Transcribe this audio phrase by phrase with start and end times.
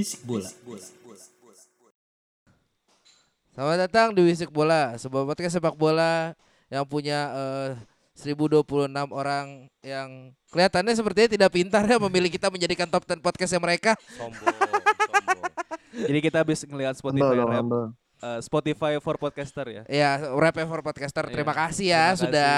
[0.00, 0.48] Bisik bola.
[3.52, 6.32] Selamat datang di Wisik Bola, sebuah podcast sepak bola
[6.72, 7.70] yang punya eh,
[8.16, 8.64] 1026
[9.12, 13.92] orang yang kelihatannya sepertinya tidak pintar ya memilih kita menjadikan top 10 podcastnya mereka.
[14.16, 15.40] Sombong, sombong.
[16.08, 17.64] Jadi kita habis ngelihat Spotify rap,
[18.24, 19.82] eh, Spotify for podcaster ya.
[19.84, 21.28] Ya, rap for podcaster.
[21.28, 22.22] Terima Iya, kasih ya terima kasih.
[22.24, 22.54] sudah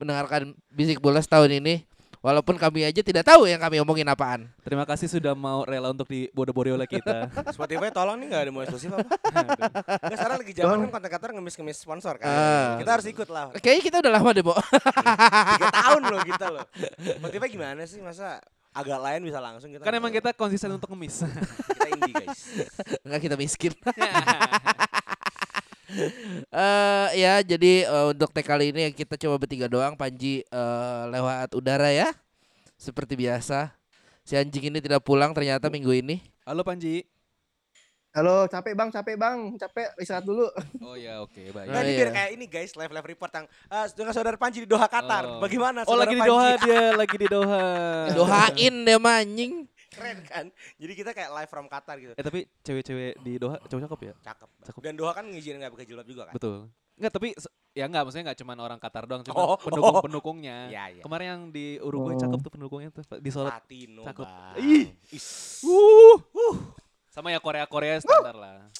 [0.00, 1.84] mendengarkan Bisik Bola setahun ini.
[2.22, 4.46] Walaupun kami aja tidak tahu yang kami omongin apaan.
[4.62, 7.26] Terima kasih sudah mau rela untuk dibodoh-bodohi oleh kita.
[7.58, 9.02] Spotify tolong nih gak ada mau eksklusif apa?
[10.06, 12.30] Nggak, sekarang lagi zaman kan konten-konten ngemis-ngemis sponsor kan.
[12.30, 12.70] Ah.
[12.78, 13.50] Kita harus ikut lah.
[13.58, 14.54] Kayaknya kita udah lama deh, Bo.
[14.54, 16.64] Tiga tahun loh kita loh.
[17.18, 18.38] Spotify gimana sih masa
[18.70, 21.26] agak lain bisa langsung kita kan nggak emang kita konsisten untuk ngemis.
[21.26, 22.40] kita indie guys.
[23.02, 23.74] Enggak kita miskin.
[26.48, 31.52] Eh ya jadi eh, untuk tag kali ini kita coba bertiga doang Panji eh, lewat
[31.52, 32.08] udara ya
[32.74, 33.70] seperti biasa
[34.22, 37.06] si anjing ini tidak pulang ternyata minggu ini Halo Panji.
[38.12, 40.44] Halo, capek bang, capek bang, capek istirahat dulu.
[40.84, 41.64] Oh ya oke baik.
[41.64, 41.96] Nah, Oh, ini iya.
[41.96, 45.24] biar kayak ini guys, live live report yang ah, dengan saudara Panji di Doha Qatar.
[45.24, 45.40] Oh.
[45.40, 46.28] Bagaimana Oh lagi di Panji?
[46.28, 47.64] Doha dia, lagi di Doha.
[48.12, 50.44] doain deh mah, anjing Keren kan?
[50.80, 52.12] Jadi kita kayak live from Qatar gitu.
[52.16, 54.14] Eh tapi cewek-cewek di Doha cowok cakep ya?
[54.24, 54.48] Cakep.
[54.64, 54.80] Cakep.
[54.80, 56.34] Dan Doha kan ngizinin nggak pakai jilbab juga kan?
[56.34, 56.72] Betul.
[56.96, 57.28] Enggak tapi
[57.72, 59.56] ya enggak maksudnya enggak cuman orang Qatar doang, cuma Oh.
[59.60, 60.56] pendukung-pendukungnya.
[60.72, 61.02] Iya, iya.
[61.04, 62.20] Kemarin yang di Uruguay Oh.
[62.20, 63.52] cakep tuh pendukungnya tuh di Sorot.
[63.52, 64.02] Latino.
[64.04, 64.24] Cakep.
[64.24, 64.56] Bang.
[64.60, 64.86] Ih.
[65.12, 65.60] Is.
[65.64, 66.16] Uh.
[67.12, 68.72] Sama ya Korea-Korea standar lah.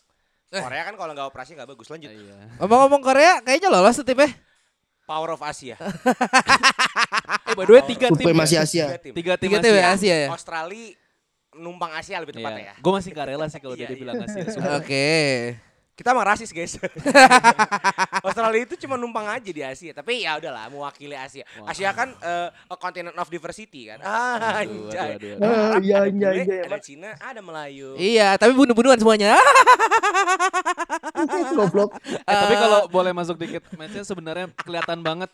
[0.53, 1.89] Korea kan kalau nggak operasi nggak bagus.
[1.89, 2.13] Lanjut.
[2.13, 2.37] Iya.
[2.61, 4.29] ngomong-ngomong Korea kayaknya lolos tuh tipnya
[5.03, 5.77] Power of Asia.
[7.43, 8.33] Eh by the way tiga tim.
[8.33, 8.45] Ya?
[8.45, 8.63] Asia.
[8.65, 9.13] Tiga tim.
[9.13, 9.93] Tiga tim tiga tim ya Asia.
[9.93, 10.97] Asia ya Australia
[11.55, 12.75] numpang Asia lebih tepatnya ya.
[12.77, 14.27] Gue masih gak rela sih kalau dia Iya, dibilang iya.
[14.27, 14.43] Asia.
[14.53, 14.79] sumpah.
[14.79, 15.09] oke
[15.93, 16.73] Kita emang rasis guys.
[18.27, 21.45] Australia itu cuma numpang aja di Asia, tapi ya udahlah mewakili Asia.
[21.61, 21.69] Wah.
[21.69, 24.01] Asia kan eh, a continent of diversity kan.
[24.01, 25.11] Ah, Aduh, anjay.
[25.13, 25.45] aduh, aduh, Ada aduh.
[25.45, 26.79] Ah, Arab, iya, ada iya, bule, iya, ada.
[26.81, 27.89] Cina, ada Melayu.
[28.01, 29.37] iya tapi bunuh-bunuhan semuanya
[31.53, 31.91] Goblok.
[32.09, 35.31] Eh, tapi kalau boleh masuk dikit matchnya sebenarnya kelihatan banget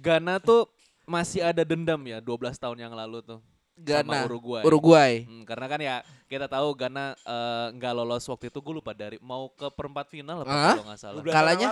[0.00, 0.66] Ghana tuh
[1.04, 3.40] masih ada dendam ya 12 tahun yang lalu tuh
[3.78, 4.62] Ghana sama Uruguay.
[4.62, 5.96] Uruguay Hmm, karena kan ya
[6.26, 10.42] kita tahu Ghana eh, nggak lolos waktu itu gue lupa dari mau ke perempat final
[10.42, 10.74] apa Hah?
[10.74, 11.22] kalau nggak salah.
[11.22, 11.68] 12 Kalanya?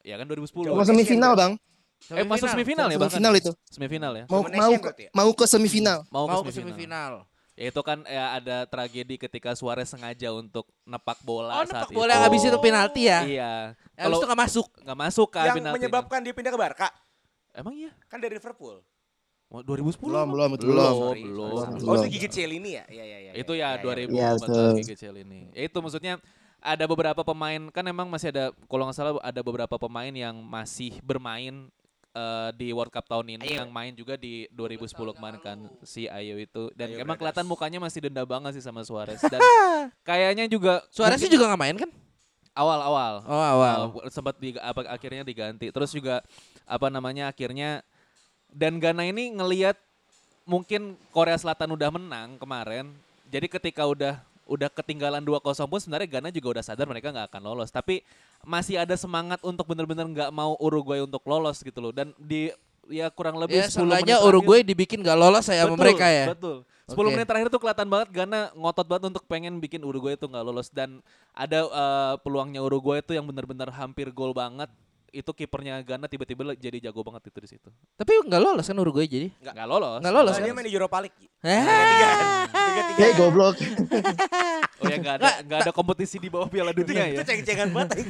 [0.00, 0.48] Ya kan 2010.
[0.64, 1.52] Coba Mau semifinal bang,
[2.08, 3.12] eh masuk semifinal ya bahkan.
[3.12, 3.50] semifinal itu.
[3.68, 4.24] Semifinal ya.
[4.24, 5.10] Mau Zaman mau Asian ke, ya?
[5.12, 5.98] mau ke semifinal.
[6.08, 6.72] Mau, mau ke semifinal.
[6.72, 7.12] semifinal
[7.52, 11.92] Ya itu kan ya ada tragedi ketika Suarez sengaja untuk nepak bola oh saat nepak
[11.92, 13.52] bola yang habis itu penalti ya Iya.
[13.92, 15.76] Kalau itu nggak masuk nggak masuk ke Yang penaltinya.
[15.76, 16.88] menyebabkan dia pindah ke Barca
[17.52, 17.92] Emang iya?
[18.08, 18.80] kan dari Liverpool.
[19.50, 19.98] Mau 2010?
[19.98, 20.78] Belum, belum, itu belum.
[20.78, 21.14] belum.
[21.26, 21.66] Belum.
[21.74, 21.90] Belum.
[21.90, 22.84] Oh itu gigit Cielini ya?
[22.86, 23.32] Iya iya iya.
[23.34, 24.70] itu iya, ya iya, 2000 Iya, betul betul.
[24.78, 25.40] GGCL ini.
[25.50, 26.14] Ya itu maksudnya
[26.62, 30.94] ada beberapa pemain kan emang masih ada kalau nggak salah ada beberapa pemain yang masih
[31.02, 31.66] bermain
[32.12, 33.64] eh, di World Cup tahun ini Ayo.
[33.64, 37.80] yang main juga di 2010 kemarin kan si Ayo itu dan Ayo emang kelihatan mukanya
[37.80, 39.40] masih denda banget sih sama Suarez dan
[40.08, 41.90] kayaknya juga Suarez sih juga nggak main kan
[42.52, 45.72] awal-awal oh awal Uh, sempat di, apa akhirnya diganti.
[45.72, 46.20] Terus juga
[46.68, 47.80] apa namanya akhirnya
[48.54, 49.78] dan Ghana ini ngelihat
[50.44, 52.90] mungkin Korea Selatan udah menang kemarin.
[53.30, 54.18] Jadi ketika udah
[54.50, 55.38] udah ketinggalan 2-0
[55.70, 57.70] pun sebenarnya Ghana juga udah sadar mereka nggak akan lolos.
[57.70, 58.02] Tapi
[58.42, 61.94] masih ada semangat untuk bener-bener nggak mau Uruguay untuk lolos gitu loh.
[61.94, 62.50] Dan di
[62.90, 66.10] ya kurang lebih ya 10 menit seenggaknya terakhir- Uruguay dibikin gak lolos saya sama mereka
[66.10, 66.66] ya Betul.
[66.90, 67.10] 10 Oke.
[67.14, 70.66] menit terakhir tuh kelihatan banget Ghana ngotot banget untuk pengen bikin Uruguay itu nggak lolos
[70.74, 70.98] dan
[71.30, 74.66] ada eh, peluangnya Uruguay itu yang benar-benar hampir gol banget.
[75.12, 77.68] Itu kipernya Ghana tiba-tiba jadi jago banget itu di situ.
[77.92, 79.98] tapi nggak lolos kan Uruguay jadi Nggak lolos.
[79.98, 80.46] Nggak lolos, Nah, kan?
[80.46, 81.18] dia main di Europa League.
[81.40, 81.60] Eh.
[81.60, 82.26] Tiga kan?
[82.46, 82.82] Tiga.
[82.96, 83.54] Hei goblok.
[84.76, 87.12] Oh ya nggak ada nggak ada kompetisi di bawah Piala Itu Dunia ya.
[87.12, 88.00] itu ceng-cengan banget.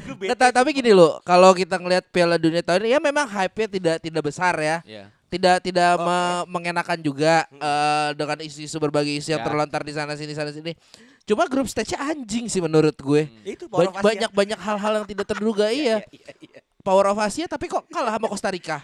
[0.52, 4.22] Tapi gini loh, kalau kita ngelihat Piala Dunia tahun ini ya memang hype-nya tidak tidak
[4.22, 4.78] besar ya.
[4.84, 5.04] Iya.
[5.26, 6.04] Tidak tidak Oke.
[6.04, 9.46] me- mengenakan juga eh, dengan isu-isu berbagai isu yang Ya.
[9.46, 10.74] terlontar di sana sini sana sini.
[11.22, 13.30] Cuma grup stage-nya anjing sih menurut gue.
[13.44, 14.02] Itu Power of Asia.
[14.04, 16.02] banyak banyak hal-hal yang tidak terduga iya.
[16.04, 16.60] Iya, iya.
[16.80, 18.78] Power of Asia tapi kok kalah sama Costa Rica.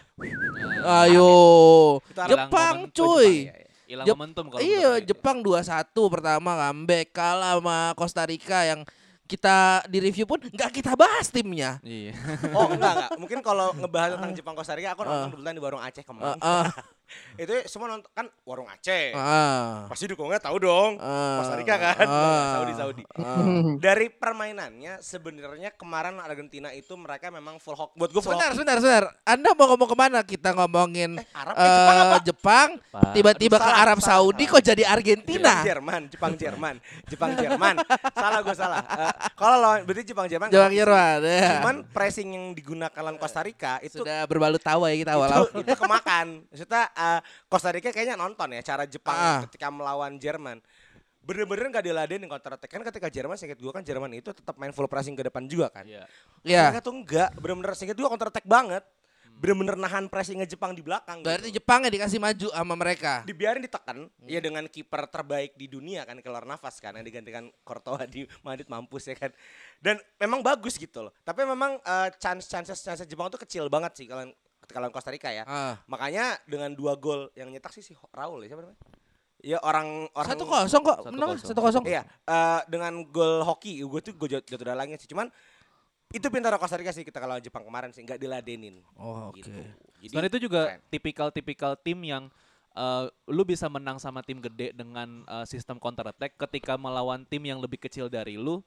[0.82, 1.30] Ayo.
[2.24, 3.48] Jepang cuy.
[3.48, 3.64] Jepang, ya, ya.
[3.86, 4.92] hilang Jep- momentum kalau Iya.
[5.00, 5.62] Jepang 2-1
[6.10, 8.80] pertama comeback kalah sama Costa Rica yang
[9.24, 11.82] kita di review pun nggak kita bahas timnya.
[11.82, 12.14] Iya.
[12.52, 13.10] Oh enggak enggak.
[13.22, 16.38] Mungkin kalau ngebahas tentang Jepang Costa Rica aku nonton kebetulan di warung Aceh Eh, kemarin.
[16.38, 16.66] eh,
[17.42, 19.12] itu semua nonton kan warung Aceh.
[19.12, 19.86] Ah.
[19.86, 20.98] Pasti dukungnya tahu dong.
[20.98, 21.40] Ah.
[21.40, 22.06] Costa Rica kan.
[22.06, 22.46] Ah.
[22.58, 23.02] Saudi Saudi.
[23.14, 23.38] Ah.
[23.76, 27.94] Dari permainannya sebenarnya kemarin Argentina itu mereka memang full hock.
[27.94, 28.56] Buat gue full Sebentar, hockey.
[28.58, 29.04] sebentar, sebentar.
[29.22, 30.18] Anda mau ngomong ke mana?
[30.20, 32.16] Kita ngomongin Eh, Arab, eh, eh, Jepang apa?
[32.20, 32.68] Jepang,
[33.12, 34.52] tiba-tiba ke Arab salah, Saudi salah.
[34.52, 35.42] kok jadi Argentina?
[35.52, 36.74] Jepang Jerman, Jepang Jerman,
[37.06, 37.74] Jepang Jerman.
[38.12, 38.82] salah gue salah.
[38.82, 40.48] Eh, kalau lawan berarti Jepang Jerman.
[40.48, 40.78] Jepang sih.
[40.78, 41.50] Jerman, ya.
[41.60, 45.48] Cuman pressing yang digunakan lawan Costa Rica itu Sudah berbalut tawa ya kita awal-awal.
[45.48, 46.26] itu, itu kemakan.
[46.48, 49.40] Maksudnya eh, Costa Rica kayaknya nonton ya cara Jepang Ah.
[49.44, 50.58] ketika melawan Jerman.
[51.20, 54.70] Bener-bener gak diladenin counter attack kan ketika Jerman singkat gue kan Jerman itu tetap main
[54.70, 55.82] full pressing ke depan juga kan.
[55.82, 56.06] Iya.
[56.40, 56.70] Ya.
[56.70, 58.86] Mereka tuh enggak, bener-bener singkat gue counter attack banget.
[59.36, 61.20] Bener-bener nahan pressingnya Jepang di belakang.
[61.20, 61.60] Berarti gitu.
[61.60, 63.20] Jepang ya dikasih maju sama mereka.
[63.26, 68.06] dibiarin ditekan ya dengan kiper terbaik di dunia kan keluar nafas kan yang digantikan Courtois
[68.06, 69.28] di Madrid mampus ya kan
[69.76, 73.92] dan memang bagus gitu loh tapi memang eh, chance chances chance Jepang tuh kecil banget
[73.92, 74.24] sih kalau
[74.66, 75.78] ketika lawan Costa Rica ya Ah.
[75.86, 78.78] makanya dengan dua gol yang nyetak sih si Raul ya siapa namanya
[79.38, 81.48] ya orang orang Satu kosong kok, Satu menang kosong.
[81.48, 81.84] satu kosong.
[81.84, 85.30] iya eh, dengan gol hoki gue tuh gue jatuh dalangnya sih cuman
[86.08, 89.38] itu pintar Costa Rica sih kita kalau Jepang kemarin sih nggak diladenin Oh, oke.
[89.38, 89.50] gitu.
[89.98, 90.80] Jadi, Dan itu juga keren.
[90.88, 92.24] tipikal-tipikal tim yang
[92.72, 97.40] eh, lu bisa menang sama tim gede dengan eh, sistem counter attack ketika melawan tim
[97.40, 98.62] yang lebih kecil dari lu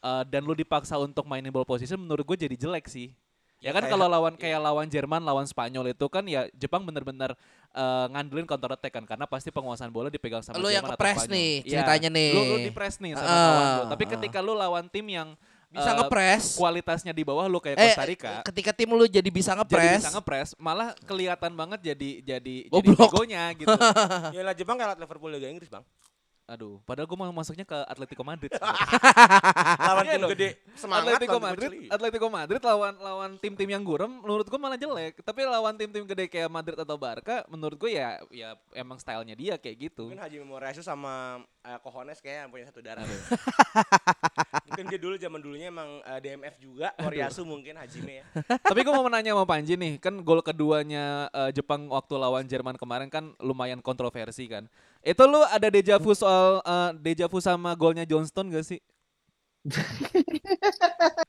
[0.00, 3.10] eh, dan lu dipaksa untuk mainin ball position menurut gue jadi jelek sih.
[3.66, 4.40] Ya, Ya, kan kalau lawan iya.
[4.40, 7.34] kayak lawan Jerman, lawan Spanyol itu kan ya Jepang bener-bener
[7.72, 10.94] eh, ngandelin counter attack kan karena pasti penguasaan bola dipegang sama Lu yang Jerman atau
[10.96, 11.34] ngepres Spanyol.
[11.34, 12.30] nih, Iya, ceritanya nih.
[12.30, 13.82] Lu, lu dipres nih sama Ah, lawan lu.
[13.90, 14.10] Tapi ah.
[14.12, 15.28] ketika lu lawan tim yang
[15.66, 16.44] Bisa eh, ngepres.
[16.54, 19.98] kualitasnya di bawah lu kayak Eh, Costa Rica ketika tim lu jadi bisa jadi ngepres.
[19.98, 23.10] bisa ngepres malah kelihatan banget jadi jadi jadi Goblok.
[23.10, 23.74] jagonya gitu.
[24.32, 25.82] ya lah Jepang kayak Liverpool Liga Inggris bang
[26.46, 28.54] Aduh, padahal gue mau masuknya ke Atletico Madrid.
[29.82, 30.48] lawan Iya tim gede
[30.78, 31.70] semangat Atletico Madrid.
[31.90, 35.18] Atletico Madrid lawan lawan tim-tim yang gurem, menurut gue malah jelek.
[35.26, 39.54] Tapi lawan tim-tim gede kayak Madrid atau Barca, menurut gue ya ya emang stylenya dia
[39.58, 40.06] kayak gitu.
[40.06, 43.02] Mungkin Haji Memoriasu sama uh, Cojones kayak punya satu darah.
[44.70, 48.24] mungkin dia dulu zaman dulunya emang eh, DMF juga, Moriasu mungkin Hajime ya.
[48.62, 52.78] Tapi gue mau menanya sama Panji nih, kan gol keduanya eh, Jepang waktu lawan Jerman
[52.78, 54.70] kemarin kan lumayan kontroversi kan.
[55.02, 58.80] Itu lu ada deja vu soal eh, deja vu sama golnya Johnston gak sih?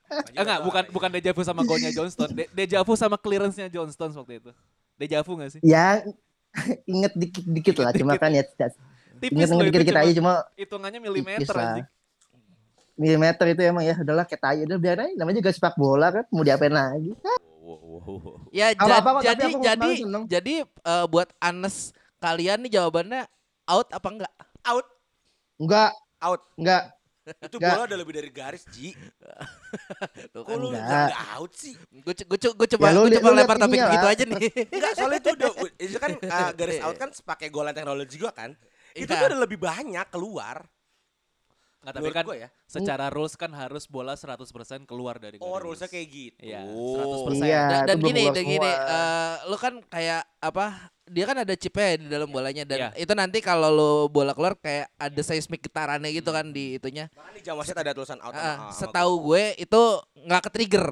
[0.08, 4.08] Eh, enggak, bukan bukan deja vu sama golnya Johnston, De- deja vu sama clearance-nya Johnston
[4.16, 4.50] waktu itu.
[4.96, 5.60] Deja vu gak sih?
[5.60, 6.00] Ya
[6.88, 8.72] inget dikit-dikit lah, cuma kan ya tidak
[9.18, 11.66] Tipis loh itu dikit-dikit cuma aja cuma hitungannya milimeter tipis lah.
[11.74, 11.86] anjing.
[12.94, 16.24] milimeter itu emang ya udahlah kayak tai udah biar aja namanya juga sepak bola kan
[16.30, 17.14] mau diapain lagi
[18.48, 19.90] Ya Apa- apa kok, jadi jadi
[20.24, 23.28] jadi eh, buat Anes kalian nih jawabannya
[23.68, 24.32] out apa enggak?
[24.64, 24.86] Out,
[25.60, 26.42] enggak out.
[26.56, 26.96] enggak
[27.44, 28.96] Itu bola udah lebih dari garis, Ji.
[30.32, 31.12] Kok lu Enggak.
[31.36, 31.76] out sih?
[32.00, 34.40] Gue gue gue coba Ya, lu gue coba lempar topik gitu aja nih.
[34.64, 35.50] Enggak, soalnya itu udah
[35.84, 38.56] itu kan eh, garis out kan pakai golan teknologi juga kan.
[38.98, 39.20] Itu Iya.
[39.20, 40.66] tuh udah lebih banyak keluar.
[41.78, 42.48] Nggak, tapi Menurut kan ya.
[42.66, 46.42] secara rules kan harus bola 100% keluar dari Oh, rulesnya kayak gitu.
[46.42, 47.46] Iya, 100%.
[47.46, 50.90] Iya, dan, gini, dan gini, eh, lu kan kayak apa?
[51.06, 52.90] Dia kan ada chipnya di dalam bolanya dan Iya.
[52.98, 57.06] itu nanti kalau lu bola keluar kayak ada seismik getarannya gitu kan di itunya.
[57.14, 58.34] Bahkan di jam wasit ada tulisan out.
[58.34, 59.82] sama setahu gue itu
[60.18, 60.86] nggak ke trigger.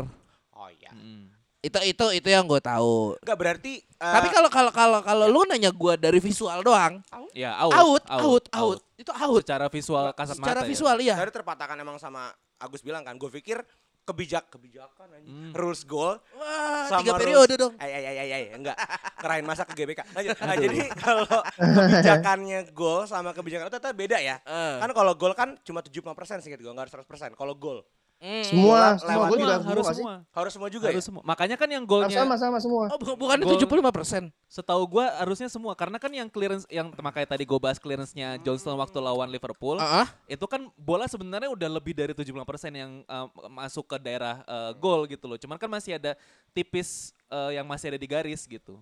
[0.55, 0.95] Oh iya.
[0.95, 1.36] Mm.
[1.67, 3.19] Itu itu itu yang gue tahu.
[3.19, 7.03] Enggak berarti eh, Tapi kalau kalau kalau kalau lu nanya gue dari visual doang,
[7.33, 9.43] Ya, out, out, out, out, itu out.
[9.43, 10.65] Secara visual kasat Secara mata.
[10.65, 10.71] ya.
[10.71, 11.15] visual iya.
[11.15, 13.61] Dari terpatahkan emang sama Agus bilang kan, gue pikir
[14.03, 15.27] kebijak kebijakan anjing.
[15.27, 15.51] Hmm.
[15.51, 17.75] rules goal Wah, sama tiga rules- periode dong.
[17.77, 18.43] Ay ay ay ay, ay.
[18.55, 18.79] enggak
[19.19, 20.07] kerain masa ke GBK.
[20.15, 20.39] Lanjut.
[20.47, 21.27] Nah, jadi kalau
[21.59, 24.37] kebijakannya gol sama kebijakan itu ternyata beda ya.
[24.41, 24.77] Eh.
[24.79, 26.07] Kan kalau gol kan cuma 75%
[26.39, 27.35] sih gitu, enggak harus 100%.
[27.35, 27.83] Kalau gol
[28.17, 28.41] Hmm.
[28.49, 31.09] semua semua gue juga Semua, harus harus semua harus semua juga Harus ya.
[31.13, 31.23] semua.
[31.23, 34.23] Makanya kan yang golnya sama sama semua Oh, bu- bukan Gol- 75 persen.
[34.49, 38.73] setahu gua harusnya semua karena kan yang clearance yang makanya tadi gue bahas clearance-nya Johnston
[38.75, 42.41] waktu lawan Liverpool Ah, itu kan bola sebenarnya udah lebih dari 75%
[42.73, 45.37] yang uh, masuk ke daerah uh, gol gitu loh.
[45.37, 46.17] Cuman kan masih ada
[46.51, 48.81] tipis uh, yang masih ada di garis gitu.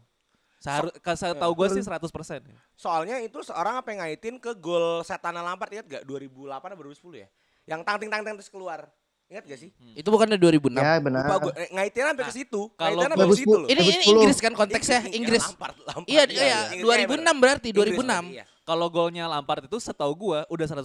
[0.62, 2.00] Seharus so, tahu gue sih 100%.
[2.40, 2.56] ya.
[2.72, 7.18] Soalnya itu seorang apa yang ngaitin ke gol Setana Lampard ingat gak 2008 atau 2010
[7.18, 7.28] ya?
[7.66, 8.88] Yang tangting tangting terus keluar.
[9.24, 9.70] Ingat gak sih?
[9.96, 10.78] itu bukannya 2006.
[10.78, 12.60] ya benar Lupa gue eh, ngaitin sampai ke situ.
[12.76, 13.68] kalau sampai ke situ loh.
[13.68, 14.12] Ini ini 2010.
[14.12, 15.44] Inggris kan konteksnya Inggris, Inggris.
[15.48, 16.82] Lampard, Lampard, Iya, iya, iya, iya.
[16.84, 18.24] 2006 berarti Inggris, 2006.
[18.36, 18.44] iya.
[18.64, 20.84] Kalau golnya Lampard itu setahu gua udah 100%.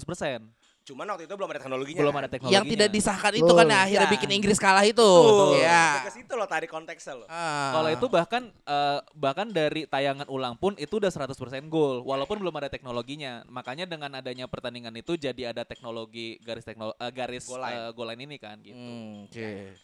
[0.89, 1.99] Cuman waktu itu belum ada teknologinya.
[2.01, 2.57] Belum ada teknologinya.
[2.57, 3.69] Yang tidak disahkan itu kan Betul.
[3.69, 4.97] yang akhirnya bikin Inggris kalah itu.
[5.05, 6.01] Tuh, Ya.
[6.01, 7.27] ke situ loh tadi konteksnya loh.
[7.29, 7.69] Ah.
[7.77, 11.29] Kalau itu bahkan eh, bahkan dari tayangan ulang pun itu udah 100%
[11.69, 13.45] gol walaupun belum ada teknologinya.
[13.45, 17.79] Makanya dengan adanya pertandingan itu jadi ada teknologi garis teknolo eh, garis Goal line.
[17.93, 18.73] goal line ini kan gitu.
[18.73, 19.77] Hmm, Oke.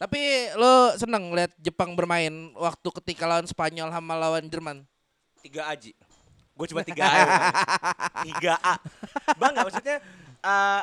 [0.00, 0.20] Tapi
[0.56, 4.88] lo seneng lihat Jepang bermain waktu ketika lawan Spanyol sama lawan Jerman?
[5.44, 5.92] tiga Aji.
[6.52, 7.20] Gue cuma tiga A.
[8.28, 8.76] Tiga A.
[9.40, 9.96] Bang maksudnya
[10.40, 10.82] eh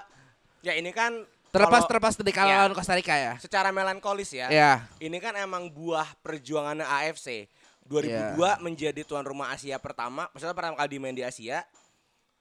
[0.62, 2.58] ya ini kan Terlepas terlepas dari kalah Ya.
[2.62, 3.34] lawan Costa Rica ya.
[3.40, 4.52] secara melankolis ya.
[4.52, 4.74] Ya.
[5.00, 7.48] Ini kan emang buah perjuangannya AFC.
[7.84, 8.60] 2002 Ya.
[8.60, 11.64] menjadi tuan rumah Asia pertama, maksudnya pertama kali dimain di Asia.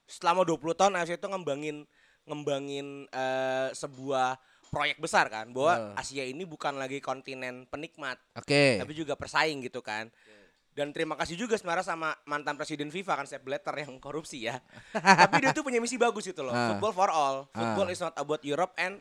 [0.05, 1.87] Selama 20 tahun AFC itu ngembangin
[2.27, 4.35] ngembangin eh, sebuah
[4.67, 6.03] proyek besar kan bahwa Eh.
[6.03, 8.83] Asia ini bukan lagi kontinen penikmat, Oke.
[8.83, 10.11] tapi juga persaing gitu kan.
[10.77, 14.61] Dan terima kasih juga sebenarnya sama mantan presiden FIFA kan Sepp Blatter yang korupsi ya.
[15.25, 16.53] Tapi dia tuh punya misi bagus gitu loh.
[16.53, 16.77] Ah.
[16.77, 17.37] Football for all.
[17.57, 17.73] Ah.
[17.73, 19.01] Football is not about Europe and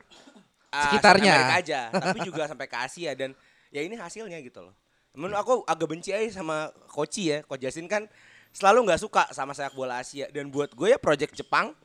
[0.72, 1.36] uh, Sekitarnya.
[1.36, 3.36] South America aja, tapi juga sampai ke Asia dan
[3.76, 4.72] ya ini hasilnya gitu loh.
[5.20, 7.38] Menurut aku agak benci aja sama Koci ya.
[7.44, 8.08] Coach Jasin kan
[8.56, 11.76] selalu nggak suka sama sepak bola Asia dan buat gue ya project Jepang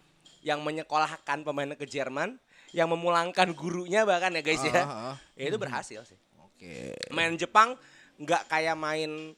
[0.47, 2.38] yang menyekolahkan pemainnya ke Jerman,
[2.70, 4.87] yang memulangkan gurunya bahkan ya guys ya.
[4.87, 5.16] Ah, ah.
[5.35, 6.94] Ya itu berhasil sih Oke.
[7.11, 7.75] main Jepang
[8.20, 9.35] nggak kayak main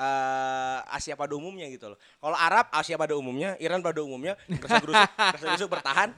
[0.00, 1.98] eh, Asia pada umumnya gitu loh.
[2.16, 6.16] Kalau Arab Asia pada umumnya, Iran pada umumnya gerusuk-gerusuk, bertahan.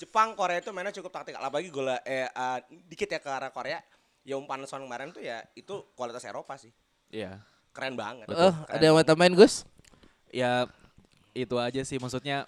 [0.00, 1.44] Jepang, Korea itu mainnya cukup taktikal.
[1.44, 2.58] Apalagi gue eh, eh,
[2.88, 3.84] dikit ya ke arah Korea.
[4.24, 6.72] Ya umpan son kemarin tuh ya itu kualitas Eropa sih.
[7.12, 7.40] Iya.
[7.76, 8.26] Keren banget.
[8.32, 9.68] Oh, ada yang mau tambahin Gus?
[10.32, 10.68] Ya
[11.32, 12.44] itu aja sih maksudnya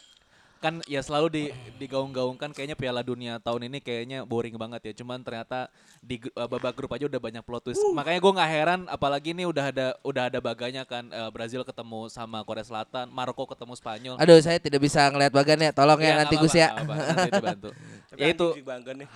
[0.62, 1.42] kan ya selalu di
[1.82, 5.02] digaung-gaungkan kayaknya Piala Dunia tahun ini kayaknya boring banget ya.
[5.02, 5.66] Cuman ternyata
[5.98, 7.82] di eh, babak grup aja udah banyak plot twist.
[7.90, 12.06] Makanya gue nggak heran apalagi ini udah ada udah ada baganya kan eh, Brazil ketemu
[12.06, 14.14] sama Korea Selatan, Maroko ketemu Spanyol.
[14.22, 15.74] Aduh, saya tidak bisa ngeliat bagan ya.
[15.74, 16.68] Tolong ya, Ya, nanti Gus ya.
[16.78, 17.70] nanti dibantu.
[18.12, 18.44] Ya itu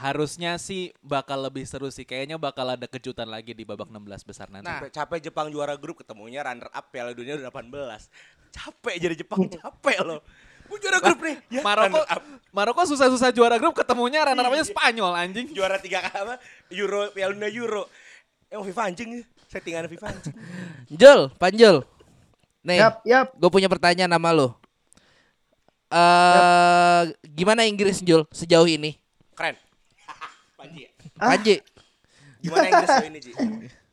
[0.01, 2.09] harusnya sih bakal lebih seru sih.
[2.09, 4.65] Kayaknya bakal ada kejutan lagi di babak 16 besar nanti.
[4.65, 4.89] Nah.
[4.89, 8.09] Capek, capek Jepang juara grup ketemunya runner up Piala Dunia udah 18.
[8.57, 10.25] Capek jadi Jepang capek loh.
[10.67, 11.37] Gue juara grup nih.
[11.49, 12.01] Ya, Maroko.
[12.51, 15.47] Maroko susah-susah juara grup ketemunya runner up-nya Spanyol anjing.
[15.51, 16.35] juara tiga kali apa
[16.71, 17.87] Euro Piala Dunia Euro
[18.49, 19.11] yang FIFA anjing
[19.47, 20.35] settingan FIFA anjing
[21.01, 21.77] Jul, Panjul.
[22.63, 23.27] Nih, Yap, yap.
[23.31, 24.59] gue punya pertanyaan sama lo.
[25.87, 28.99] Eh, gimana Inggris Jul sejauh ini?
[29.33, 29.55] keren
[30.59, 30.91] Panji ya?
[31.17, 31.31] Ah.
[31.31, 31.63] Panji,
[32.43, 33.31] gimana Inggris lo ini Ji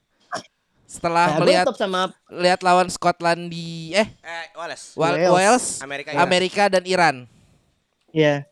[0.93, 5.33] setelah Nah, melihat sama lihat lawan Scotland di eh eh Wallace Wa- Wales.
[5.33, 7.15] Wales, Amerika Amerika, dan Iran.
[8.13, 8.45] ya.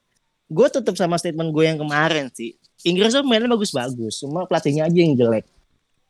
[0.50, 2.58] Gue tetap sama statement gue yang kemarin sih.
[2.82, 5.46] Inggris tuh mainnya bagus-bagus, cuma pelatihnya aja yang jelek.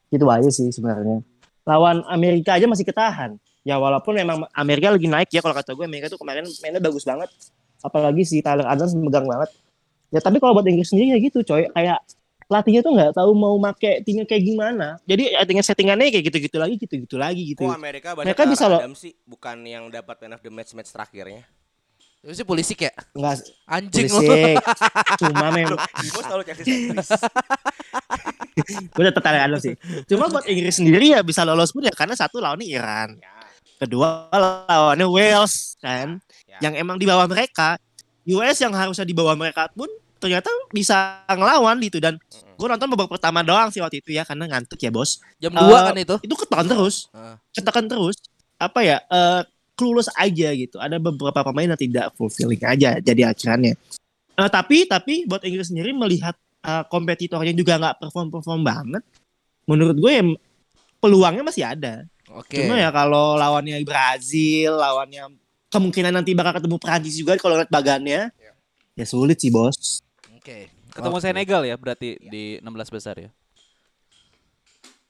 [0.07, 1.19] Itu aja sih sebenarnya.
[1.67, 3.35] Lawan Amerika aja masih ketahan.
[3.61, 7.03] Ya walaupun memang Amerika lagi naik ya kalau kata gue Amerika tuh kemarin mainnya bagus
[7.03, 7.29] banget.
[7.83, 9.51] Apalagi si Tyler Adams megang banget.
[10.09, 11.69] Ya tapi kalau buat Inggris sendiri ya gitu coy.
[11.69, 12.01] Kayak
[12.51, 15.00] pelatihnya tuh nggak tahu mau make timnya kayak gimana.
[15.08, 17.63] Jadi settingan settingannya kayak gitu-gitu lagi, gitu-gitu lagi gitu.
[17.63, 18.84] Kok Amerika banyak Mereka bisa loh.
[18.91, 21.48] Sih bukan yang dapat man of the match match terakhirnya
[22.22, 22.91] Itu sih polisik ya?
[23.15, 24.20] Enggak Anjing lo.
[24.20, 24.55] berisik.
[25.24, 26.43] Cuma memang Bimo selalu
[28.91, 29.74] gue tetap Tyler Adams sih.
[30.05, 33.17] Cuma buat Inggris sendiri ya bisa lolos pun ya karena satu lawannya Iran.
[33.79, 34.29] Kedua
[34.67, 36.22] lawannya Wales kan.
[36.46, 36.70] Ya.
[36.70, 37.79] Yang emang di bawah mereka.
[38.29, 39.89] US yang harusnya di bawah mereka pun
[40.21, 44.45] ternyata bisa ngelawan gitu dan gue nonton babak pertama doang sih waktu itu ya karena
[44.45, 45.17] ngantuk ya bos.
[45.41, 46.15] Jam 2 kan itu?
[46.21, 47.41] Itu ketahuan terus, Ah.
[47.49, 48.21] ketahuan terus.
[48.61, 49.01] Apa ya?
[49.09, 49.41] eh
[49.73, 50.77] clueless aja gitu.
[50.77, 53.73] Ada beberapa pemain yang tidak fulfilling aja jadi akhirannya.
[54.37, 59.01] Eh, tapi tapi buat Inggris sendiri melihat eh, kompetitornya juga nggak perform perform banget.
[59.65, 60.23] Menurut gue ya
[61.01, 62.05] peluangnya masih ada.
[62.29, 62.61] Oke.
[62.61, 65.33] Cuma ya kalau lawannya Brazil, lawannya
[65.73, 68.29] kemungkinan nanti bakal ketemu Prancis juga kalau lihat bagannya.
[68.93, 70.03] Ya sulit sih bos.
[70.41, 70.74] Oke.
[70.89, 71.24] Ketemu Oke.
[71.24, 73.29] Senegal ya berarti di 16 besar ya.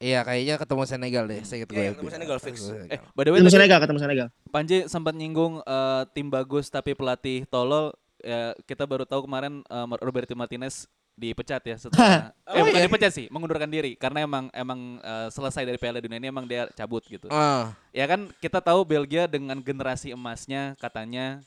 [0.01, 1.39] Iya, kayaknya ketemu Senegal deh.
[1.45, 1.77] Saya gue.
[1.77, 2.57] Iya, ketemu Senegal fix.
[2.89, 4.27] Eh, by the way Ketemu Senegal, ketemu Senegal.
[4.49, 7.93] Panji sempat nyinggung eh, tim bagus tapi pelatih tolol.
[8.21, 12.87] Ya, kita baru tahu kemarin eh, Roberto Martinez dipecat ya setelah eh Oh, bukan iya?
[12.89, 16.65] dipecat sih, mengundurkan diri karena emang emang eh, selesai dari Piala Dunia ini emang dia
[16.73, 17.29] cabut gitu.
[17.29, 21.45] Ah, Ya kan kita tahu Belgia dengan generasi emasnya katanya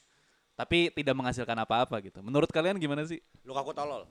[0.55, 2.23] tapi tidak menghasilkan apa-apa gitu.
[2.23, 3.19] Menurut kalian gimana sih?
[3.43, 4.07] Lukaku tolol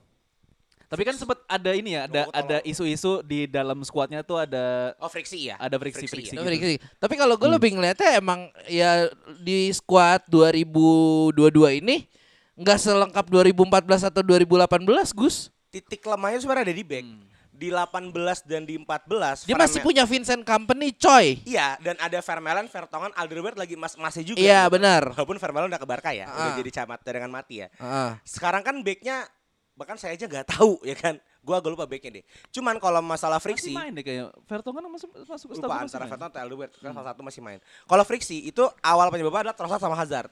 [0.91, 5.09] Tapi kan sempat ada ini ya, ada ada isu-isu di dalam skuadnya tuh ada oh
[5.09, 6.77] friksi ya ada friksi-friksi tapi gitu.
[6.77, 6.85] dikit.
[7.01, 9.09] Tapi kalau gue lebih ngeliatnya emang ya
[9.41, 12.05] di squad 2022 ini
[12.53, 15.49] nggak selengkap 2014 atau 2018 Gus.
[15.73, 17.32] titik lemahnya sebenarnya ada di back Hmm.
[17.53, 18.09] Di 18
[18.49, 21.37] dan di 14 Dia masih punya Vincent Company, coy.
[21.45, 24.41] Iya, dan ada Vermeulen, Vertonghen, Alderweireld lagi mas masih juga.
[24.41, 24.73] Iya, gitu.
[24.73, 25.13] benar.
[25.13, 26.57] Walaupun Vermeulen udah ke Barca ya, udah Ah.
[26.57, 27.67] jadi camat dengan mati ya.
[27.77, 28.17] Ah.
[28.25, 29.29] Sekarang kan backnya
[29.73, 31.21] bahkan saya aja nggak tahu ya kan.
[31.43, 32.23] Gua agak lupa backnya deh.
[32.55, 34.31] Cuman kalau masalah Masih friksi, main deh kayaknya.
[34.49, 36.09] Vertonghen masuk masuk ke lupa masih antara main.
[36.09, 37.59] Vertonghen atau Alderweireld, kan salah satu masih main.
[37.85, 40.31] Kalau friksi itu awal penyebabnya adalah Trossard sama Hazard.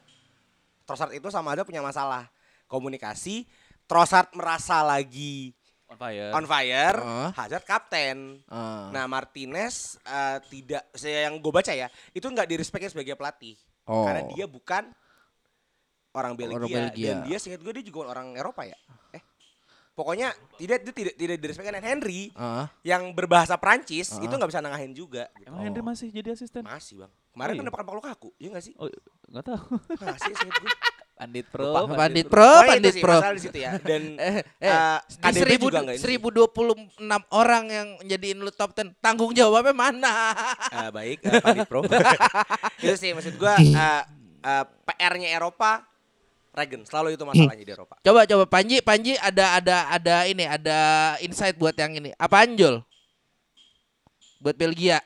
[0.90, 2.32] Trossard itu sama ada punya masalah
[2.66, 3.44] komunikasi.
[3.86, 5.52] Trossard merasa lagi
[5.92, 6.32] On fire.
[6.32, 7.30] on fire, Heeh.
[7.36, 8.40] Hazard kapten.
[8.48, 8.88] Ah.
[8.90, 14.08] Nah Martinez eh, tidak, saya yang gue baca ya, itu nggak direspekin sebagai pelatih, Oh.
[14.08, 14.88] karena dia bukan
[16.12, 17.08] orang Belgia, Orang Belgia.
[17.12, 18.80] dan dia seingat gue dia juga orang Eropa ya.
[19.12, 19.20] Eh,
[19.92, 22.72] pokoknya tidak dia tidak tidak direspekin dan Henry Ah.
[22.82, 24.22] yang berbahasa Prancis Ah.
[24.22, 25.28] itu nggak bisa nengahin juga.
[25.34, 25.48] gitu.
[25.48, 26.64] Emang Henry masih jadi asisten?
[26.64, 27.12] Masih bang.
[27.32, 27.72] Kemarin Oh, kan iya.
[27.72, 28.74] depan Palu Kaku, iya nggak sih?
[28.76, 28.88] Oh,
[29.30, 29.64] nggak tahu.
[29.98, 30.72] Masih seingat gue.
[31.22, 31.70] Pandit Pro.
[31.70, 33.18] Pak Pandit Pro, itu Pandit sih, Pro.
[33.22, 33.72] masalah di situ ya.
[33.78, 36.18] Dan Eh, eh, eh, di KDB seribu, juga nggak ini sih.
[36.18, 40.34] 1026 orang yang jadiin lu top 10 tanggung jawabnya mana?
[40.74, 41.86] Ah, baik, eh, Pandit Pro.
[42.82, 44.02] itu sih maksud gua eh,
[44.42, 45.86] eh, PR-nya Eropa
[46.52, 47.96] Regen, selalu itu masalahnya di Eropa.
[48.04, 50.80] coba coba Panji, Panji ada ada ada ini, ada
[51.24, 52.12] insight buat yang ini.
[52.18, 52.84] Apa Anjol?
[54.42, 55.00] Buat Belgia.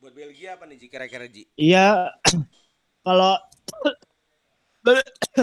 [0.00, 1.44] Buat Belgia apa nih Ji kira-kira Ji?
[1.54, 2.08] Iya.
[3.06, 3.38] Kalau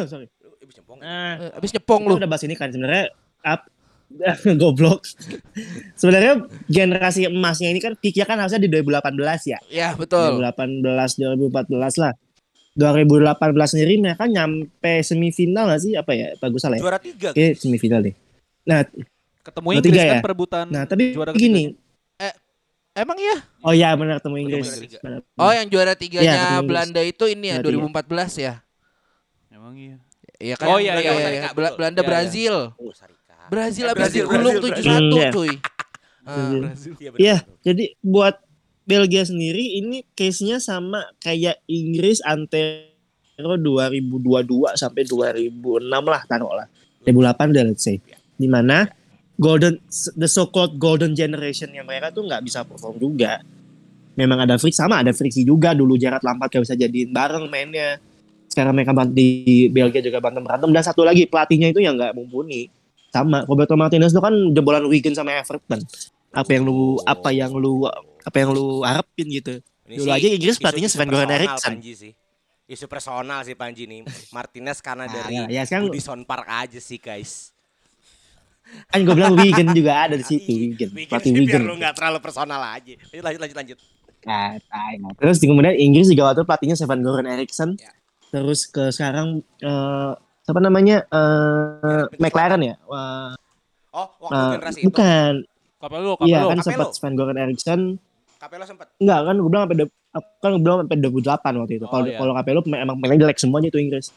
[0.04, 0.28] sorry.
[0.58, 0.98] Habis nyempong.
[1.00, 2.16] Nah, Eh, Abis nyepong kita lu.
[2.18, 3.06] udah bahas ini kan sebenarnya
[3.42, 3.62] up
[4.62, 5.04] goblok.
[5.94, 9.04] sebenarnya generasi emasnya ini kan peaknya kan harusnya di 2018
[9.46, 9.60] ya.
[9.68, 10.40] Ya, betul.
[10.40, 10.84] 2018
[11.20, 12.14] 2014 lah.
[12.74, 13.34] 2018
[13.68, 16.28] sendiri mereka nyampe semifinal gak sih apa ya?
[16.38, 16.84] Bagus salah ya?
[16.84, 17.30] Juara tiga.
[17.32, 18.14] Oke, semifinal deh.
[18.64, 18.86] Nah,
[19.42, 20.22] Ketemu Inggris tiga kan ya?
[20.22, 21.72] perebutan nah tapi juara gini.
[22.98, 23.38] Emang iya?
[23.62, 24.68] Oh iya benar ketemu Inggris.
[24.98, 25.22] Benar.
[25.36, 26.66] Oh, yang juara tiganya Iya, Inggris.
[26.66, 28.54] Belanda itu ini ya Juara 2014 ya.
[29.48, 29.96] Emang iya.
[30.38, 30.66] Iya kan?
[30.68, 31.78] Oh, iya, Belanda- iya, Costa iya, Bela- betul.
[31.78, 32.12] Belanda Iya, iya.
[32.12, 32.56] Brazil.
[32.74, 33.36] Costa Rica.
[33.48, 35.14] Brazil Eh, habis Brazil, digulung Brazil, 7-1 Brazil.
[35.14, 35.30] Iya.
[35.32, 35.52] cuy.
[36.28, 36.50] Ah.
[36.60, 36.92] Brazil.
[36.92, 37.62] Iya, Iya, benar.
[37.64, 38.36] jadi buat
[38.84, 44.42] Belgia sendiri ini case-nya sama kayak Inggris antero 2022
[44.74, 46.68] sampai 2006 lah taruh lah.
[47.04, 48.00] 2008 deh let's say.
[48.34, 48.88] Di mana
[49.38, 49.78] golden
[50.18, 53.42] the so called golden generation yang mereka tuh nggak bisa perform juga.
[54.18, 58.02] Memang ada friksi sama ada friksi juga dulu Gerard Lampard gak bisa jadiin bareng mainnya.
[58.50, 62.66] Sekarang mereka di Belgia juga berantem berantem dan satu lagi pelatihnya itu yang nggak mumpuni.
[63.14, 65.86] Sama Roberto Martinez itu kan jebolan Wigan sama Everton.
[66.34, 67.86] Apa yang lu apa yang lu
[68.26, 69.62] apa yang lu harapin gitu.
[69.88, 71.74] Ini Dulu sih aja Inggris pelatihnya Sven Goran Eriksson.
[71.78, 72.12] Panji sih.
[72.68, 74.04] Isu personal sih Panji nih.
[74.36, 77.56] Martinez karena Ah, dari ya, ya, sekarang- Park aja sih guys.
[78.88, 80.76] Kan gue bilang Wigan juga ada di situ.
[80.76, 81.62] Bikin Pelatih sih biar Wigan.
[81.64, 82.94] lu nggak terlalu personal aja.
[82.94, 83.78] Lanjut lanjut lanjut lanjut.
[84.24, 85.12] Nah, nah.
[85.16, 87.76] Terus kemudian Inggris juga waktu pelatihnya Sven Goran Eriksson.
[87.76, 87.92] Ya.
[88.28, 90.12] Terus ke sekarang eh
[90.44, 91.04] apa namanya?
[91.06, 92.76] eh McLaren ya?
[92.86, 93.36] Wah,
[93.90, 94.88] Oh, waktu eh, generasi itu.
[94.88, 95.34] bukan.
[95.78, 96.50] Kapelo, Iya kapelo.
[96.50, 96.66] kan Capello.
[96.66, 97.80] sempat Sven Goran Eriksson.
[98.38, 98.88] Capello sempat.
[98.98, 99.76] Enggak kan gue bilang sampai
[100.38, 101.86] kan gue bilang sampai 2008 waktu itu.
[101.86, 102.18] Oh, Kalau iya.
[102.18, 104.08] kalau pemain- emang pemainnya jelek semuanya itu Inggris.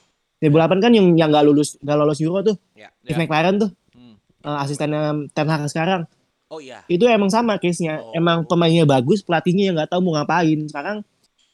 [0.41, 2.57] 2008 kan yang yang nggak lulus nggak lolos Euro tuh.
[2.73, 2.89] Ya.
[3.01, 3.21] Steve Ya.
[3.21, 3.71] McLaren tuh
[4.41, 6.09] Eh, asistennya Ten Hag sekarang.
[6.51, 6.83] Oh iya.
[6.91, 8.03] itu emang sama case-nya.
[8.03, 8.11] Oh.
[8.11, 10.59] Emang pemainnya bagus, pelatihnya yang nggak tahu mau ngapain.
[10.67, 11.07] Sekarang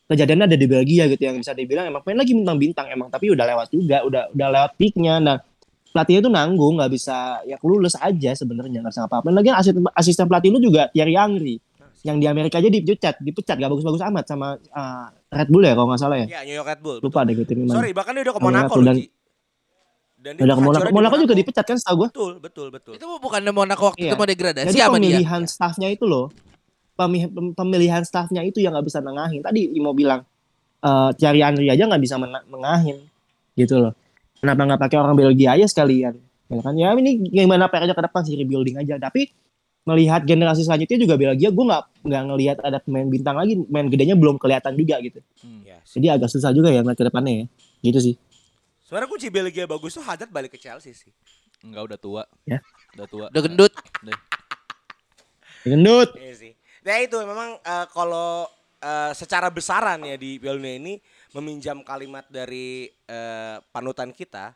[0.09, 3.45] kejadiannya ada di Belgia gitu yang bisa dibilang emang pemain lagi bintang-bintang emang tapi udah
[3.45, 5.21] lewat juga, udah udah lewat peaknya.
[5.21, 5.37] Nah
[5.93, 9.29] pelatihnya tuh nanggung nggak bisa ya lulus aja sebenarnya nggak bisa apa-apa.
[9.37, 11.61] Lagi asisten, asisten pelatih lu juga Thierry Henry
[12.07, 15.91] yang di Amerika aja dipecat, dipecat gak bagus-bagus amat sama uh, Red Bull ya kalau
[15.91, 16.27] nggak salah ya.
[16.39, 16.99] Ya New York Red Bull.
[17.03, 17.75] Lupa deh gitu mana.
[17.75, 19.07] Sorry, bahkan dia udah ke Monaco Monaco loh, dan- Ji.
[20.27, 22.09] Dan dia Udah Monaco, di Monaco juga dipecat kan setahu gue.
[22.11, 22.93] Betul, betul, betul.
[22.99, 24.11] Itu bukan Monaco waktu Iya.
[24.11, 24.95] itu mau degradasi Jadi apa dia?
[24.99, 26.35] pemilihan staffnya itu loh,
[27.55, 29.47] pemilihan staffnya itu yang nggak bisa nengahin.
[29.47, 30.27] Tadi Imo bilang
[30.83, 32.19] eh Thierry Henry aja nggak bisa
[32.51, 33.07] mengahin,
[33.55, 33.95] gitu loh.
[34.43, 36.19] Kenapa nggak pakai orang Belgia aja sekalian?
[36.47, 38.99] Ya kan ya ini gimana PR aja ke depan sih rebuilding aja.
[38.99, 39.31] Tapi
[39.87, 44.19] melihat generasi selanjutnya juga Belgia, gue nggak nggak ngelihat ada pemain bintang lagi, main gedenya
[44.19, 45.23] belum kelihatan juga gitu.
[45.63, 46.03] Ya, sih.
[46.03, 47.47] Jadi agak susah juga ya ke depannya ya,
[47.87, 48.15] gitu sih.
[48.87, 51.11] Sebenarnya kunci Belgia bagus tuh Hazard balik ke Chelsea sih.
[51.67, 52.23] Enggak udah tua.
[52.47, 52.63] Ya.
[52.95, 53.27] Udah tua.
[53.35, 53.73] Udah gendut.
[55.67, 56.11] Gendut.
[56.15, 56.53] Iya sih.
[56.87, 58.47] Nah itu memang eh, kalau
[58.79, 60.95] eh, secara besaran ya di Piala Dunia ini
[61.35, 64.55] meminjam kalimat dari eh, panutan kita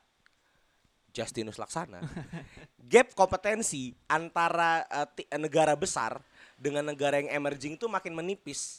[1.10, 1.98] Justinus Laksana.
[2.90, 6.22] Gap kompetensi antara eh, ti- negara besar
[6.54, 8.78] dengan negara yang emerging itu makin menipis.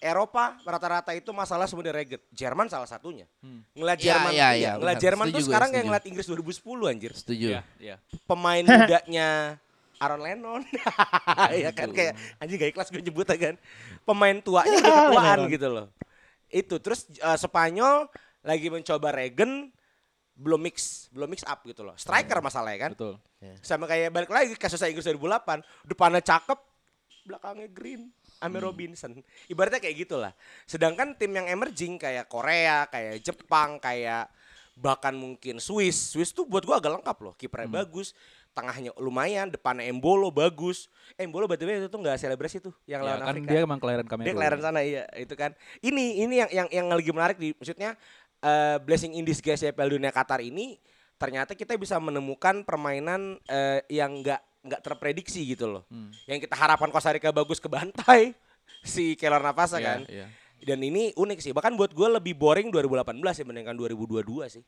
[0.00, 2.20] Eropa rata-rata itu masalah sebenarnya Regen.
[2.32, 3.28] Jerman salah satunya.
[3.44, 3.60] Hmm.
[3.76, 5.04] Ngeliat Ya, Jerman, ya, iya, ya, ngeliat benar.
[5.04, 5.88] Jerman tuh Setuju gue, sekarang kayak setuju.
[5.92, 7.46] ngeliat Inggris 2010 anjir Setuju.
[7.52, 7.96] Iya, iya.
[8.24, 9.28] pemain mudanya
[10.00, 10.64] Aaron Lennon
[11.60, 13.60] ya kan kayak anjing gak ikhlas gue nyebut kan
[14.08, 15.86] pemain tuanya udah ketuaan gitu loh
[16.48, 18.08] itu terus eh, Spanyol
[18.40, 19.68] lagi mencoba Regen
[20.40, 23.20] belum mix belum mix up gitu loh striker masalahnya kan Betul.
[23.60, 26.56] sama kayak balik lagi kasusnya Inggris 2008 depannya cakep
[27.28, 28.08] belakangnya green
[28.40, 29.20] Ame Robinson.
[29.46, 30.32] Ibaratnya kayak gitulah.
[30.64, 34.32] Sedangkan tim yang emerging kayak Korea kayak Jepang kayak
[34.74, 36.16] bahkan mungkin Swiss.
[36.16, 37.34] Swiss tuh buat gua agak lengkap loh.
[37.36, 38.16] Kipernya bagus
[38.50, 40.90] tengahnya lumayan depannya Embolo bagus.
[41.14, 43.50] Eh, Embolo btw itu tuh nggak selebrasi tuh yang Ya, lawan kan Afrika.
[43.52, 44.26] dia emang kelahiran Kamerun.
[44.26, 45.54] dia kelahiran sana iya itu kan.
[45.78, 47.94] Ini ini yang yang yang lagi menarik di maksudnya
[48.40, 50.80] eh, blessing in disguise ya Piala Dunia Qatar ini
[51.14, 55.82] ternyata kita bisa menemukan permainan eh, yang nggak nggak terprediksi gitu loh.
[55.88, 56.12] Hmm.
[56.24, 58.36] Yang kita harapkan Costa Rica bagus ke bantai
[58.84, 60.00] si Keylor Navasa Iya, kan.
[60.06, 60.26] iya.
[60.60, 61.52] Dan ini unik sih.
[61.52, 64.20] Bahkan buat gue lebih boring 2018 dibandingkan 2022
[64.50, 64.62] sih.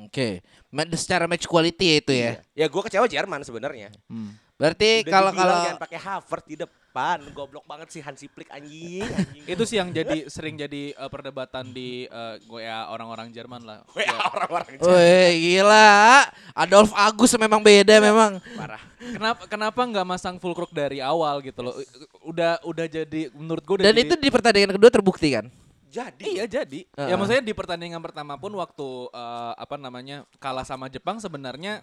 [0.00, 0.42] Oke.
[0.68, 2.30] Ma- Secara match quality ya itu ya.
[2.54, 3.94] Ya gue kecewa Jerman sebenarnya.
[4.06, 4.34] Hmm.
[4.58, 9.06] Berarti kalau kalau jangan pakai Havertz di depan, goblok banget sih Hansi Flick anjing.
[9.06, 9.46] anjing.
[9.54, 13.86] Itu sih yang jadi sering jadi eh, perdebatan di eh, gue ya orang-orang Jerman lah.
[13.94, 16.26] Weh, Ya, orang-orang Woi gila
[16.58, 18.82] Adolf Agus memang beda memang parah.
[18.98, 21.78] kenapa kenapa nggak masang full crook dari awal gitu loh?
[22.26, 25.46] Udah udah jadi menurut gue udah Dan jadi, itu di pertandingan kedua terbukti kan
[25.86, 26.82] Jadi Iya jadi.
[26.82, 27.08] Heeh.
[27.08, 31.78] Ya maksudnya di pertandingan pertama pun waktu eh, apa namanya kalah sama Jepang sebenarnya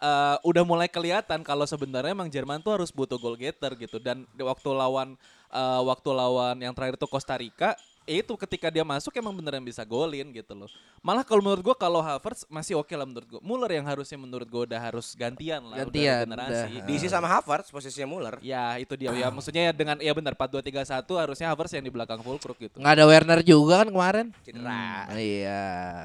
[0.00, 3.98] eh, udah mulai kelihatan kalau sebenarnya emang Jerman tuh harus butuh goal getter gitu.
[3.98, 5.18] Dan waktu lawan
[5.52, 9.80] eh, waktu lawan yang terakhir tuh Costa Rica itu ketika dia masuk emang beneran bisa
[9.82, 10.68] golin gitu loh.
[11.00, 13.40] Malah kalau menurut gua kalau Havertz masih oke lah menurut gua.
[13.40, 15.80] Muller yang harusnya menurut gua udah harus gantian lah.
[15.80, 16.52] udah Gantian, regenerasi.
[16.74, 16.84] udah.
[16.84, 18.34] diisi sama Havertz posisinya Muller.
[18.40, 21.72] Ya itu dia ya maksudnya ya dengan ya benar 4 2 3 1 harusnya Havertz
[21.72, 22.76] yang di belakang full crook gitu.
[22.76, 25.08] nggak ada Werner juga kan kemarin Cedera.
[25.14, 25.62] Iya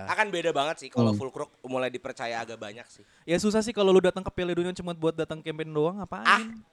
[0.08, 1.20] Akan beda banget sih kalau Hmm.
[1.20, 3.04] full crook mulai dipercaya agak banyak sih.
[3.24, 6.64] Ya susah sih kalau lu datang ke Piala Dunia cuma buat datang campaign doang ngapain?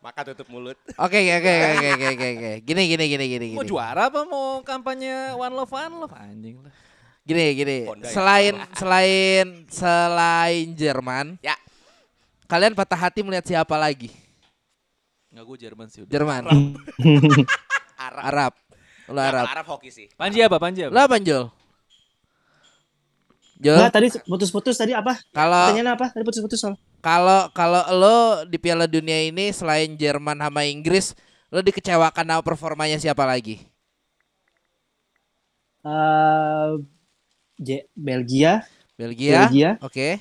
[0.00, 0.80] Maka tutup mulut.
[0.96, 4.24] Oke oke oke oke oke oke oke gini gini gini gini Mau gini juara apa
[4.24, 6.72] mau kampanye one love one love anjing lah.
[7.20, 8.10] gini gini Honda ya.
[8.10, 11.52] selain selain selain Jerman Ya.
[12.46, 14.08] kalian patah hati melihat siapa lagi
[15.28, 16.10] Enggak gue Jerman sih udah.
[16.10, 16.42] Jerman
[18.00, 18.22] Arab.
[18.24, 18.52] Arab
[19.06, 20.08] lo Arab Arab hoki sih.
[20.16, 20.56] Panji apa?
[20.56, 20.90] Panji apa?
[20.90, 21.44] lo apa Jol
[23.60, 25.12] Jol Enggak, tadi putus-putus tadi apa?
[25.28, 26.06] kalau Pertanyaannya apa?
[26.08, 26.74] Tadi putus-putus soal.
[27.00, 31.16] Kalau kalau lo di Piala Dunia ini selain Jerman sama Inggris,
[31.48, 33.64] lo dikecewakan sama performanya siapa lagi?
[35.80, 36.70] Eh,
[37.60, 38.64] Je- Belgia,
[38.96, 39.48] Belgia.
[39.48, 40.20] Belgia, Oke.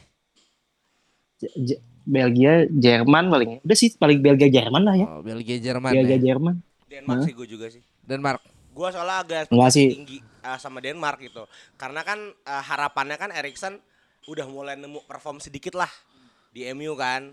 [1.40, 3.50] Je- Belgia, Jerman paling.
[3.64, 5.08] Udah sih paling Belgia Jerman lah ya.
[5.08, 6.24] Oh, Belgia Jerman Belgia ya.
[6.32, 6.56] Jerman.
[6.90, 7.84] Denmark sih gue juga sih.
[8.02, 8.42] Denmark.
[8.74, 9.88] Gua soalnya agak Enggak sih.
[9.94, 11.44] tinggi uh, sama Denmark gitu.
[11.78, 13.78] Karena kan uh, harapannya kan Erikson
[14.26, 15.90] udah mulai nemu perform sedikit lah
[16.50, 17.32] di MU kan.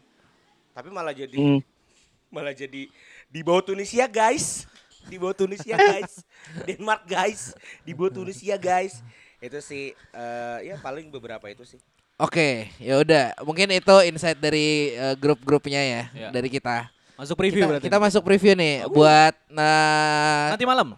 [0.72, 1.60] Tapi malah jadi Hmm.
[2.34, 2.88] malah jadi
[3.26, 4.64] di bawah Tunisia guys.
[5.06, 6.20] Di bawah Tunisia guys.
[6.68, 7.54] Denmark guys.
[7.82, 9.00] Di bawah Tunisia guys.
[9.38, 11.78] Itu sih uh, ya paling beberapa itu sih.
[12.16, 13.36] Oke, ya udah.
[13.44, 16.28] Mungkin itu insight dari eh, grup-grupnya ya, Ya.
[16.32, 16.88] dari kita.
[17.12, 17.84] Masuk preview kita, berarti.
[17.84, 20.96] kita masuk preview nih buat nah nanti malam.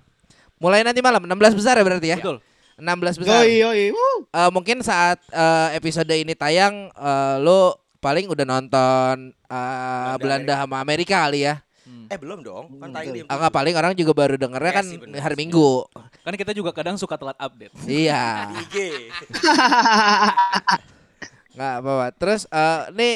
[0.58, 2.18] mulai nanti malam 16 besar ya berarti ya.
[2.22, 2.38] Betul.
[2.78, 3.42] 16 besar.
[3.42, 3.90] Yoi, yoi.
[4.30, 10.82] Eh, mungkin saat eh, episode ini tayang eh, lo paling udah nonton eh, Belanda sama
[10.82, 11.62] Amerika kali ya.
[12.08, 12.72] Eh belum dong.
[12.80, 15.36] Kan tayang di Ah, paling orang juga baru dengernya Iya kan sih, bener hari.
[15.36, 15.84] Minggu.
[16.24, 17.72] Kan kita juga kadang suka telat update.
[17.88, 18.48] iya.
[18.64, 18.76] IG.
[21.56, 22.06] Nggak apa-apa.
[22.16, 23.14] Terus eh nih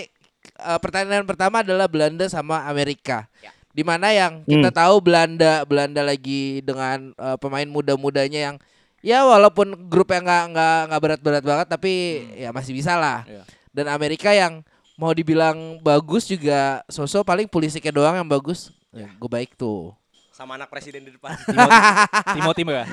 [0.60, 3.24] eh, pertandingan pertama adalah Belanda sama Amerika.
[3.40, 3.52] Ya.
[3.72, 8.56] Di mana yang kita tahu Belanda Belanda lagi dengan eh, pemain muda-mudanya yang
[9.00, 11.92] ya walaupun grupnya nggak nggak nggak berat-berat banget tapi
[12.36, 13.24] ya masih bisa lah.
[13.24, 13.48] Iya.
[13.72, 14.60] Dan Amerika yang
[15.02, 18.70] mau dibilang bagus juga sosok paling Pulisicnya doang yang bagus.
[18.94, 19.90] Ya, gue baik tuh.
[20.30, 21.34] Sama anak presiden di depan.
[22.38, 22.86] Timothy Timothy ya.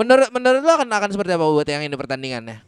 [0.00, 2.64] Menurut menurut lo akan akan seperti apa buat yang ini pertandingannya?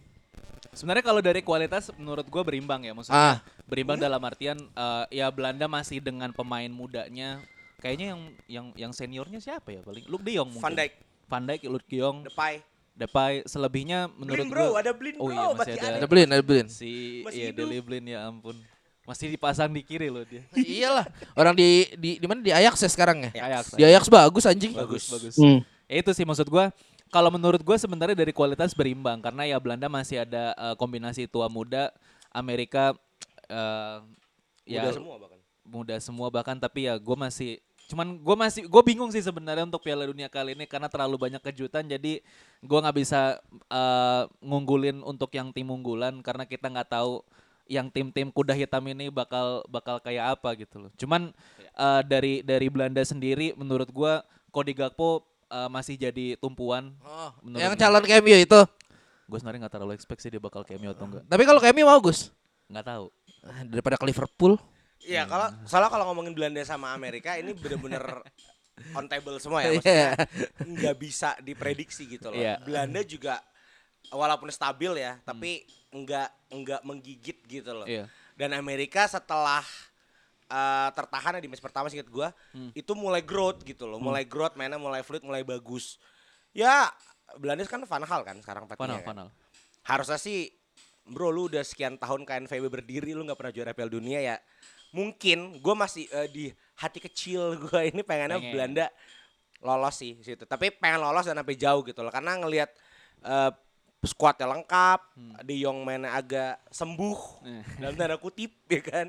[0.77, 3.16] Sebenarnya kalau dari kualitas menurut gue berimbang ya maksudnya.
[3.16, 3.37] Ah.
[3.64, 7.40] Berimbang dalam artian eh, ya Belanda masih dengan pemain mudanya.
[7.81, 10.05] Kayaknya yang yang yang seniornya siapa ya paling?
[10.07, 10.64] Luke De Jong mungkin.
[10.64, 10.92] Van Dijk,
[11.33, 12.74] Van Dijk, Luke De Jong, Depay.
[12.94, 13.42] Depay.
[13.44, 15.35] Selebihnya menurut Blin bro, gue ada Blin Oh bro.
[15.35, 15.87] iya, masih ada.
[15.98, 16.66] Ada Blin, ada Blin.
[16.70, 17.52] si Masih iya.
[17.52, 18.54] Deli Blin ya ampun.
[19.04, 20.40] Masih dipasang di kiri loh dia.
[20.57, 21.04] Iyalah,
[21.37, 23.30] orang di di di mana di Ajax ya sekarang ya?
[23.37, 23.76] Ajax.
[23.76, 24.72] Di Ajax bagus anjing.
[24.72, 25.35] Bagus, bagus.
[25.37, 25.61] Hmm.
[25.85, 26.72] Ya itu sih maksud gua.
[27.12, 31.46] Kalau menurut gue sebenarnya dari kualitas berimbang karena ya Belanda masih ada eh, kombinasi tua
[31.46, 31.94] muda,
[32.35, 32.90] Amerika
[33.46, 33.98] eh,
[34.66, 35.38] ya Udah semua bahkan.
[35.62, 39.85] muda semua bahkan tapi ya gue masih cuman gue masih gue bingung sih sebenarnya untuk
[39.85, 42.25] Piala Dunia kali ini karena terlalu banyak kejutan jadi
[42.64, 47.20] gue nggak bisa eh, ngunggulin untuk yang tim unggulan karena kita nggak tahu
[47.64, 50.90] yang tim-tim kuda hitam ini bakal bakal kayak apa gitu loh.
[51.01, 51.33] Cuman
[51.77, 54.12] eh, dari dari Belanda sendiri menurut gue
[54.53, 56.92] Cody Gakpo eh, masih jadi tumpuan.
[57.05, 58.61] Oh, yang calon cameo itu.
[59.25, 61.25] Gue sebenarnya nggak terlalu expect sih dia bakal cameo atau enggak.
[61.25, 62.29] Tapi kalau cameo mau Gus
[62.68, 63.07] Nggak tahu.
[63.44, 64.57] Ah, daripada ke Liverpool.
[65.00, 68.02] Iya, kalau soalnya kalau ngomongin Belanda sama Amerika ini bener-bener
[68.98, 69.74] on table semua ya Iya.
[69.76, 70.11] maksudnya
[70.64, 72.38] nggak bisa diprediksi gitu loh.
[72.38, 72.59] Iya.
[72.61, 73.42] Belanda juga
[74.09, 77.87] walaupun stabil ya, tapi nggak nggak menggigit gitu loh.
[77.87, 78.07] Iya.
[78.35, 79.62] Dan Amerika setelah
[80.44, 82.28] eh, tertahan ya di match pertama singkat gua,
[82.72, 85.96] itu mulai growth gitu loh, mulai growth mainnya mulai fluid, mulai bagus.
[86.52, 86.88] Ya
[87.37, 89.07] Belanda kan Van Hal kan sekarang pelatihnya kan.
[89.07, 89.28] panal.
[89.83, 90.48] Harusnya sih
[91.04, 94.37] bro lu udah sekian tahun KNVB berdiri lu nggak pernah juara Piala Dunia ya
[94.94, 96.44] mungkin gue masih eh, di
[96.78, 98.52] hati kecil gue ini pengennya Pengen.
[98.54, 98.87] Belanda
[99.59, 100.46] lolos sih situ.
[100.46, 102.14] Tapi pengen lolos dan sampai jauh gitu loh.
[102.14, 102.70] Karena ngelihat
[103.22, 103.50] eh,
[104.04, 105.00] skuadnya lengkap
[105.42, 107.64] De Jong mainnya agak sembuh Eh.
[107.80, 109.09] dalam tanda kutip ya kan?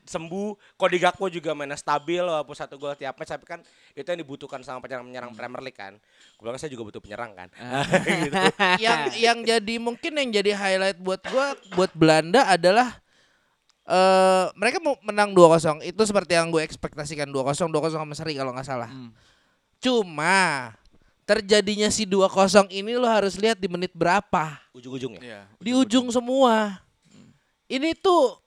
[0.00, 0.56] Sembuh.
[0.74, 3.60] Cody Gakpo juga mainnya stabil walaupun satu gol tiap match tapi kan
[3.92, 6.00] itu yang dibutuhkan sama penyerang-penyerang Premier League kan?
[6.34, 7.48] Gue bilang saya juga butuh penyerang kan?
[8.24, 8.34] Gitu.
[8.80, 12.96] yang yang jadi mungkin yang jadi highlight buat gua buat Belanda adalah
[13.90, 18.54] eh mereka mau menang 2-0 itu seperti yang gue ekspektasikan 2-0 2-0 sama seri kalau
[18.54, 18.86] nggak salah.
[18.86, 19.10] Hmm.
[19.82, 20.70] Cuma
[21.26, 24.62] terjadinya si 2-0 ini lo harus lihat di menit berapa.
[24.70, 26.78] ujung-ujungnya Iya, Di ujung semua.
[27.66, 28.38] Ini tuh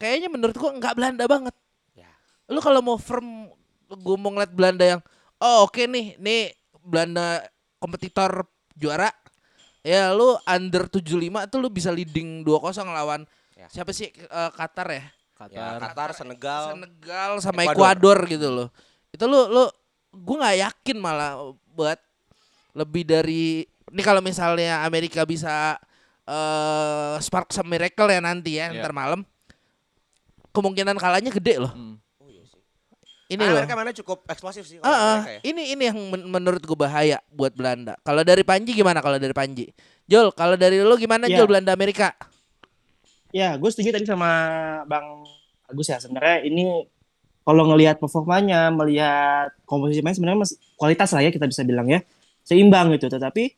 [0.00, 1.54] kayaknya menurut gua nggak Belanda banget.
[1.92, 2.08] ya
[2.48, 3.52] Lu kalau mau firm
[3.88, 5.00] gue mau ngeliat Belanda yang
[5.40, 7.44] oh oke nih, nih Belanda
[7.76, 9.12] kompetitor juara.
[9.84, 11.12] Ya lu under 75
[11.52, 13.66] tuh lu bisa leading 2-0 lawan Ya.
[13.68, 15.02] siapa sih eh, Qatar ya?
[15.02, 15.02] ya
[15.34, 15.78] Qatar.
[15.82, 18.18] Qatar Senegal Senegal sama Ekuador.
[18.24, 18.68] Gitu loh.
[19.10, 19.64] Itu lu lu
[20.14, 21.98] gue nggak yakin malah buat
[22.72, 25.74] lebih dari ini kalau misalnya Amerika bisa
[26.22, 28.78] eh spark some miracle ya nanti ya Iya.
[28.78, 29.26] ntar malam
[30.50, 31.72] kemungkinan kalahnya gede loh.
[31.72, 31.96] Hmm.
[33.28, 33.60] Ini Karena loh.
[33.60, 35.16] mereka mainnya cukup eksplosif sih kalau Ah, ah.
[35.20, 35.40] mereka ya.
[35.44, 37.92] ini ini yang men- menurut gue bahaya buat Belanda.
[38.00, 39.68] Kalau dari Panji gimana kalau dari Panji?
[40.08, 41.36] Jol, kalau dari lu gimana Ya.
[41.36, 42.16] Jol Belanda Amerika?
[43.28, 44.30] Ya, gue setuju tadi sama
[44.88, 45.24] Bang
[45.68, 46.00] Agus ya.
[46.00, 46.88] Sebenarnya ini
[47.44, 52.00] kalau ngelihat performanya, melihat komposisi main sebenarnya masih kualitas lah ya kita bisa bilang ya.
[52.44, 53.12] Seimbang gitu.
[53.12, 53.52] Tetapi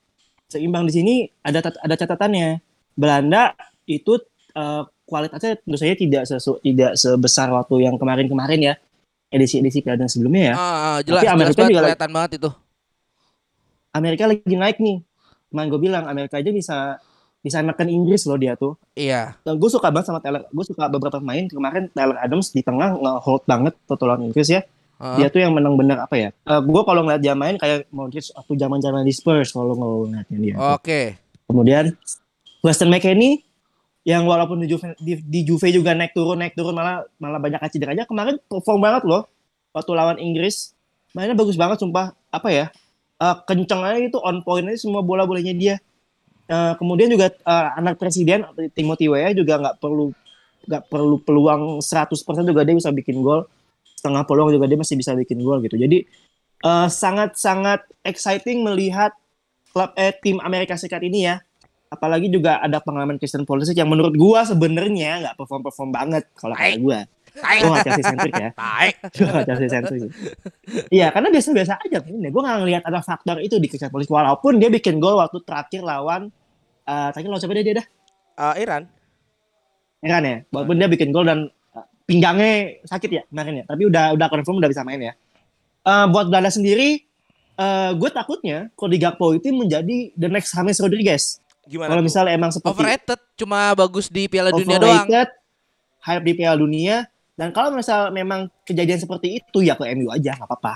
[0.50, 1.14] seimbang di sini
[1.46, 2.58] ada ada catatannya.
[2.98, 3.54] Belanda
[3.86, 4.18] itu
[4.58, 8.74] eh, kualitasnya tentu saja tidak sesu, tidak sebesar waktu yang kemarin-kemarin ya.
[9.30, 10.54] Edisi-edisi Dunia sebelumnya ya.
[10.58, 12.50] Ah, ah, jelas, Tapi jelas Amerika banget juga- kelihatan banget itu.
[13.94, 14.98] Amerika lagi naik nih.
[15.50, 16.98] Kemarin gue bilang Amerika aja bisa
[17.40, 18.76] bisa makan Inggris loh dia tuh.
[18.92, 19.36] Iya.
[19.44, 21.44] gue suka banget sama Taylor gue suka beberapa pemain.
[21.48, 24.62] Kemarin Taylor Adams di tengah nge-hold banget lawan Inggris ya.
[25.00, 25.16] Ah.
[25.16, 26.28] dia tuh yang menang bener apa ya?
[26.44, 30.54] Gue kalau ngeliat dia main kayak Modric waktu zaman zaman di Spurs kalau ngeliatnya dia.
[30.76, 31.16] Oke.
[31.48, 31.96] kemudian
[32.62, 33.42] Weston McKennie
[34.04, 37.58] yang walaupun di Juve, di, di Juve juga naik turun naik turun malah malah banyak
[37.72, 39.24] cederanya kemarin perform banget loh
[39.72, 40.76] waktu lawan Inggris.
[41.16, 42.12] Mainnya bagus banget sumpah.
[42.28, 42.68] Apa ya?
[43.20, 45.76] Eh, kenceng aja itu on point aja semua bola bolanya dia
[46.50, 48.42] Eh, kemudian juga eh, anak presiden
[48.74, 50.10] Timothy Weah juga nggak perlu
[50.66, 52.10] nggak perlu peluang 100%
[52.42, 53.46] juga dia bisa bikin gol.
[53.94, 55.78] Setengah peluang juga dia masih bisa bikin gol gitu.
[55.78, 56.02] Jadi
[56.66, 59.14] eh, sangat sangat exciting melihat
[59.70, 61.38] klub eh, tim Amerika Serikat ini ya.
[61.86, 66.58] Apalagi juga ada pengalaman Christian Pulisic yang menurut gua sebenarnya nggak perform perform banget kalau
[66.58, 67.00] kata gua.
[67.30, 67.58] Tai.
[67.62, 68.50] gua nggak Chelsea centric ya.
[68.58, 68.88] Tai.
[69.22, 70.00] gua nggak Chelsea centric
[70.90, 71.98] iya karena biasa biasa aja.
[72.10, 74.10] Ini gua nggak ngelihat ada faktor itu di Christian Pulisic.
[74.10, 76.34] Walaupun dia bikin gol waktu terakhir lawan
[76.90, 77.86] eh terakhir lawan siapa dia dia dah
[78.32, 78.82] Eh, Iran.
[80.00, 82.52] Iran ya walaupun dia bikin gol dan eh, pinggangnya
[82.84, 85.14] sakit ya kemarin ya tapi udah udah confirm udah bisa main ya
[85.80, 87.04] Eh, buat Belanda sendiri
[87.56, 91.88] eh gue takutnya Cody Gakpo itu menjadi the next James Rodriguez Gimana?
[91.88, 95.04] kalau misalnya emang seperti Overrated cuma bagus di Piala Dunia doang.
[95.04, 95.28] overrated,
[96.00, 100.32] hype di Piala Dunia dan kalau misal memang kejadian seperti itu ya ke MU aja
[100.34, 100.74] nggak apa-apa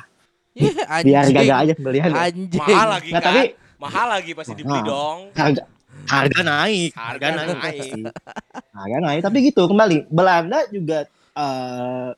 [1.05, 1.35] biar anjing.
[1.43, 2.21] gak aja pembelian ya.
[2.23, 2.61] Anjing.
[2.61, 3.27] mahal lagi Nah, kan?
[3.27, 3.43] tapi
[3.77, 4.87] mahal lagi pasti dibeli Mahal.
[4.87, 5.19] dong.
[5.35, 5.63] harga
[6.07, 7.91] harga naik Harga harga, naik,
[8.71, 9.21] harga naik.
[9.23, 10.09] Tapi gitu kembali.
[10.09, 12.09] Belanda juga eh,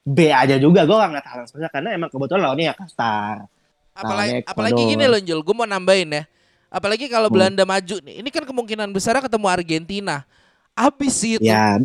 [0.00, 0.88] B aja juga.
[0.88, 3.36] Gue gak ngeliat hal yang spesial karena emang kebetulan lawannya ya Qatar.
[3.90, 4.92] Apalagi Nah, apalagi Ecuador.
[4.96, 6.24] gini loh Jul, gue mau nambahin ya.
[6.70, 7.36] Apalagi kalau Hmm.
[7.36, 10.22] Belanda maju nih, ini kan kemungkinan besar ketemu Argentina.
[10.72, 11.44] Habis sih itu.
[11.44, 11.82] ya.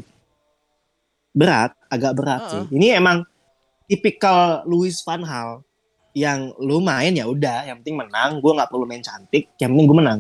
[1.36, 1.76] Berat.
[1.92, 2.52] Agak berat Heeh.
[2.52, 3.24] sih ini emang
[3.86, 5.62] tipikal Louis van Gaal
[6.16, 7.68] yang lu main ya udah.
[7.68, 8.40] Yang penting menang.
[8.40, 9.52] Gue nggak perlu main cantik.
[9.60, 10.20] Yang penting gue menang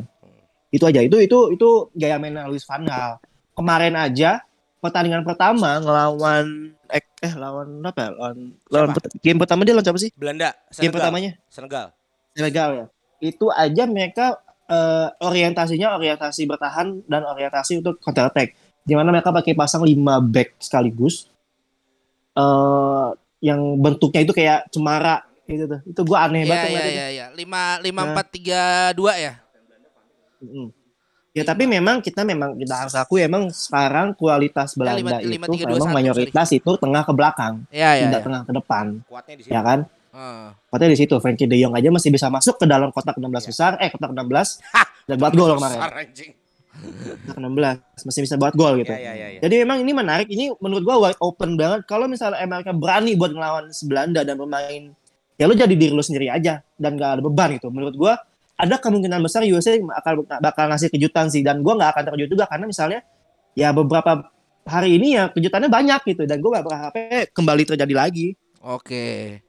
[0.76, 3.14] itu aja itu itu itu gaya mainnya Louis van Gaal
[3.54, 4.44] kemarin aja
[4.78, 8.10] pertandingan pertama ngelawan eh, eh lawan apa ya?
[8.14, 9.08] lawan, lawan Siapa?
[9.18, 10.94] game pertama dia lawan siapa sih Belanda, game Senegal.
[10.94, 11.86] pertamanya Senegal.
[12.32, 12.86] Senegal ya
[13.24, 14.26] itu aja mereka
[14.68, 19.96] eh, orientasinya orientasi bertahan dan orientasi untuk counter attack di mana mereka pakai pasang 5
[20.30, 21.32] back sekaligus
[22.36, 23.08] eh
[23.42, 26.90] yang bentuknya itu kayak cemara gitu tuh itu gua aneh Iya banget iya itu.
[26.92, 27.26] iya iya.
[27.32, 28.08] Lima lima Nah.
[28.12, 28.62] empat tiga
[28.92, 29.34] dua ya.
[30.46, 30.70] Mm.
[31.36, 35.60] Ya tapi memang kita memang kita harus akui emang sekarang kualitas Belanda lima- lima, itu
[35.60, 38.04] tiga, dua, memang satu, mayoritas itu tengah ke belakang, Iya iya.
[38.08, 38.26] tidak iya.
[38.26, 39.52] tengah ke depan, Kuatnya di situ.
[39.52, 39.80] ya kan?
[40.16, 40.48] Heeh.
[40.72, 43.48] Katanya di situ Frankie De Jong aja masih bisa masuk ke dalam kotak 16 Iya.
[43.52, 44.64] besar, eh kotak 16
[45.12, 45.80] dan buat gol kemarin.
[47.28, 48.96] Kotak 16 masih bisa buat gol gitu.
[48.96, 49.40] Ya, ya, ya, ya.
[49.44, 50.28] Jadi memang ini menarik.
[50.28, 51.84] Ini menurut gua wide open banget.
[51.84, 54.96] Kalau misalnya Amerika berani buat ngelawan Belanda dan bermain,
[55.36, 57.68] ya lu jadi diri lu sendiri aja dan gak ada beban gitu.
[57.68, 58.14] Menurut gua
[58.56, 62.46] ada kemungkinan besar USA bakal bakal ngasih kejutan sih dan gua nggak akan terkejut juga
[62.48, 63.00] karena misalnya
[63.56, 64.32] ya beberapa
[64.66, 68.34] hari ini ya kejutannya banyak gitu dan gue gak berharapnya kembali terjadi lagi.
[68.66, 69.40] Oke.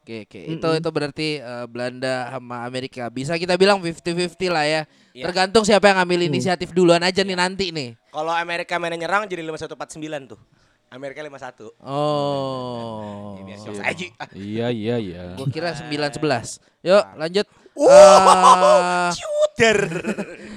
[0.00, 0.40] Oke, oke.
[0.56, 0.80] Itu Mm-mm.
[0.80, 3.08] itu berarti eh, Belanda sama Amerika.
[3.08, 4.82] Bisa kita bilang 50-50 lah ya.
[5.12, 5.24] Iya.
[5.28, 6.30] Tergantung siapa yang ngambil Hmm.
[6.32, 7.96] inisiatif duluan aja nih nanti nih.
[8.12, 10.40] Kalau Amerika mainnya nyerang jadi 5149 tuh.
[10.90, 11.70] Amerika 51.
[11.80, 13.38] Oh.
[13.38, 14.06] Ini aja.
[14.34, 15.22] Iya iya iya.
[15.38, 16.58] Gua kira 9-11.
[16.82, 17.46] Yuk, lanjut.
[17.72, 19.78] Wah, Eh, Cuter.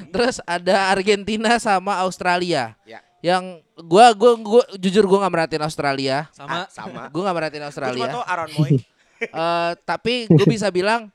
[0.10, 2.74] terus ada Argentina sama Australia.
[2.84, 3.06] Ya.
[3.22, 6.28] Yang gua gua gua jujur gua nggak merhatiin Australia.
[6.34, 7.02] Sama Sama sama.
[7.08, 8.08] Gua nggak merhatiin cuma Australia.
[8.10, 8.74] tau Aaron Moy.
[9.24, 11.08] Eh, tapi gue bisa bilang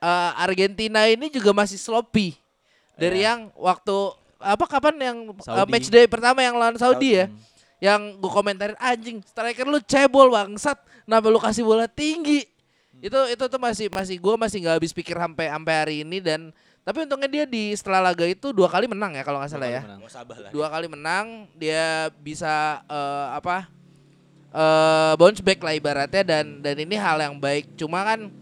[0.00, 2.32] eh, Argentina ini juga masih sloppy
[2.96, 3.36] dari Iya.
[3.36, 3.96] yang waktu
[4.40, 5.68] apa kapan yang eh, Saudi.
[5.68, 7.20] match day pertama yang lawan Saudi, Saudi.
[7.20, 7.26] ya
[7.84, 10.80] yang gue komentarin anjing striker lu cebol bangsat.
[11.04, 12.48] Kenapa lu kasih bola tinggi?
[13.04, 16.48] Itu itu tuh masih masih gue masih nggak habis pikir sampai sampai hari ini dan
[16.80, 19.82] tapi untungnya dia di setelah laga itu dua kali menang ya kalau nggak salah ya.
[20.48, 23.68] dua kali menang dia bisa eh, apa
[24.54, 27.76] eh bounce back lah ibaratnya dan dan ini hal yang baik.
[27.76, 28.32] Cuma kan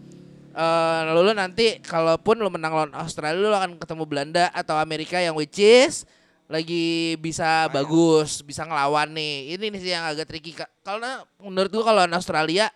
[0.55, 5.35] eh lalu nanti kalaupun lu menang lawan Australia lu akan ketemu Belanda atau Amerika yang
[5.35, 6.07] which is
[6.51, 9.55] lagi bisa bagus bisa ngelawan nih.
[9.57, 10.53] Ini nih sih yang agak tricky
[10.83, 12.67] karena menurut gua kalau Australia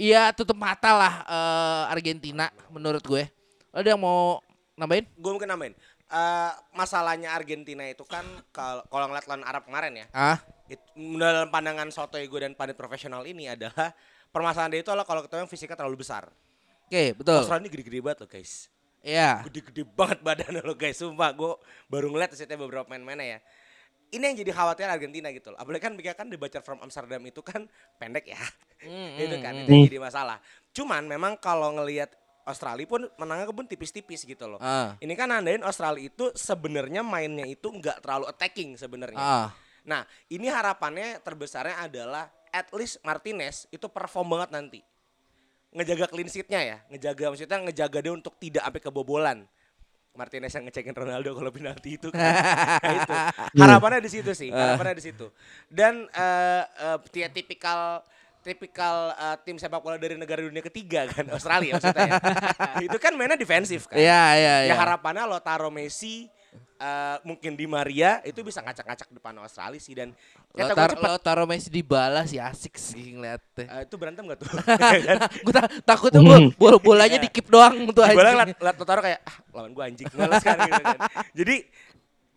[0.00, 3.28] iya tutup mata lah eh, Argentina menurut gue.
[3.72, 4.40] Ada yang mau
[4.76, 5.06] nambahin?
[5.16, 5.74] Gue mungkin nambahin.
[6.12, 10.36] Eh, masalahnya Argentina itu kan kalau kalau ngeliat lawan Arab kemarin ya, ah.
[10.68, 13.96] it- dalam pandangan sotoy gue dan pandit profesional ini adalah
[14.28, 16.28] permasalahan dia itu adalah kalau ketemu yang fisiknya terlalu besar.
[16.88, 17.40] oke betul.
[17.40, 18.68] Australia ini gede-gede banget loh guys.
[19.02, 21.52] Iya Gede-gede banget badannya loh guys, sumpah gue
[21.90, 23.40] baru ngeliat setiap beberapa main-mainnya ya.
[24.12, 25.58] Ini yang jadi khawatir Argentina gitu loh.
[25.58, 28.42] Apalagi kan mereka kan debacer from Amsterdam itu kan pendek ya.
[28.84, 29.62] Hmm, itu hmm, kan hmm.
[29.64, 30.38] itu yang jadi masalah.
[30.70, 32.14] Cuman memang kalau ngelihat
[32.46, 34.58] Australia pun menangnya pun tipis-tipis gitu loh.
[34.62, 39.18] ah Ini kan nandain Australia itu sebenarnya mainnya itu nggak terlalu attacking sebenarnya.
[39.18, 39.50] ah
[39.82, 44.80] Nah, ini harapannya terbesarnya adalah at least Martinez itu perform banget nanti.
[45.72, 49.38] Ngejaga clean sheet-nya ya, ngejaga maksudnya ngejaga dia untuk tidak sampai kebobolan.
[50.12, 52.20] Martinez yang ngecekin Ronaldo kalau penalti itu kan.
[52.82, 53.12] Nah, itu.
[53.64, 55.32] Harapannya di situ sih, harapannya di situ.
[55.72, 58.04] Dan eh eh, dia tipikal
[58.44, 62.14] tipikal eh, tim sepak bola dari negara dunia ketiga kan, Australia maksudnya ya.
[62.90, 63.96] itu kan mainnya defensif kan.
[63.96, 64.72] Iya iya iya.
[64.72, 66.28] Ya harapannya lo taruh Messi
[66.82, 70.10] eh, mungkin di Maria itu bisa ngacak-ngacak depan Australia sih dan
[70.50, 71.06] Lo, kata gue tar cepet.
[71.06, 73.66] lo taruh Messi di bala sih asik sih ngeliatnya.
[73.70, 74.50] Eh, itu berantem gak tuh?
[75.46, 77.24] gue ta takutnya bol bol bolanya Iya.
[77.24, 80.42] di keep doang tuh Di bola ngeliat lo taruh kayak ah lawan gue anjing males
[80.42, 80.98] kan gitu kan.
[81.32, 81.54] Jadi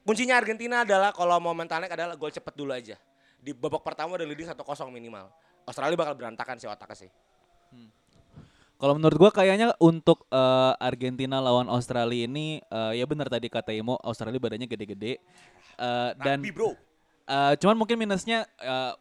[0.06, 2.96] kuncinya Argentina adalah kalau mau mentalnya adalah gol cepet dulu aja.
[3.42, 5.26] Di babak pertama udah leading 1-0 minimal.
[5.66, 7.10] Australia bakal berantakan sih otaknya sih.
[8.86, 13.74] Kalau menurut gua kayaknya untuk eh, Argentina lawan Australia ini eh, ya benar tadi kata
[13.74, 15.18] Imo Australia badannya gede-gede
[15.76, 16.78] Eh, dan bro.
[17.26, 18.94] eh, cuman mungkin minusnya uh,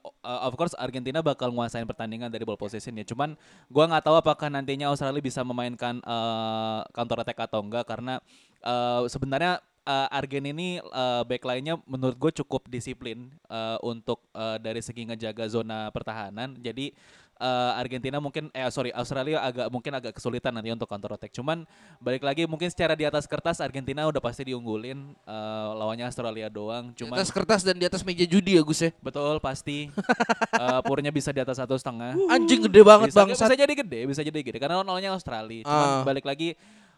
[0.48, 3.04] of course Argentina bakal nguasain pertandingan dari ball possession ya.
[3.04, 3.36] Cuman
[3.68, 8.24] gua nggak tahu apakah nantinya Australia bisa memainkan eh, counter attack atau enggak karena
[8.64, 14.80] eh, sebenarnya eh, Argen ini eh, backline-nya menurut gue cukup disiplin eh, untuk eh, dari
[14.80, 16.56] segi ngejaga zona pertahanan.
[16.58, 16.90] Jadi
[17.34, 21.30] eh, Argentina mungkin eh sorry Australia agak mungkin agak kesulitan nanti untuk counter attack.
[21.30, 21.66] Cuman
[21.98, 26.90] balik lagi mungkin secara di atas kertas Argentina udah pasti diunggulin eh, lawannya Australia doang.
[26.90, 28.90] Di Cuman atas kertas dan di atas meja judi ya Gus ya.
[28.98, 29.90] betul pasti
[30.62, 32.14] eh, purnya bisa di atas satu setengah.
[32.28, 33.48] Anjing gede banget bisa, bangsat.
[33.50, 35.62] bisa jadi gede, bisa jadi gede karena lawannya Australia.
[35.62, 36.02] Cuman Ah.
[36.02, 36.54] balik lagi,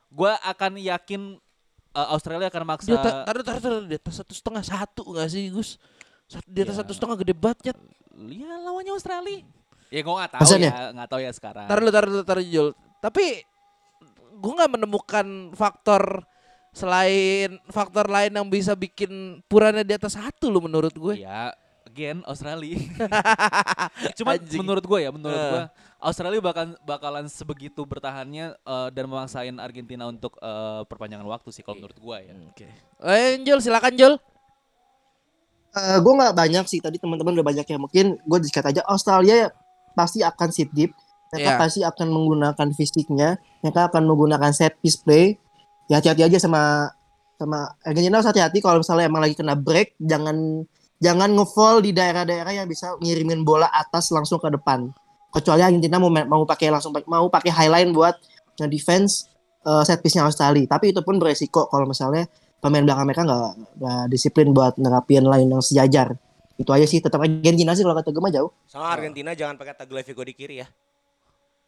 [0.08, 1.40] gua akan yakin
[1.96, 2.88] Australia akan maksa.
[2.88, 5.80] Di atas, taruh, taruh, taruh, di atas satu setengah satu nggak sih Gus?
[6.44, 6.84] Di atas Ya.
[6.84, 7.72] satu setengah gede banget.
[8.28, 9.40] Ya lawannya Australia.
[9.88, 10.70] Ya gua nggak tahu Maksudnya?
[10.70, 11.66] ya, nggak tahu ya sekarang.
[11.66, 12.68] Taruh, dulu, taruh, dulu, taruh Jul.
[12.98, 13.24] Tapi
[14.36, 16.26] gue nggak menemukan faktor
[16.70, 21.14] selain faktor lain yang bisa bikin puranya di atas satu lo menurut gue.
[21.18, 21.54] Ya,
[21.86, 22.76] again Australia.
[24.18, 24.60] Cuman Anjing.
[24.60, 25.48] menurut gue ya, menurut Eh.
[25.48, 25.64] gua
[25.96, 31.80] Australia bakal bakalan sebegitu bertahannya eh, dan memaksain Argentina untuk eh, perpanjangan waktu sih kalau
[31.80, 32.36] menurut gua ya.
[32.36, 32.68] Oke.
[33.00, 34.14] Eh, Jul, silakan Jul.
[35.76, 39.48] gue Eh, nggak banyak sih tadi teman-teman udah banyak ya mungkin gue diskat aja Australia
[39.96, 40.92] pasti akan sit deep
[41.32, 41.58] mereka Iya.
[41.58, 43.28] pasti akan menggunakan fisiknya.
[43.62, 45.36] Mereka akan menggunakan set piece play.
[45.90, 46.90] Ya hati-hati aja sama
[47.36, 50.64] sama Argentina harus hati-hati kalau misalnya emang lagi kena break jangan
[51.02, 54.90] jangan ngefall di daerah-daerah yang bisa ngirimin bola atas langsung ke depan.
[55.34, 58.16] Kecuali Argentina mau mau pakai langsung mau pakai highline buat
[58.64, 59.28] defense
[59.66, 62.24] eh, set piece-nya Australia tapi itu pun beresiko kalau misalnya
[62.56, 66.16] pemain belakang mereka nggak nggak disiplin buat nerapin line yang sejajar
[66.56, 69.76] itu aja sih tetap Argentina sih kalau kata gue mah jauh Sama Argentina jangan pakai
[69.76, 70.68] Tagliafico di kiri ya.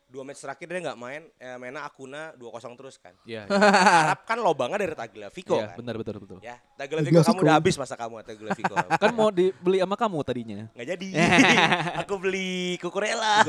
[0.09, 3.13] dua match terakhir dia nggak main, eh, mainnya Akuna 2-0 terus kan.
[3.23, 3.45] Iya.
[4.09, 5.77] Harap kan lobangnya dari Tagliafico Iya, kan.
[5.77, 6.39] benar betul betul.
[6.41, 7.45] Ya, Tagliafico kamu Tagliafico.
[7.45, 8.73] udah habis masa kamu Tagliafico.
[9.05, 10.65] Kan mau dibeli sama kamu tadinya.
[10.73, 11.09] nggak jadi.
[12.01, 13.45] Aku beli kukurela.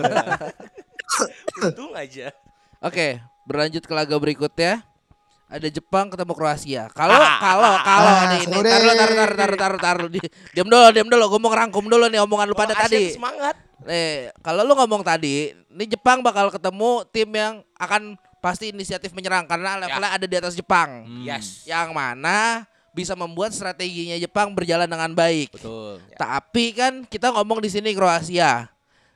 [1.63, 2.35] Untung aja.
[2.79, 4.83] Oke, berlanjut ke laga berikutnya.
[5.49, 6.83] Ada Jepang ketemu Kroasia.
[6.93, 10.21] Kalau kalau kalau Ah, nih, nih taruh taruh taruh taruh taruh taruh di
[10.53, 13.17] diam dulu diam dulu gue mau ngerangkum dulu nih omongan lu pada Asian tadi.
[13.17, 13.55] semangat.
[13.81, 19.43] Nih, kalau lu ngomong tadi, ini Jepang bakal ketemu tim yang akan pasti inisiatif menyerang
[19.43, 21.09] karena levelnya ada di atas Jepang.
[21.09, 21.65] Hmm, Yes.
[21.65, 25.49] Yang mana bisa membuat strateginya Jepang berjalan dengan baik.
[25.49, 25.97] Betul.
[26.13, 28.69] Tapi kan kita ngomong di sini Kroasia.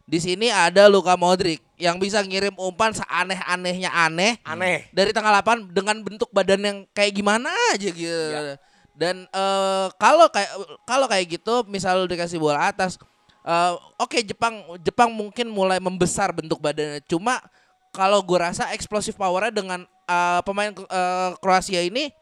[0.04, 4.88] Di sini ada Luka Modric yang bisa ngirim umpan seaneh-anehnya aneh Aneh.
[4.96, 8.08] dari tengah lapangan dengan bentuk badan yang kayak gimana aja gitu.
[8.08, 8.56] Ya.
[8.96, 10.52] Dan eh, kalau kayak
[10.88, 12.96] kalau kayak gitu, misal dikasih bola atas,
[13.44, 17.04] eh, oke Jepang Jepang mungkin mulai membesar bentuk badannya.
[17.04, 17.44] Cuma
[17.92, 22.16] kalau gue rasa explosive powernya dengan eh, pemain eh, Kroasia ini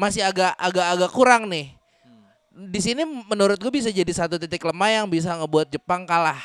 [0.00, 1.68] masih agak agak agak kurang nih.
[2.52, 6.40] Di sini menurut gue bisa jadi satu titik lemah yang bisa ngebuat Jepang kalah.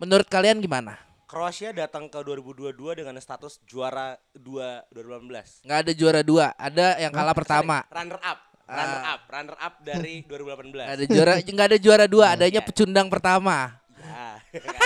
[0.00, 1.05] Menurut kalian gimana?
[1.26, 2.70] Kroasia datang ke 2022
[3.02, 5.66] dengan status juara 2 2018.
[5.66, 7.82] Nggak ada juara dua, ada yang kalah pertama.
[7.82, 8.38] Sorry, runner up.
[8.66, 9.12] Runner Ah.
[9.14, 10.86] up, runner up dari 2018.
[10.86, 13.74] Nggak ada juara, nggak ada juara dua, adanya pecundang pertama.
[13.98, 14.80] Ya, kan?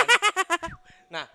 [1.13, 1.25] nah,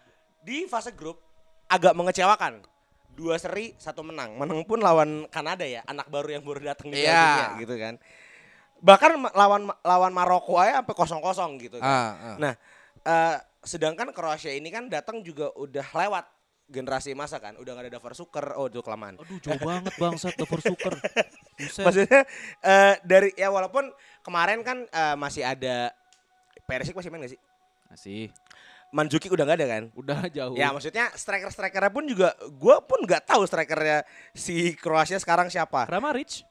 [0.43, 1.23] di fase grup
[1.71, 2.67] agak mengecewakan.
[3.15, 4.35] Dua seri, satu menang.
[4.35, 7.15] Menang pun lawan Kanada ya, anak baru yang baru datang di Iya.
[7.15, 7.95] Dunia, gitu kan.
[8.83, 11.87] Bahkan lawan lawan Maroko aja sampai kosong-kosong gitu kan.
[11.87, 12.37] Ah, ah.
[12.37, 12.53] Nah,
[13.01, 13.37] eh,
[13.67, 16.25] sedangkan Kroasia ini kan datang juga udah lewat
[16.67, 19.15] generasi masa kan, udah gak ada Davar Suker, oh itu kelamaan.
[19.23, 20.95] Aduh jauh banget bangsat Dover Suker.
[21.59, 22.27] Maksudnya
[22.63, 23.87] eh, dari ya walaupun
[24.27, 25.95] kemarin kan eh, masih ada
[26.67, 27.41] Perisic masih main gak sih?
[27.87, 28.23] Masih.
[28.91, 29.83] Manzukic udah gak ada kan?
[29.95, 30.59] Udah jauh.
[30.59, 34.03] Ya maksudnya striker-strikernya pun juga gue pun nggak tahu strikernya
[34.35, 35.87] si Kroasia sekarang siapa.
[35.87, 36.43] Kramaric.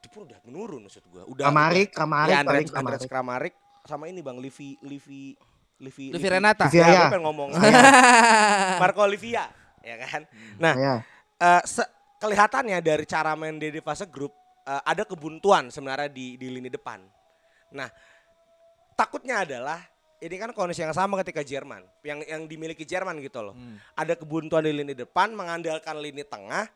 [0.00, 1.22] Itu pun udah menurun maksud gue.
[1.28, 3.08] Udah Kamarik, Kamarik, ya, Andres Kamarik.
[3.08, 5.36] Kramarik sama ini Bang Livi Livi
[5.76, 6.66] Livi Livi Renata.
[6.66, 7.50] Livi- Ya, pengen ngomong
[8.82, 9.44] Marco Olivia
[9.80, 10.22] ya kan.
[10.58, 10.94] Nah, Ya.
[11.38, 16.34] eh, se- kelihatannya dari cara main dia di fase grup eh, ada kebuntuan sebenarnya di
[16.34, 17.04] di lini depan.
[17.70, 17.86] Nah,
[18.94, 19.78] takutnya adalah
[20.16, 23.54] ini kan kondisi yang sama ketika Jerman, yang yang dimiliki Jerman gitu loh.
[23.54, 23.76] Hmm.
[23.94, 26.66] Ada kebuntuan di lini depan, mengandalkan lini tengah,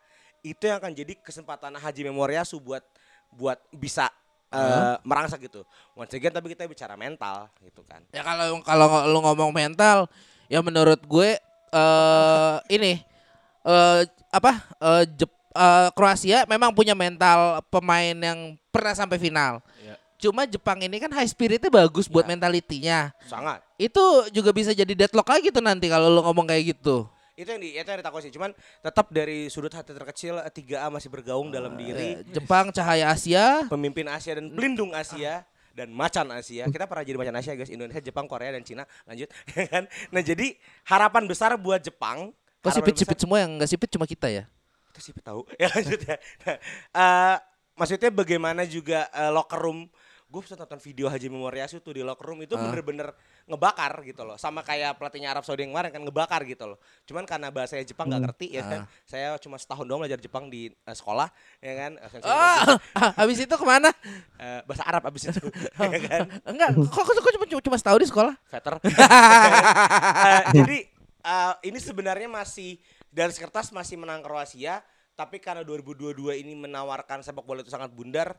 [0.44, 2.84] itu yang akan jadi kesempatan Haji Memoriasu buat
[3.32, 4.12] buat bisa
[4.50, 5.62] eh, merangsek gitu.
[5.94, 8.02] Once again tapi kita bicara mental gitu kan.
[8.10, 10.10] Ya kalau kalau lu ngomong mental,
[10.46, 11.38] ya menurut gue
[11.70, 12.98] eh ini
[13.62, 14.52] eh apa?
[14.78, 19.62] eh Jep- eh, Kroasia memang punya mental pemain yang pernah sampai final.
[19.78, 19.94] Iya.
[20.20, 22.30] Cuma Jepang ini kan high spiritnya bagus buat Ya.
[22.34, 22.98] mentalitinya.
[23.24, 23.62] Sangat.
[23.80, 27.08] Itu juga bisa jadi deadlock lagi tuh nanti kalau lu ngomong kayak gitu.
[27.40, 28.32] Itu yang di, itu yang ditakut sih.
[28.32, 28.52] Cuman
[28.84, 32.20] tetap dari sudut hati terkecil eh, 3A masih bergaung dalam diri.
[32.20, 33.64] Eh, Jepang cahaya Asia.
[33.72, 36.68] pemimpin Asia dan pelindung Asia dan macan Asia.
[36.68, 37.72] Kita pernah jadi macan Asia guys.
[37.72, 38.84] Indonesia, Jepang, Korea dan Cina.
[39.08, 39.32] Lanjut.
[39.56, 39.84] ya kan?
[40.12, 40.52] Nah, jadi
[40.84, 42.36] harapan besar buat Jepang.
[42.60, 44.44] Kok sipit-sipit semua yang enggak sipit cuma kita ya?
[44.92, 45.48] Itu sipit tahu.
[45.60, 46.16] Ya lanjut ya.
[46.44, 46.56] Nah,
[46.92, 47.36] eh,
[47.78, 49.88] maksudnya bagaimana juga eh, locker room
[50.30, 52.62] gue bisa nonton video Haji Memoriasu tuh di locker room itu Ah.
[52.62, 53.10] bener-bener
[53.44, 57.26] ngebakar gitu loh sama kayak pelatihnya Arab Saudi yang kemarin kan ngebakar gitu loh cuman
[57.26, 60.94] karena bahasanya Jepang nggak ngerti ya kan saya cuma setahun doang belajar Jepang di eh,
[60.94, 61.26] sekolah
[61.58, 62.78] ya kan Ah,
[63.20, 63.90] habis itu ke mana?
[64.38, 65.42] eh, bahasa Arab abis itu
[65.82, 68.34] ya kan Enggak, kok, kok, kok cuma, cuma setahun di sekolah?
[68.46, 68.74] veter.
[68.80, 70.78] Eh, jadi
[71.20, 72.78] eh, ini sebenarnya masih
[73.08, 74.80] dari kertas masih menang Kroasia,
[75.12, 78.38] tapi karena 2022 ini menawarkan sepak bola itu sangat bundar,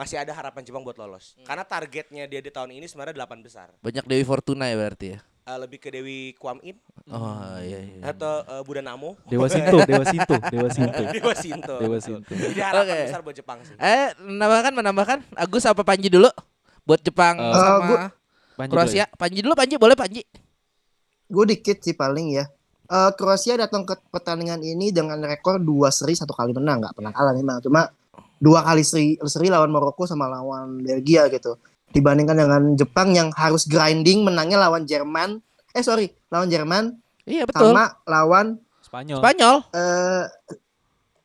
[0.00, 1.36] masih ada harapan Jepang buat lolos.
[1.42, 3.68] Karena targetnya dia di tahun ini sebenarnya 8 besar.
[3.78, 5.20] Banyak Dewi Fortuna ya berarti ya?
[5.42, 8.00] Eh, lebih ke Dewi Kwam In Oh iya iya.
[8.08, 9.20] atau eh, Buddha Namo.
[9.28, 11.04] Dewa Sinto, Dewa Sinto, Dewa Sinto.
[11.06, 11.76] Dewa Sinto.
[11.76, 11.98] Dewa.
[11.98, 12.32] Sinto.
[12.32, 13.00] Jadi harapan Oke.
[13.04, 13.76] besar buat Jepang sih.
[13.76, 16.32] Eh, menambahkan menambahkan Agus apa Panji dulu
[16.82, 18.08] buat Jepang Eh, sama gua-
[18.56, 19.04] Panji Kroasia.
[19.12, 20.24] Panji dulu Panji, boleh Panji.
[21.26, 22.44] Gue dikit sih paling ya.
[22.86, 27.10] Eh, Kroasia datang ke pertandingan ini dengan rekor dua seri satu kali menang nggak pernah
[27.10, 27.86] kalah memang cuma
[28.40, 31.60] dua kali seri, seri lawan Maroko sama lawan Belgia gitu
[31.92, 35.44] dibandingkan dengan Jepang yang harus grinding menangnya lawan Jerman
[35.76, 36.96] eh sorry lawan Jerman
[37.28, 37.70] Iya betul.
[37.70, 39.20] sama lawan Spanyol.
[39.22, 40.24] Spanyol, eh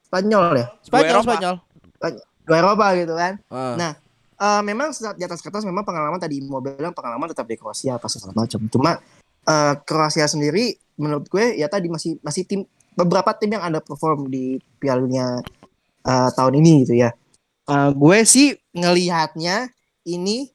[0.05, 1.22] Spanyol ya Spanyol.
[1.24, 1.55] Spanyol.
[2.45, 3.74] dua Eropa gitu kan Ah.
[3.74, 3.91] Nah,
[4.38, 8.05] eh, memang di atas kertas memang pengalaman tadi mau bilang pengalaman tetap di Kroasia apa
[8.05, 8.61] segala macam.
[8.70, 9.01] Cuma
[9.49, 12.61] eh, Kroasia sendiri menurut gue ya tadi masih masih tim
[12.95, 15.41] beberapa tim yang underperform di Piala Dunia
[16.06, 17.10] eh, tahun ini gitu ya.
[17.66, 19.74] Eh, gue sih ngelihatnya
[20.06, 20.53] ini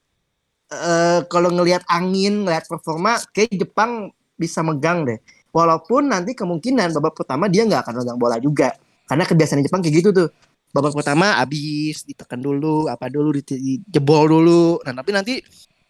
[0.71, 5.19] eh kalau ngelihat angin, ngelihat performa kayak Jepang bisa megang deh.
[5.51, 8.71] Walaupun nanti kemungkinan babak pertama dia nggak akan megang bola juga.
[9.11, 10.29] Karena kebiasaan Jepang kayak gitu tuh.
[10.71, 14.79] Babak pertama habis ditekan dulu, apa dulu di- dijebol dulu.
[14.87, 15.35] Nah, tapi nanti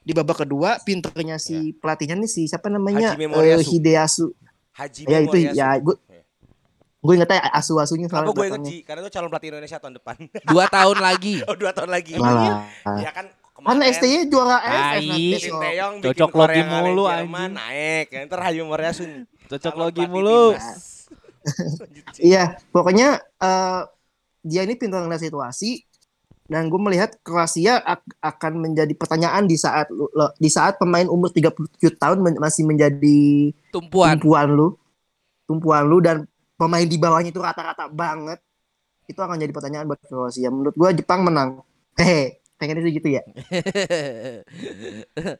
[0.00, 3.76] di babak kedua pinternya si pelatihnya nih si siapa namanya Moriyasu.
[3.76, 4.26] Hideyasu.
[4.72, 5.96] Haji Ya itu ya gue
[7.00, 8.60] gue ingetnya asu-asunya Kenapa soalnya gue inget.
[8.62, 8.78] Ji?
[8.84, 10.16] Karena itu calon pelatih Indonesia tahun depan.
[10.44, 11.34] Dua tahun lagi.
[11.42, 12.12] oh dua tahun lagi.
[12.14, 12.68] Malah.
[13.00, 13.26] Ya kan
[13.56, 14.72] Kan kemarin STY juara AFF
[15.02, 15.52] nanti bikin
[16.00, 17.52] Cocok Korea logi mulu, Jerman, anjing.
[17.56, 18.06] naik.
[18.08, 19.22] Ya, ntar Haji Memoriasu nih.
[19.46, 20.42] Cocok pelatih mulu.
[22.20, 23.80] Iya, pokoknya eh,
[24.42, 25.80] dia ini pintar ngeliat situasi
[26.44, 31.06] dan gue melihat Kroasia ak- akan menjadi pertanyaan di saat lu- lo- di saat pemain
[31.06, 31.56] umur 37
[31.96, 34.18] tahun men- masih menjadi Tumpuan.
[34.18, 34.68] tumpuan lu,
[35.46, 36.28] tumpuan lu dan
[36.60, 38.36] pemain di bawahnya itu rata-rata banget.
[39.08, 40.52] Itu akan jadi pertanyaan buat Kroasia.
[40.52, 41.64] Menurut gue Jepang menang.
[41.96, 43.24] Hehe, pengennya sih gitu ya.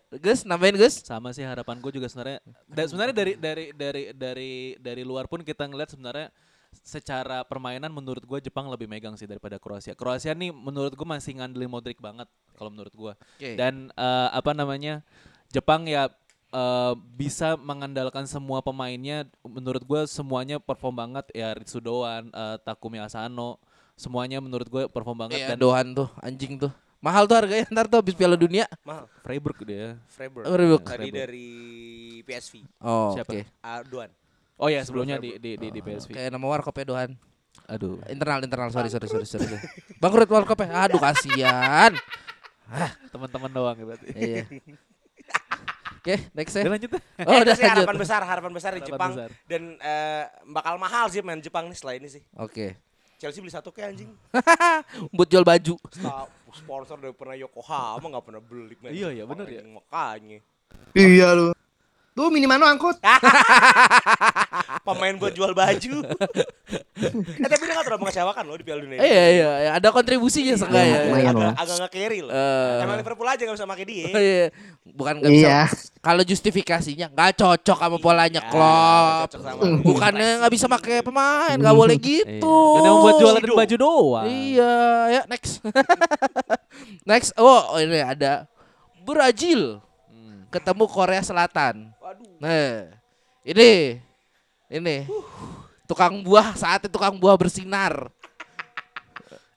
[0.25, 1.05] Gus, nambahin Gus.
[1.05, 5.45] sama sih harapan gue juga sebenarnya dan sebenarnya dari dari dari dari dari luar pun
[5.45, 6.33] kita ngeliat sebenarnya
[6.81, 9.93] secara permainan menurut gue Jepang lebih megang sih daripada Kroasia.
[9.93, 13.12] Kroasia nih menurut gue masih ngandelin Modric banget kalau menurut gue.
[13.12, 13.61] Oke.
[13.61, 15.05] Dan eh, apa namanya
[15.51, 16.09] Jepang ya
[16.51, 19.27] eh, bisa mengandalkan semua pemainnya.
[19.47, 23.57] Menurut gue semuanya perform banget ya Ritsu Doan, eh, Takumi Asano,
[23.95, 26.73] semuanya menurut gue perform banget Iya, dan Dohan tuh, anjing tuh.
[27.01, 28.69] Mahal tuh harganya ntar tuh habis Piala Dunia.
[28.85, 29.09] Mahal.
[29.25, 29.97] Freiburg dia.
[30.13, 30.45] Freiburg.
[30.45, 30.83] Freiburg.
[30.85, 31.17] Tadi Freiburg.
[31.17, 31.49] dari
[32.29, 32.55] PSV.
[32.85, 33.33] Oh, Siapa?
[33.33, 33.41] oke.
[33.65, 34.11] Aduan.
[34.61, 36.13] Oh ya sebelumnya di di di, di PSV.
[36.13, 37.11] Kayak nama warkopnya Dohan.
[37.65, 37.97] Aduh.
[38.13, 38.69] Internal, internal.
[38.69, 39.49] Sorry, sorry, sorry, sorry.
[39.49, 39.65] sorry.
[40.05, 40.69] Bangkrut warkopnya.
[40.77, 41.97] Aduh, kasihan.
[43.17, 44.07] Teman-teman doang ya berarti.
[44.13, 44.45] iya.
[46.01, 46.65] Oke, next ya.
[46.65, 47.03] Udah lanjut deh.
[47.21, 48.01] Oh, Eh, udah harapan lanjut.
[48.01, 49.31] besar, harapan besar di Harapan Jepang besar.
[49.45, 52.23] dan eh, bakal mahal sih main Jepang nih setelah ini sih.
[52.35, 52.73] Oke.
[53.15, 54.09] Chelsea beli satu kayak anjing.
[55.15, 55.77] Buat jual baju.
[56.51, 58.75] Sponsor dari pernah Yokohama nggak pernah beli.
[58.83, 59.61] Iya, iya, bener ya.
[59.63, 60.41] Makanya.
[60.97, 61.53] Iya lu.
[62.21, 63.01] Tuh Minimano angkut.
[64.85, 66.05] Pemain buat jual baju.
[67.41, 69.01] eh tapi dia nggak terlalu mengecewakan loh di Piala Dunia.
[69.01, 69.71] Iya, iya, iya.
[69.81, 70.85] Ada kontribusinya seenggaknya.
[70.85, 71.01] ya.
[71.09, 71.55] lumayan Agak, lah.
[71.57, 72.33] agak nggak carry loh.
[72.37, 72.85] Eh.
[72.85, 74.07] Emang Liverpool aja nggak bisa pakai dia.
[74.12, 74.45] Iya.
[74.85, 75.49] Bukan nggak bisa.
[75.49, 75.61] Iya.
[76.05, 79.25] Kalau justifikasinya nggak cocok sama polanya Iya, Klopp.
[79.25, 82.53] cocok sama Bukannya nggak bisa pakai pemain, nggak boleh gitu.
[82.53, 82.77] Iya.
[82.77, 84.27] Dan yang buat jualan baju doang.
[84.29, 84.77] Iya,
[85.09, 85.64] ya next.
[87.09, 87.33] next.
[87.41, 88.45] Oh, ini ada
[89.09, 89.81] Brazil.
[90.51, 91.95] Ketemu Korea Selatan.
[92.03, 92.37] Waduh.
[92.43, 92.91] Nah,
[93.47, 94.03] ini
[94.71, 95.07] ini
[95.87, 98.11] tukang buah saatnya tukang buah bersinar.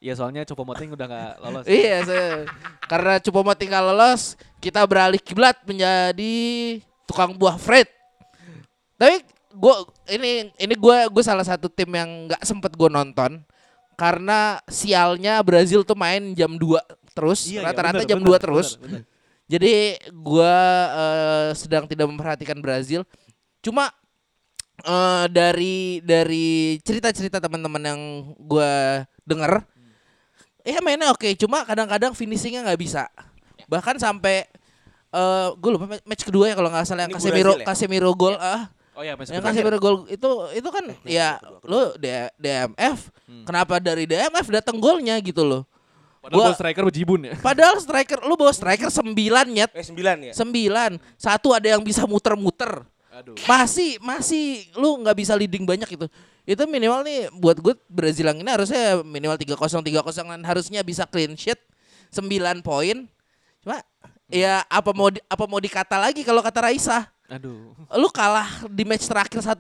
[0.04, 1.64] Iya soalnya Copo Moting udah gak lolos.
[1.64, 2.44] Iya, saya,
[2.92, 6.36] karena cuma tinggal lolos, kita beralih kiblat menjadi
[7.08, 7.88] tukang buah Fred.
[9.00, 9.24] Tapi
[9.56, 9.76] gue
[10.12, 13.46] ini ini gue gue salah satu tim yang nggak sempet gue nonton
[13.94, 18.44] karena sialnya Brazil tuh main jam 2 terus, Iya, iya, rata-rata bener, jam bener, 2
[18.44, 18.68] terus.
[18.76, 19.13] bener, bener.
[19.54, 19.74] Jadi
[20.12, 20.56] gua
[20.90, 23.06] eh, sedang tidak memperhatikan Brazil.
[23.62, 23.94] Cuma
[24.82, 26.48] eh, dari dari
[26.82, 28.02] cerita-cerita teman-teman yang
[28.40, 29.62] gua denger,
[30.64, 31.30] ya mainnya oke.
[31.38, 33.06] Cuma kadang-kadang finishingnya nggak bisa.
[33.70, 34.50] Bahkan sampai
[35.14, 37.64] eh gue lupa ma- match kedua ya kalau nggak salah yang Casemiro ya?
[37.64, 39.46] Casemiro gol ah Oh iya, yang bener.
[39.46, 43.46] Casemiro gol itu itu kan ya lu D- DMF Hmm.
[43.46, 45.64] kenapa dari DMF datang golnya gitu loh.
[46.24, 47.34] Padahal Gua- gua striker bejibun ya.
[47.52, 49.12] Padahal striker lu bawa striker 9
[49.52, 49.72] nyet.
[49.76, 50.34] Eh sembilan ya.
[50.34, 50.92] sembilan.
[51.20, 52.80] Satu ada yang bisa muter-muter.
[53.14, 53.36] Aduh.
[53.46, 54.72] masih masih.
[54.80, 56.08] Lu nggak bisa leading banyak itu
[56.44, 61.08] itu minimal nih buat gue Brazil yang ini harusnya minimal 3-0 3-0 dan harusnya bisa
[61.08, 61.56] clean sheet
[62.12, 63.08] 9 poin.
[63.64, 63.80] Cuma
[64.28, 67.08] ya apa mau di, apa mau dikata lagi kalau kata Raisa?
[67.32, 67.72] Aduh.
[67.98, 69.56] lu kalah di match terakhir 1-0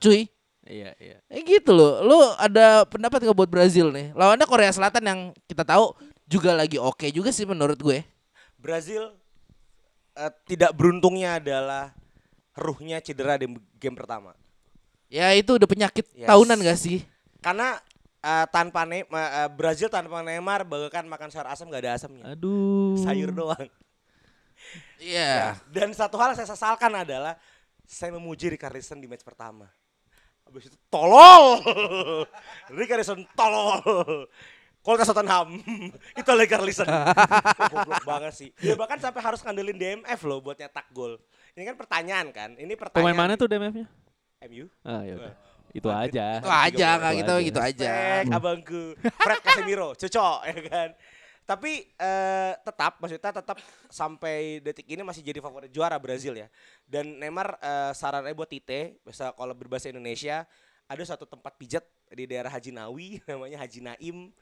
[0.00, 0.26] cuy
[0.64, 1.16] Iya, iya.
[1.28, 2.00] Eh gitu loh.
[2.00, 4.16] Lu ada pendapat nggak buat Brazil nih?
[4.16, 5.92] Lawannya Korea Selatan yang kita tahu
[6.24, 8.00] juga lagi oke juga sih menurut gue.
[8.56, 9.12] Brazil
[10.16, 11.92] eh, tidak beruntungnya adalah
[12.56, 14.32] ruhnya cedera di game pertama.
[15.12, 16.26] Ya itu udah penyakit Yes.
[16.26, 17.04] tahunan gak sih?
[17.44, 17.76] Karena
[18.24, 22.24] eh, tanpa ne eh, Brazil tanpa Neymar bagaikan makan sayur asam gak ada asamnya.
[22.32, 22.96] Aduh.
[23.04, 23.68] Sayur doang.
[24.96, 25.60] Iya.
[25.68, 27.36] Dan satu hal yang saya sesalkan adalah
[27.84, 29.68] saya memuji Richarlison di match pertama.
[30.54, 31.58] Habis itu tolol.
[32.78, 34.30] Richarlison tolol.
[34.86, 35.58] Kualitas Tottenham
[36.22, 36.86] itu Richarlison.
[37.74, 38.48] Goblok banget sih.
[38.62, 41.18] Dia bahkan sampai harus ngandelin DMF loh buat nyetak gol.
[41.58, 42.54] Ini kan pertanyaan kan.
[42.54, 43.02] Ini pertanyaan.
[43.02, 43.90] Pemain mana tuh DMF-nya?
[44.46, 44.70] MU.
[44.86, 45.34] Ah, ya udah.
[45.74, 46.38] Itu aja.
[46.38, 47.42] Itu aja nggak gitu aja.
[47.50, 47.92] gitu aja.
[48.30, 48.94] Abangku.
[48.94, 50.88] Fred Casemiro, cocok ya kan.
[51.44, 53.60] Tapi eh, tetap maksudnya tetap
[53.92, 56.48] sampai detik ini masih jadi favorit juara Brazil ya.
[56.88, 60.48] Dan Neymar eh, sarannya buat Tite, bisa kalau berbahasa Indonesia
[60.88, 64.32] ada satu tempat pijat di daerah Haji Nawi namanya Haji Naim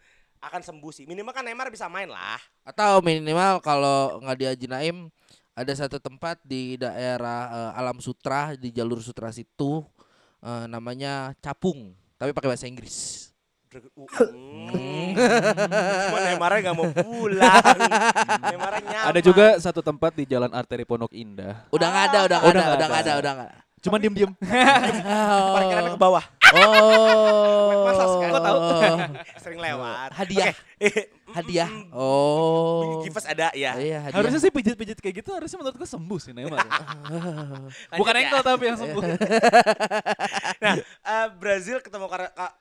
[0.42, 1.04] akan sembuh sih.
[1.10, 2.38] Minimal kan Neymar bisa main lah.
[2.62, 4.96] Atau minimal kalau nggak di Haji Naim
[5.58, 9.82] ada satu tempat di daerah eh, Alam Sutra di jalur Sutra situ
[10.38, 13.31] eh, namanya Capung, tapi pakai bahasa Inggris.
[13.72, 15.16] Hmm.
[15.16, 17.40] Cuma Neymar nggak mau pulang.
[18.52, 18.72] Nyaman.
[19.08, 21.64] Ada juga satu tempat di Jalan Arteri Pondok Indah.
[21.72, 23.50] Udah nggak ada, udah nggak ada, udah nggak ada, udah nggak.
[23.50, 23.60] ada.
[23.82, 24.30] Cuman diem-diem.
[25.58, 26.22] parkirannya ke bawah.
[26.54, 27.82] Oh,
[28.22, 28.30] kan?
[28.30, 28.58] Kok tahu?
[29.42, 30.14] Sering lewat.
[30.14, 30.54] Hadiah.
[30.78, 31.10] Oke.
[31.32, 31.70] hadiah.
[31.96, 33.72] Oh, Give us ada ya.
[33.80, 34.20] iya hadiah.
[34.20, 36.60] Harusnya sih pijit-pijit kayak gitu harusnya menurut gue sembuh sih Neymar.
[37.96, 38.20] Bukan ya.
[38.20, 39.02] engkel tapi yang sembuh.
[40.60, 42.06] Nah, eh, Brazil ketemu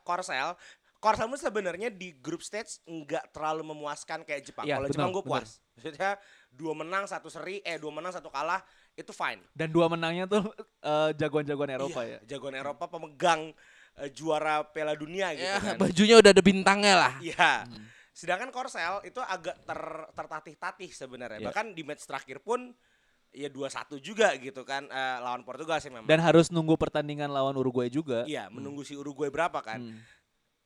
[0.08, 0.56] Korsel.
[1.02, 4.70] Korsel pun sebenarnya di grup stage nggak terlalu memuaskan kayak Jepang.
[4.70, 5.58] Iya, Kalau Jepang gue puas.
[5.74, 6.14] Maksudnya
[6.54, 8.62] dua menang satu seri, eh dua menang satu kalah
[8.94, 9.42] itu fine.
[9.50, 10.46] Dan dua menangnya tuh
[10.94, 12.38] eh, jagoan-jagoan Eropa Iya, ya.
[12.38, 13.50] Jagoan Eropa pemegang
[13.98, 15.76] eh, juara Piala Dunia gitu Ya, kan.
[15.82, 17.14] bajunya udah ada bintangnya lah.
[17.18, 17.66] Iya.
[18.14, 19.82] Sedangkan Korsel itu agak ter,
[20.14, 21.42] tertatih-tatih sebenarnya.
[21.42, 21.48] Iya.
[21.50, 22.70] Bahkan di match terakhir pun
[23.32, 26.06] ya 2-1 juga gitu kan eh, lawan Portugal sih memang.
[26.06, 28.22] Dan harus nunggu pertandingan lawan Uruguay juga.
[28.30, 29.82] iya, menunggu si Uruguay berapa kan.
[29.82, 29.98] Hmm.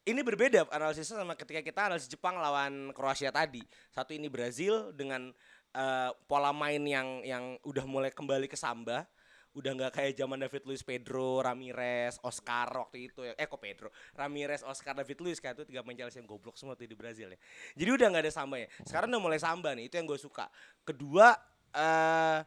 [0.05, 3.65] Ini berbeda analisisnya sama ketika kita analisis Jepang lawan Kroasia tadi.
[3.89, 5.33] Satu ini Brazil dengan
[5.73, 9.09] eh, pola main yang yang udah mulai kembali ke samba.
[9.57, 13.33] Udah nggak kayak zaman David Luiz, Pedro, Ramirez, Oscar waktu itu ya.
[13.33, 13.89] Eh kok Pedro?
[14.13, 17.39] Ramirez, Oscar, David Luiz kan itu tiga pemain yang goblok semua tuh di Brazil ya.
[17.73, 18.69] Jadi udah nggak ada samba ya.
[18.85, 20.53] Sekarang udah mulai samba nih, itu yang gue suka.
[20.85, 21.33] Kedua
[21.73, 22.45] eh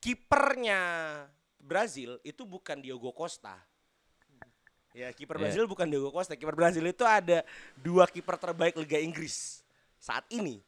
[0.00, 0.80] kipernya
[1.60, 3.60] Brazil itu bukan Diogo Costa.
[4.94, 5.42] Ya, kiper.
[5.42, 6.38] Brazil bukan Diogo Costa.
[6.38, 7.42] Kiper Brazil itu ada
[7.82, 9.66] dua kiper terbaik Liga Inggris
[9.98, 10.62] saat ini.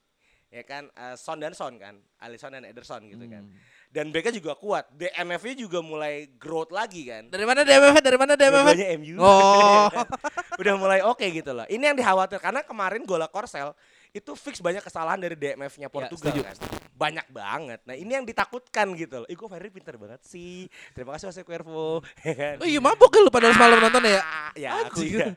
[0.51, 3.47] Ya kan, eh, Son dan Son kan, Alisson dan Ederson gitu kan.
[3.47, 3.55] Hmm.
[3.91, 4.91] Dan mereka juga kuat.
[4.95, 7.31] DMF-nya juga mulai growth lagi kan.
[7.31, 8.03] Dari mana DMF?
[8.03, 8.67] Dari mana DMF?
[8.67, 9.17] Dua-duanya MU.
[9.23, 9.87] Oh.
[10.61, 11.67] Udah mulai oke gitu loh.
[11.71, 13.75] Ini yang dikhawatir karena kemarin Gola Korsel
[14.17, 16.57] itu fix banyak kesalahan dari DMF-nya Portugal setuju, kan.
[16.97, 17.81] Banyak banget.
[17.85, 19.29] Nah, ini yang ditakutkan gitu loh.
[19.29, 20.65] Ih, gue Ferry pinter banget sih.
[20.97, 22.01] Terima kasih Jose Cuervo.
[22.25, 22.55] Ya kan?
[22.65, 24.25] Oh iya mabuk kan lu pada semalam nonton ya?
[24.25, 25.37] Ah, ya aku juga.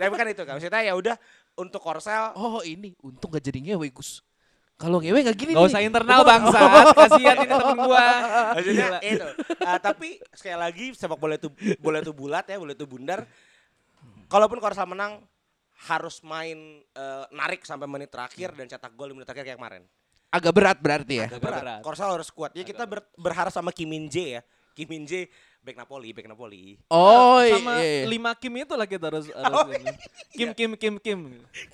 [0.00, 1.16] Tapi kan itu kan maksudnya ya udah
[1.56, 4.24] untuk Korsel Oh ini untung gak jadi ngewe Gus.
[4.76, 5.70] Kalau ngewe gak gini Gak nih.
[5.70, 6.60] usah internal bangsa.
[6.96, 8.06] Kasihan ini temen gua.
[8.56, 8.98] maksudnya Gila.
[9.04, 9.28] itu.
[9.60, 11.48] Ah, tapi sekali lagi sepak bola itu
[11.78, 13.28] bola itu bulat ya, bola itu bundar.
[14.26, 15.20] Kalaupun Korsel menang
[15.76, 19.82] harus main eh, narik sampai menit terakhir dan cetak gol di menit terakhir kayak kemarin.
[20.32, 21.26] Agak berat berarti ya.
[21.28, 21.62] Agak Agak berat.
[21.62, 21.80] berat.
[21.84, 22.50] Korsel harus kuat.
[22.56, 24.42] Ya kita ber- berharap sama Kim Min Jae ya.
[24.74, 25.28] Kim Min Jae
[25.66, 26.78] back Napoli, back Napoli.
[26.86, 28.06] Oh Sama iya.
[28.06, 28.06] iya.
[28.06, 29.90] lima Kim itu lah kita harus, harus Oh, ini.
[30.30, 31.20] Kim Kim Kim Kim.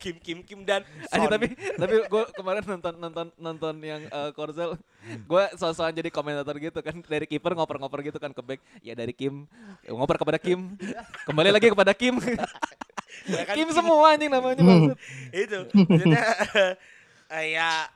[0.01, 0.81] Kim Kim Kim dan
[1.13, 1.29] Son.
[1.29, 6.81] tapi tapi gue kemarin nonton nonton nonton yang uh, Korsel, gue soal jadi komentator gitu
[6.81, 9.45] kan dari kiper ngoper-ngoper gitu kan ke back, ya dari Kim
[9.85, 10.73] ngoper kepada Kim,
[11.29, 12.17] kembali lagi kepada Kim,
[13.29, 14.97] Ya kan, Kim semua anjing namanya maksud.
[15.37, 16.25] itu maksudnya
[17.37, 17.87] eh, ya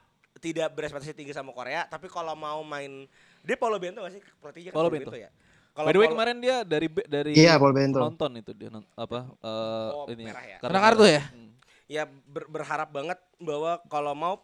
[0.44, 3.08] tidak berespektasi tinggi sama Korea tapi kalau mau main
[3.40, 5.10] dia Paulo Bento gak sih pelatihnya kan Paulo Bento.
[5.16, 5.32] ya
[5.78, 8.00] By the way kemarin dia dari dari Iya, Paul Bento.
[8.00, 10.58] nonton itu dia non- apa eh, Oh, ini merah ya?
[10.58, 11.22] Karena kartu ya?
[11.26, 11.52] Hmm.
[11.86, 14.34] ya ber- berharap banget bahwa kalau mau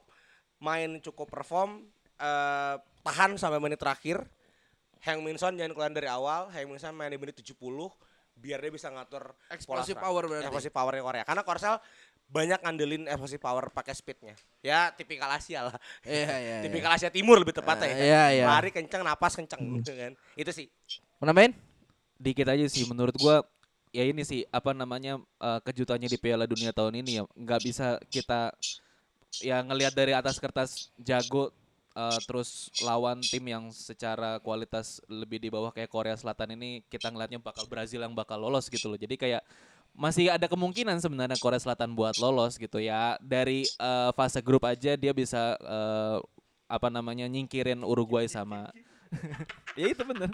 [0.59, 4.23] main cukup perform eh, tahan sampai menit terakhir
[5.01, 7.57] Hang Min Son jangan keluar dari awal Hang Min Son main di menit 70
[8.35, 10.47] biar dia bisa ngatur Explosive power berarti.
[10.47, 11.77] Explosive powernya Korea karena Korsel
[12.25, 16.37] banyak ngandelin explosive power pakai speednya ya tipikal Asia lah Iya iya.
[16.49, 16.57] iya.
[16.63, 18.45] tipikal Asia Timur lebih tepatnya ya iya, iya.
[18.47, 20.67] lari kenceng napas kenceng gitu kan itu sih
[21.23, 21.55] Mau nambahin?
[22.23, 23.43] dikit aja sih menurut gua
[23.91, 27.99] ya ini sih apa namanya eh, kejutannya di Piala Dunia tahun ini ya nggak bisa
[28.09, 28.55] kita
[29.43, 31.51] ya ngelihat dari atas kertas jago
[31.99, 37.11] eh, terus lawan tim yang secara kualitas lebih di bawah kayak Korea Selatan ini kita
[37.11, 39.43] ngelihatnya bakal Brazil yang bakal lolos gitu loh jadi kayak
[39.93, 44.95] masih ada kemungkinan sebenarnya Korea Selatan buat lolos gitu ya dari eh, fase grup aja
[44.95, 46.19] dia bisa eh,
[46.71, 48.71] apa namanya nyingkirin Uruguay sama
[49.81, 50.31] ya itu bener.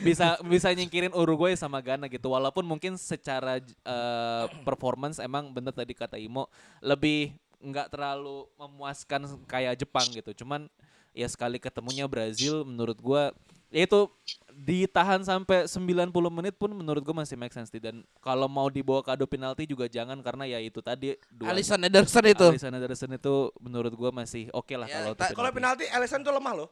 [0.00, 2.32] Bisa bisa nyingkirin Uruguay sama Ghana gitu.
[2.32, 6.48] Walaupun mungkin secara uh, performance emang bener tadi kata Imo
[6.80, 10.44] lebih nggak terlalu memuaskan kayak Jepang gitu.
[10.44, 10.66] Cuman
[11.12, 13.34] ya sekali ketemunya Brazil menurut gua
[13.70, 14.10] ya itu
[14.50, 19.26] ditahan sampai 90 menit pun menurut gua masih make sense dan kalau mau dibawa kado
[19.26, 22.48] penalti juga jangan karena ya itu tadi dua Alisson Ederson itu.
[22.50, 26.54] Alisson Ederson itu menurut gua masih oke lah Ya, kalau kalau penalti Alisson tuh lemah
[26.64, 26.68] loh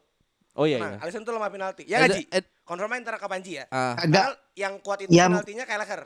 [0.59, 3.15] oh iya nah iya Alisson tuh lemah penalti ya nggak Ed- Ji Ed- konfirmasi ntar
[3.15, 3.95] kapan Ji ya ah.
[3.95, 6.01] Padahal yang kuat itu Ya, penaltinya Kelleher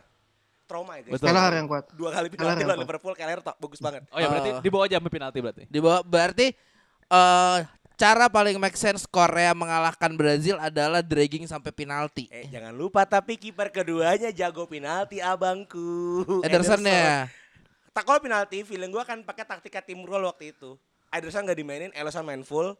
[0.63, 1.27] trauma ya guys Betul.
[1.27, 1.83] Kelleher yang kuat.
[1.91, 2.81] dua kali penalti yang lawan.
[2.85, 4.61] Liverpool Kelleher tok bagus banget oh ya berarti Oh.
[4.61, 6.47] dibawa aja sampai penalti berarti Di bawah berarti
[7.05, 7.59] eh
[7.93, 12.25] cara paling make sense Korea mengalahkan Brazil adalah dragging sampai penalti.
[12.27, 16.41] Eh jangan lupa tapi kiper keduanya jago penalti abangku.
[16.41, 17.29] Ederson ya.
[17.93, 20.73] Tak kalau penalti, feeling gua akan pakai taktika tim roll waktu itu.
[21.11, 22.73] Ederson nggak dimainin, Ederson main full.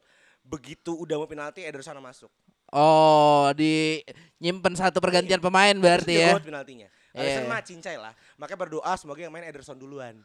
[0.44, 2.30] Begitu udah mau penalti Ederson masuk.
[2.74, 4.02] Oh, di
[4.41, 6.38] nyimpen satu pergantian pemain berarti ya.
[6.41, 6.89] penaltinya.
[7.14, 7.52] Ederson Iya.
[7.54, 8.14] mah cincai lah.
[8.41, 10.18] Makanya berdoa semoga yang main Ederson duluan.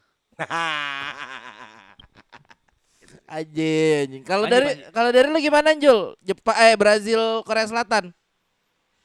[3.29, 3.73] Aja
[4.05, 4.23] anjing.
[4.25, 6.17] Kalau dari kalau dari lu gimana Jul?
[6.25, 8.09] Jepang eh Brazil Korea Selatan.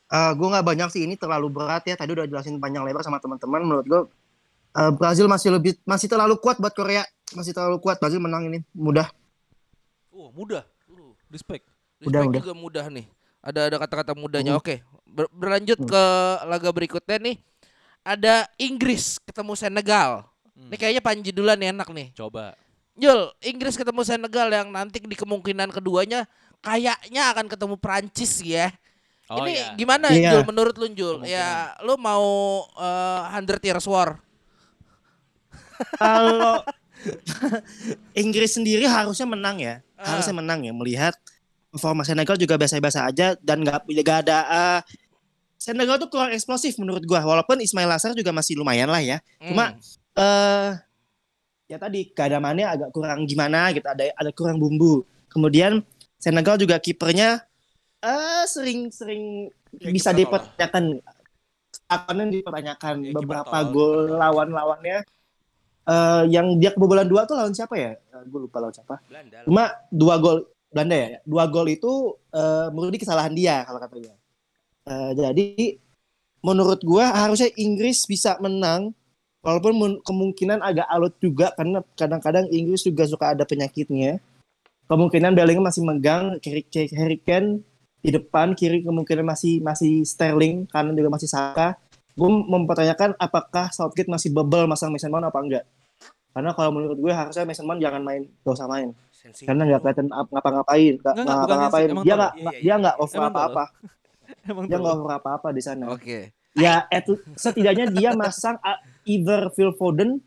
[0.09, 2.01] Eh gue nggak banyak sih ini terlalu berat ya.
[2.01, 3.61] Tadi udah jelasin panjang lebar sama teman-teman.
[3.61, 4.01] Menurut gue
[4.81, 7.05] eh, Brazil masih lebih masih terlalu kuat buat Korea.
[7.37, 8.01] Masih terlalu kuat.
[8.01, 9.12] Brazil menang ini mudah.
[10.15, 10.65] Oh, mudah.
[11.35, 11.64] Uh, respect.
[12.01, 12.39] Udah, Respect udah.
[12.39, 13.07] juga mudah nih.
[13.43, 14.55] Ada ada kata-kata mudahnya.
[14.55, 14.62] Hmm.
[14.62, 14.80] Oke.
[15.05, 15.91] Ber- berlanjut Hmm.
[15.91, 16.05] ke
[16.47, 17.37] laga berikutnya nih.
[18.07, 20.11] Ada Inggris ketemu Senegal.
[20.55, 20.70] Hmm.
[20.70, 22.09] Ini kayaknya Panji duluan nih enak nih.
[22.14, 22.55] Coba.
[22.95, 26.30] Jul, Inggris ketemu Senegal yang nanti di kemungkinan keduanya
[26.62, 28.70] kayaknya akan ketemu Prancis ya.
[29.26, 29.66] Oh, Ini iya.
[29.74, 30.30] gimana Iya.
[30.37, 31.24] Jul menurut lu Jul?
[31.26, 32.22] Ya, lu mau
[32.78, 34.20] eh, 100 years war?
[35.99, 36.62] Kalau
[38.23, 39.81] Inggris sendiri harusnya menang ya.
[39.99, 40.17] Ah.
[40.17, 41.15] Harusnya menang ya melihat
[41.71, 44.81] performa Senegal juga biasa-biasa aja dan nggak nggak ada eh,
[45.59, 47.25] Senegal tuh kurang eksplosif menurut gua.
[47.25, 49.19] Walaupun Ismail Assar juga masih lumayan lah ya.
[49.41, 49.81] Cuma Hmm.
[50.15, 50.71] eh
[51.65, 55.03] ya tadi keadaannya agak kurang gimana gitu ada ada kurang bumbu
[55.33, 55.81] kemudian
[56.21, 57.41] Senegal juga kipernya
[58.05, 61.03] eh sering-sering Ya, bisa kiper dipertanyakan
[61.91, 65.03] akan dipertanyakan Ya, beberapa gol lawan-lawannya
[65.85, 67.93] eh yang dia kebobolan dua tuh lawan siapa ya?
[68.24, 69.01] Gue lupa lawan siapa.
[69.05, 69.45] Belanda.
[69.45, 70.39] cuma dua gol
[70.72, 71.09] Belanda ya?
[71.28, 74.16] Dua gol itu eh murni kesalahan dia kalau kata gue
[74.85, 75.80] Eh, jadi
[76.45, 78.93] menurut gua harusnya Inggris bisa menang
[79.41, 84.20] walaupun mun- kemungkinan agak alot juga karena kadang-kadang Inggris juga suka ada penyakitnya.
[84.85, 86.37] Kemungkinan Bellingham masih megang
[86.93, 87.64] Harry Kane
[88.05, 91.80] di depan kiri kemungkinan masih masih Sterling kanan juga masih Saka
[92.15, 95.65] gue mempertanyakan apakah Southgate masih bebel masang Mason Mount apa enggak.
[96.31, 98.91] Karena kalau menurut gue harusnya Mason Mount jangan main gak usah main.
[99.15, 99.49] Sensi.
[99.49, 101.89] karena nggak kelihatan ap- ngapa-ngapain nggak ngapa-ngapain.
[101.99, 102.75] dia nggak Iya, iya, dia iya.
[102.77, 103.41] nggak over Emang tolol.
[103.41, 103.65] apa-apa.
[104.45, 105.85] Emang dia nggak over apa-apa di sana.
[105.89, 106.19] Oke.
[106.55, 110.21] ya at- setidaknya dia masang uh, either Phil Foden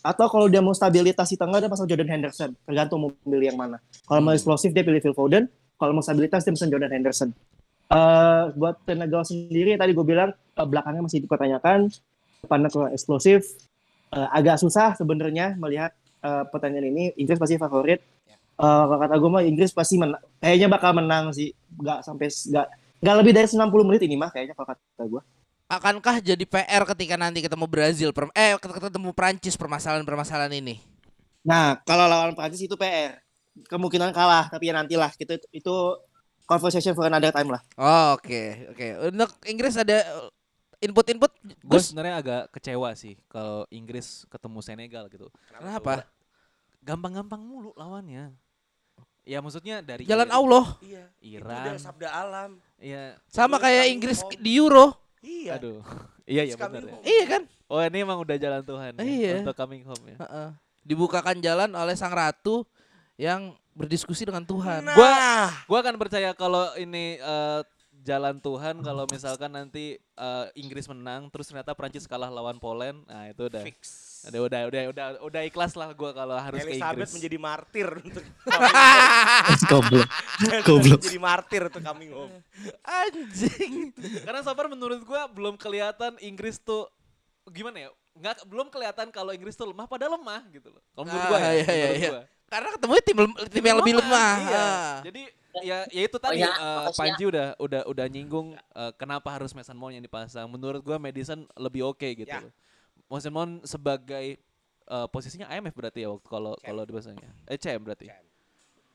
[0.00, 2.50] atau kalau dia mau stabilitas di tengah dia pasang Jordan Henderson.
[2.60, 3.78] Tergantung mau pilih yang mana.
[4.02, 4.36] Kalau mau Hmm.
[4.36, 5.46] eksplosif dia pilih Phil Foden.
[5.72, 7.30] Kalau mau stabilitas dia pasang Jordan Henderson
[7.92, 11.92] Eh buat Senegal sendiri tadi gue bilang eh, belakangnya masih dipertanyakan
[12.42, 13.44] depannya kurang eksplosif
[14.12, 15.88] Eh, agak susah sebenarnya melihat
[16.20, 18.04] eh, pertandingan ini Inggris pasti favorit.
[18.28, 21.48] Eh, kalau kata gue mah Inggris pasti menang kayaknya bakal menang sih
[21.80, 22.66] nggak sampai nggak
[23.00, 25.22] nggak lebih dari 90 menit ini mah kayaknya kalau kata gue
[25.72, 30.76] Akankah jadi PR ketika nanti ketemu Brazil per- eh ket- ketemu Prancis permasalahan-permasalahan ini?
[31.48, 33.16] Nah, kalau lawan Prancis itu PR.
[33.72, 35.08] Kemungkinan kalah, tapi ya nantilah.
[35.16, 35.74] Gitu, itu
[36.52, 37.60] conversation for another time lah.
[37.74, 38.86] Oh, oke, oke.
[39.08, 40.28] Untuk Inggris ada uh,
[40.78, 41.30] input-input
[41.62, 45.30] Gue sebenarnya agak kecewa sih kalau Inggris ketemu Senegal gitu.
[45.48, 46.04] Kenapa?
[46.82, 48.34] Gampang-gampang mulu lawannya.
[49.22, 50.66] Ya maksudnya dari Jalan Iran- Allah.
[50.82, 51.04] Iya.
[51.16, 51.62] Itu Iran.
[51.62, 52.50] udah sabda alam.
[52.76, 53.14] Iya.
[53.30, 54.34] Sama kayak Inggris home.
[54.36, 54.86] di Euro.
[55.22, 55.62] Iya.
[55.62, 55.78] Aduh.
[56.32, 57.06] iya iya coming benar ya.
[57.06, 57.42] Iya kan?
[57.70, 59.32] Oh ini emang udah jalan Tuhan ya, Iya.
[59.40, 60.16] untuk coming home ya.
[60.18, 60.48] Heeh.
[60.82, 62.66] Dibukakan jalan oleh sang ratu
[63.14, 64.82] yang berdiskusi dengan Tuhan.
[64.82, 67.60] Nah, Gua- Gua akan percaya kalau ini eh,
[68.02, 73.00] jalan Tuhan kalau misalkan nanti eh, Inggris menang terus ternyata Prancis kalah lawan Poland.
[73.04, 74.10] Nah, itu udah fix.
[74.22, 77.10] udah udah udah udah, udah ikhlas lah gua kalau harus ke Elizabeth Inggris.
[77.12, 78.24] menjadi martir untuk
[79.70, 80.08] Goblok.
[80.62, 81.00] Goblok.
[81.00, 82.34] menjadi martir untuk coming home.
[82.82, 83.90] Anjing.
[84.22, 86.86] Karena so far menurut gua belum kelihatan Inggris tuh
[87.48, 87.90] gimana ya?
[88.12, 90.82] Nggak belum kelihatan kalau Inggris tuh lemah padahal lemah gitu loh.
[90.92, 91.42] Kalau menurut gua ya.
[91.42, 92.22] Ah, iya, iya, menurut iya.
[92.52, 94.34] Karena ketemu tim tim yang lebih lemah.
[94.44, 94.68] Iya.
[95.08, 95.22] Jadi
[95.64, 97.00] ya ya itu tadi ya, eh, makasih ya.
[97.00, 100.44] Panji udah udah udah nyinggung eh, kenapa harus Mason Mount yang dipasang.
[100.52, 102.44] Menurut gua Madison lebih oke gitu Ya.
[103.08, 104.36] Mason Mount sebagai
[104.84, 107.32] eh, posisinya IMF berarti ya waktu kalau kalau dipasangnya.
[107.48, 108.12] Eh CM berarti.
[108.12, 108.24] CM.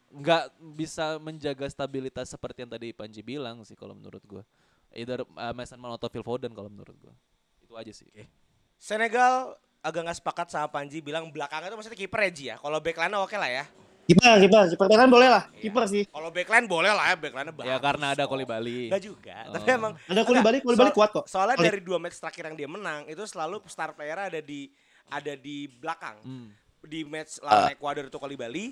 [0.07, 0.43] Nggak
[0.77, 4.45] bisa menjaga stabilitas seperti yang tadi Panji bilang sih kalau menurut gua.
[4.93, 7.13] Either eh, Mason Mount atau Phil Foden kalau menurut gua.
[7.65, 8.05] Itu aja sih.
[8.77, 12.55] Senegal agak nggak sepakat sama Panji bilang belakangnya itu maksudnya kiper ya Ji ya.
[12.57, 13.65] Kalau backline oke lah ya.
[14.07, 15.43] Kiper, kiper, kiper kan boleh lah.
[15.51, 15.61] Iya.
[15.67, 16.03] Kiper sih.
[16.07, 17.67] Kalau backline boleh lah ya, backline bagus.
[17.67, 18.23] Ya karena ada.
[18.23, 18.87] Koli Bali.
[18.87, 19.35] Enggak juga.
[19.51, 19.77] Tapi Oh.
[19.83, 21.25] emang Ada Kuli balik, Kuli balik kuat kok.
[21.27, 24.71] Soalnya Koli- dari dua match terakhir yang dia menang itu selalu star player ada di
[25.11, 26.23] ada di belakang.
[26.23, 26.47] Hmm.
[26.87, 28.65] Di match lawan Ecuador itu Koli Bali,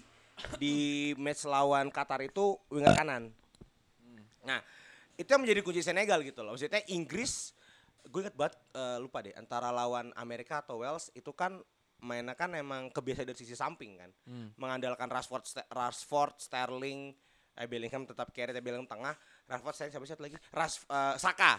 [0.56, 0.76] di
[1.20, 3.28] match lawan Qatar itu winger kanan.
[4.46, 4.60] Nah,
[5.16, 6.56] itu yang menjadi kunci Senegal gitu loh.
[6.56, 7.52] Maksudnya Inggris
[8.06, 11.58] gue inget banget eh, lupa deh antara lawan Amerika atau Wales itu kan
[12.04, 14.52] mainnya kan emang kebiasaan dari sisi samping kan Hmm.
[14.60, 17.16] mengandalkan Rashford, Rashford, Sterling,
[17.56, 19.16] eh, Bellingham tetap carry, tapi Bellingham tengah,
[19.48, 21.58] Rashford, Sterling siapa satu lagi, Ras, eh, Saka,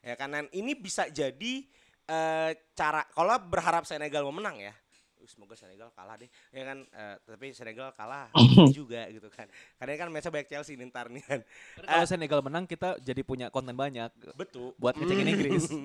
[0.00, 0.32] ya kan?
[0.32, 1.66] Dan ini bisa jadi
[2.02, 4.81] eh, cara kalau berharap Senegal mau menang ya, "Uh,
[5.28, 6.30] semoga Senegal kalah deh.
[6.50, 8.28] Ya kan eh, tapi Senegal kalah
[8.70, 9.46] juga gitu kan.
[9.78, 11.40] Karena kan matchnya banyak Chelsea nih ntar nih kan.
[11.82, 14.74] Kalau Senegal menang kita jadi punya konten banyak betul.
[14.76, 15.64] buat ngecekin Inggris.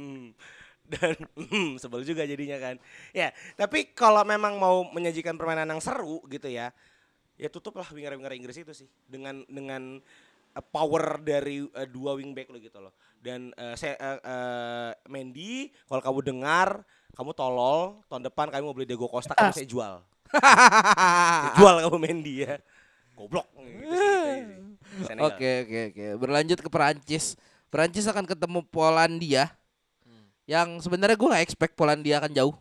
[0.88, 2.76] dan hmm, sebel juga jadinya kan.
[3.12, 6.72] Ya tapi kalau memang mau menyajikan permainan yang seru gitu ya
[7.38, 8.88] ya tutuplah winger-winger Inggris itu sih.
[9.06, 10.00] Dengan dengan
[10.56, 12.96] eh, power dari eh, dua wingback lo gitu loh
[13.28, 18.72] dan eh, saya eh, eh, Mendy kalau kamu dengar kamu tolol tahun depan kami mau
[18.72, 19.94] beli Diego Costa kamu saya jual
[20.32, 22.56] Saya jual kamu Mendy ya
[23.18, 23.50] goblok.
[25.18, 26.06] Oke oke oke.
[26.22, 27.34] Berlanjut ke Perancis.
[27.74, 29.50] Perancis akan ketemu Polandia.
[30.48, 32.56] Yang sebenarnya gue nggak expect Polandia akan jauh.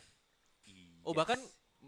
[1.06, 1.38] Oh bahkan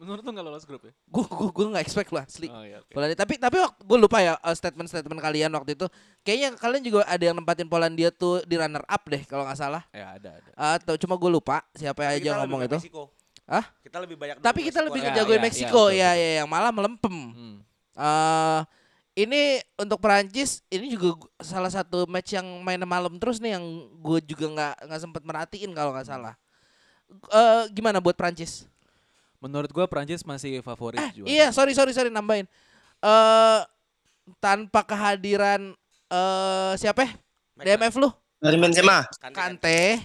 [0.08, 0.92] menurut lu nggak lolos grup ya?
[1.04, 2.48] Gue gue gue nggak expect lah asli.
[2.48, 2.80] Oh iya.
[2.80, 2.96] oke.
[2.96, 3.16] Polandia.
[3.20, 5.86] Tapi tapi gue lupa ya eh, statement-statement kalian waktu itu.
[6.24, 9.84] Kayaknya kalian juga ada yang nempatin Polandia tuh di runner up deh kalau nggak salah.
[9.92, 10.50] Ya ada ada.
[10.80, 12.80] Atau cuma gue lupa siapa Tapi aja ngomong itu.
[12.80, 13.12] Meksiko.
[13.44, 13.64] Hah?
[13.84, 15.06] Kita lebih banyak Tapi kita Meksiko lebih ya.
[15.12, 17.16] ngejagoin ya, Meksiko ya, ya, betul, ya, yang malah melempem.
[17.36, 17.56] Hmm.
[17.98, 18.60] eh
[19.18, 23.66] ini untuk Perancis ini juga salah satu match yang main malam terus nih yang
[23.98, 26.38] gue juga nggak nggak sempet merhatiin kalau nggak salah.
[27.10, 28.70] Eh gimana buat Perancis?
[29.38, 31.28] Menurut gua Prancis masih favorit Eh, juara.
[31.28, 32.46] iya sorry sorry sorry nambahin.
[32.98, 33.60] Eh
[34.36, 35.72] tanpa kehadiran
[36.08, 37.06] eh siapa?
[37.06, 37.12] ya?
[37.58, 38.10] DMF lu?
[38.38, 39.02] Karim Benzema.
[39.34, 39.98] Kante,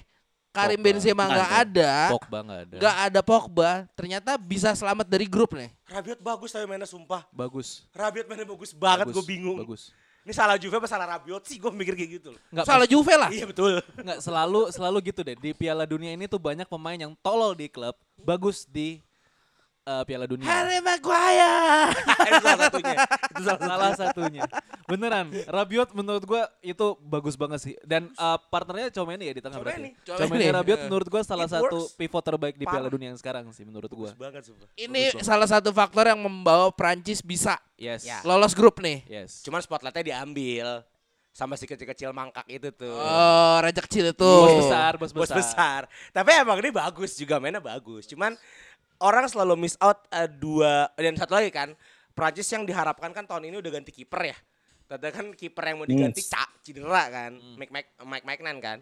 [0.49, 0.81] Karim.
[0.81, 2.75] Benzema nggak ada, Pogba nggak ada.
[2.77, 3.71] nggak ada Pogba.
[3.93, 5.69] Ternyata bisa selamat dari grup nih.
[5.86, 7.25] Rabiot bagus tapi mainnya sumpah.
[7.29, 7.86] Bagus.
[7.93, 9.57] Rabiot mainnya bagus banget, gue bingung.
[9.57, 9.93] Bagus.
[10.23, 11.59] Ini salah Juve apa salah Rabiot sih?
[11.59, 12.41] Gue mikir kayak gitu loh.
[12.49, 13.27] Nggak, Salah Juve lah.
[13.29, 13.81] Iya betul.
[13.97, 15.36] nggak selalu selalu gitu deh.
[15.36, 18.97] Di Piala Dunia ini tuh banyak pemain yang tolol di klub, bagus di
[19.84, 20.45] eh, Piala Dunia.
[20.45, 21.91] Harry Maguire.
[22.27, 22.95] itu salah satunya.
[23.31, 23.69] Itu salah satunya.
[23.69, 24.43] Salah satunya.
[24.84, 25.25] Beneran.
[25.45, 27.73] Rabiot menurut gua itu bagus banget sih.
[27.81, 29.89] Dan eh, partnernya Chomeni ya di tengah Tchouaméni.
[29.95, 30.19] berarti.
[30.19, 30.86] Chomeni Rabiot Eh.
[30.86, 31.95] menurut gua salah It satu works.
[31.95, 32.88] pivot terbaik di Piala.
[32.88, 34.09] Dunia yang sekarang sih menurut gua.
[34.09, 34.67] Bagus banget sumpah.
[34.73, 38.03] Ini salah satu faktor yang membawa Prancis bisa Yes.
[38.03, 38.23] Ya.
[38.23, 39.03] lolos grup nih.
[39.05, 39.43] Yes.
[39.43, 40.84] Cuman spotlightnya diambil
[41.29, 42.93] sama si kecil-kecil mangkak itu tuh.
[42.93, 44.21] Oh, raja kecil itu.
[44.21, 45.36] Bos besar, bos Bos besar.
[45.36, 45.81] besar.
[46.11, 48.05] Tapi emang ini bagus juga mainnya bagus.
[48.05, 48.38] Cuman
[49.04, 51.76] orang selalu miss out eh, dua dan satu lagi kan
[52.14, 54.38] Prancis yang diharapkan kan tahun ini udah ganti kiper ya.
[54.86, 56.30] Tadi kan kiper yang mau diganti Yes.
[56.30, 58.78] cak cedera kan, Mike Mike Mike Mike Nan kan.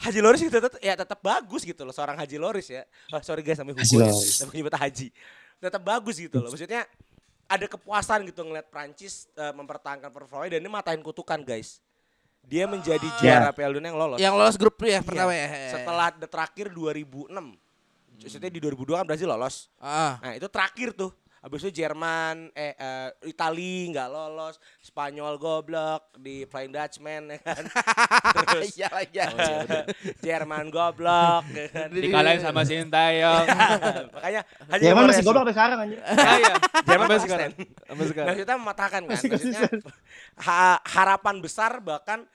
[0.00, 2.86] Haji Loris itu tetap ya tetap bagus gitu loh seorang Haji Loris ya.
[3.12, 3.94] Oh, sorry guys sampai Haji
[4.40, 5.12] hukum nyebut Haji.
[5.60, 6.48] Tetap bagus gitu loh.
[6.48, 6.88] Maksudnya
[7.44, 11.82] ada kepuasan gitu ngeliat Prancis eh, mempertahankan performanya dan ini matain kutukan guys.
[12.40, 14.18] Dia menjadi juara Piala Dunia yang lolos.
[14.22, 15.48] Yang lolos grup ya Iya, pertama ya.
[15.74, 17.28] Setelah the terakhir 2006.
[18.20, 19.72] Maksudnya di 2002 kan Brazil lolos.
[19.76, 20.20] Ah.
[20.20, 21.10] Nah, itu terakhir tuh.
[21.40, 27.64] Habis itu Jerman, eh, eh Itali nggak lolos, Spanyol goblok di Flying Dutchman ya kan.
[28.44, 29.24] Terus Iya iya.
[29.32, 29.80] Oh, iya.
[30.20, 31.88] Jerman goblok ya kan.
[31.96, 33.48] Dikalahin sama Sintayong.
[34.20, 35.98] Makanya Haji Jerman masih goblok sampai sekarang anjir.
[36.04, 36.54] Ah, iya.
[36.84, 37.24] Jerman konsisten.
[37.24, 37.50] sekarang.
[37.88, 38.28] Sampai sekarang.
[38.28, 39.08] Maksudnya mematahkan kan.
[39.08, 39.60] Masih Maksudnya
[40.44, 42.28] ha- harapan besar bahkan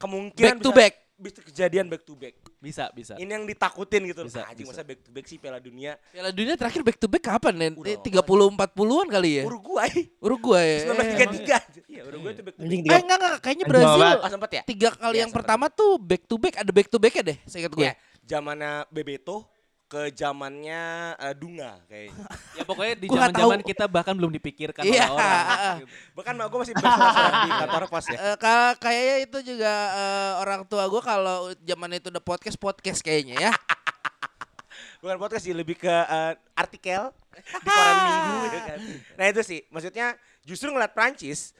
[0.00, 0.94] kemungkinan Back to bisa- back.
[1.16, 2.36] Bisa kejadian back to back.
[2.56, 3.16] Bisa, bisa.
[3.16, 4.22] Ini yang ditakutin gitu.
[4.22, 4.76] Bisa, Nah, anjing bisa.
[4.76, 5.96] masa back to back sih Piala Dunia.
[6.12, 7.72] Piala Dunia terakhir back to back kapan, Nen?
[7.74, 9.42] Udah Tiga puluh empat puluhan kali ya.
[9.44, 9.90] Uruguay
[10.20, 10.84] Uruguay.
[10.84, 11.88] 1933.
[11.88, 12.68] Iya, Uruguay itu back to back.
[12.68, 12.96] Eh tiga.
[13.00, 14.00] enggak enggak, kayaknya Brazil.
[14.16, 14.62] Oh, sempet ya?
[14.68, 15.40] tiga kali Iya, yang sempet.
[15.48, 17.82] pertama tuh back to back, ada back to back ya deh, saya ingat gue.
[17.82, 17.92] Iya,
[18.22, 19.48] zamannya Bebeto
[19.86, 20.82] ke zamannya
[21.14, 22.26] eh, Dunga kayaknya.
[22.58, 25.06] Ya pokoknya di zaman-zaman kita bahkan belum dipikirkan Iya.
[25.06, 25.76] oleh orang.
[26.18, 28.18] Bahkan gue masih bersuara di kantor pos ya.
[28.18, 33.00] Eh, ka- kayaknya itu juga eh, orang tua gue kalau zaman itu udah podcast podcast
[33.00, 33.52] kayaknya ya.
[35.02, 38.78] Bukan podcast sih, lebih ke eh, artikel di koran minggu ya kan.
[39.14, 41.52] Nah itu sih, maksudnya justru ngeliat Prancis,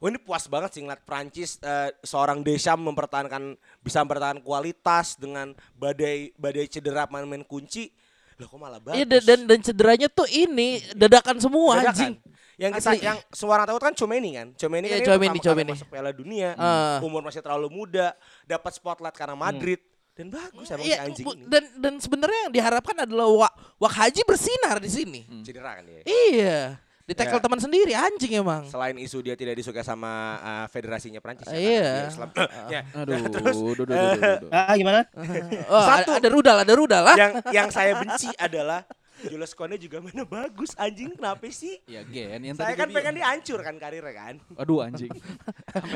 [0.00, 5.52] Wah ini puas banget sih ngeliat Prancis eh, seorang Deschamps mempertahankan bisa mempertahankan kualitas dengan
[5.74, 7.92] badai badai cedera pemain-pemain kunci.
[8.36, 8.96] Loh kok malah bagus.
[8.96, 11.92] Iya dan, dan dan cederanya tuh ini dadakan semua Dadakan.
[11.92, 12.14] anjing.
[12.56, 13.04] Yang kita Asli.
[13.04, 14.48] yang suara tahu kan Chomeni kan.
[14.54, 15.72] Chomeni kan Iya, ini Tchouaméni, pertama kali Tchouaméni.
[15.76, 16.50] masuk Piala Dunia.
[16.56, 16.96] Ah.
[17.00, 19.80] Umur masih terlalu muda, dapat spotlight karena Madrid
[20.12, 21.44] dan bagus emang Iya, anjing bu- ini.
[21.44, 25.20] dan dan sebenarnya yang diharapkan adalah Wak, Wak Haji bersinar di sini.
[25.40, 26.00] Cedera kan dia.
[26.04, 26.80] Iya.
[27.10, 27.42] Di tackle Ya.
[27.42, 28.62] teman sendiri anjing emang.
[28.64, 31.82] Selain isu dia tidak disukai sama uh, federasinya Prancis ya, Iya.
[31.82, 32.28] karena dia Islam.
[32.74, 32.80] ya.
[32.94, 34.50] Aduh, Terus duh, duh, duh, duh, duh, duh.
[34.52, 35.00] Ah gimana?
[35.66, 36.10] Oh, Satu.
[36.12, 37.16] ada, ada rudal, ada rudal lah.
[37.18, 38.86] yang yang saya benci adalah
[39.20, 41.76] Jules Konde juga mainnya bagus anjing kenapa sih?
[41.84, 43.36] Ya gen, yang Saya tadi kan pengen bilang.
[43.36, 44.34] dihancurkan karirnya kan.
[44.56, 45.10] Aduh anjing.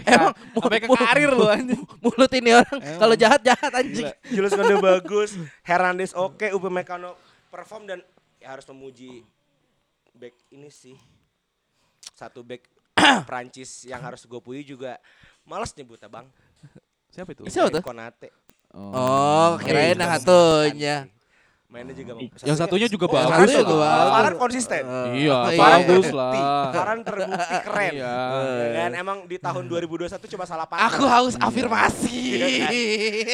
[0.04, 1.80] Emang sampai ke karir lu anjing.
[2.02, 4.10] Mulut ini orang kalau jahat jahat anjing.
[4.28, 5.30] Jules Konde bagus,
[5.62, 7.16] Hernandez oke, Upamecano
[7.48, 7.98] perform dan
[8.36, 9.24] ya harus memuji
[10.24, 10.96] back ini sih.
[12.16, 12.64] Satu back
[13.28, 14.96] Prancis yang harus gue puji juga
[15.44, 16.26] males nyebutnya bang.
[17.12, 17.44] Siapa itu?
[17.52, 17.84] Siapa tuh?
[17.84, 18.32] Konate.
[18.72, 20.96] Oh, kirain Iya, hatunya.
[21.66, 23.64] Mainnya juga Yang satunya juga Oh, bagus satunya lah.
[23.64, 24.12] juga bagus.
[24.14, 24.82] Farhan konsisten.
[24.84, 26.14] Eh, Iya, bagus Terbukti.
[26.14, 26.64] lah.
[26.70, 27.92] Farhan terbukti keren.
[27.94, 28.14] Iya.
[28.54, 30.86] Ya kan emang di tahun 2021 cuma salah partner.
[30.88, 32.18] Aku haus afirmasi.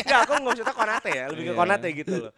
[0.00, 1.58] Enggak, aku nggak maksudnya Konate ya, lebih ke Iya.
[1.58, 2.32] Konate gitu loh.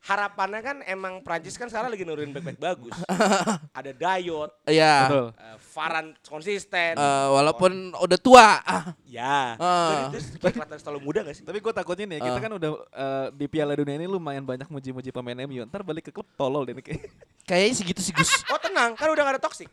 [0.00, 2.96] Harapannya kan emang Prancis kan sekarang lagi nurunin back-back bagus.
[3.78, 4.96] Ada Dayot, Iya.
[5.04, 5.26] Betul.
[5.34, 6.92] eh, Varane konsisten.
[6.94, 8.48] Eh, walaupun udah tua.
[8.58, 9.56] Ah, ya.
[9.58, 11.44] Dan itu kayak kelihatan selalu muda gak sih?
[11.44, 15.10] Tapi gue takutnya nih, kita kan udah eh, di Piala Dunia ini lumayan banyak muji-muji
[15.10, 15.62] pemain MU.
[15.62, 17.08] Ntar balik ke klub tolol deh kayak.
[17.42, 18.30] Kayaknya segitu sih Gus.
[18.46, 19.68] Oh tenang, kan udah gak ada toxic.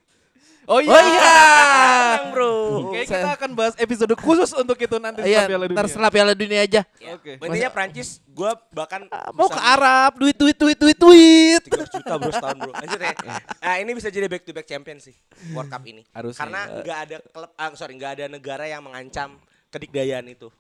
[0.66, 0.94] Oh Oh iya.
[0.94, 2.54] Tenang bro.
[2.92, 5.76] Kayak Saya- kita akan bahas episode khusus untuk itu nanti Iya, setelah Piala Dunia.
[5.76, 6.82] ntar setelah Piala Dunia aja.
[6.96, 7.32] Ya, Oke.
[7.38, 11.62] Intinya Prancis, gue bahkan Ah, Mau ke Arab, duit duit duit duit duit.
[11.64, 12.72] 300 juta bro setahun bro.
[12.86, 13.14] Lanjut ya.
[13.60, 15.16] Nah, ini bisa jadi back to back champion sih
[15.52, 16.06] World Cup ini.
[16.12, 16.38] Harusnya.
[16.40, 20.54] Karena nggak ada klub, ah, sorry nggak ada negara yang mengancam kedikdayaan itu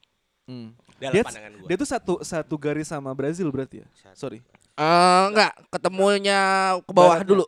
[0.43, 0.73] Hmm.
[0.97, 1.67] dalam Dia, pandangan gue.
[1.69, 3.87] dia tuh satu satu garis sama Brazil berarti ya?
[4.13, 4.41] Sorry.
[4.79, 6.39] Eh, enggak, ketemunya
[6.87, 7.27] ke bawah Baratnya.
[7.27, 7.45] dulu.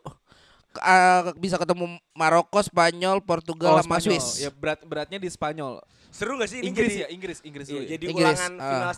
[0.72, 4.20] Eh, bisa ketemu Maroko, Spanyol, Portugal, sama Spanyol.
[4.20, 4.44] Swiss.
[4.44, 5.80] Ya berat beratnya di Spanyol.
[6.12, 7.88] Seru gak sih ini Inggris jadi, ya, Inggris, Inggris iya, dulu ya.
[7.96, 8.68] jadi Inggris, ulangan ah.
[8.68, 8.92] final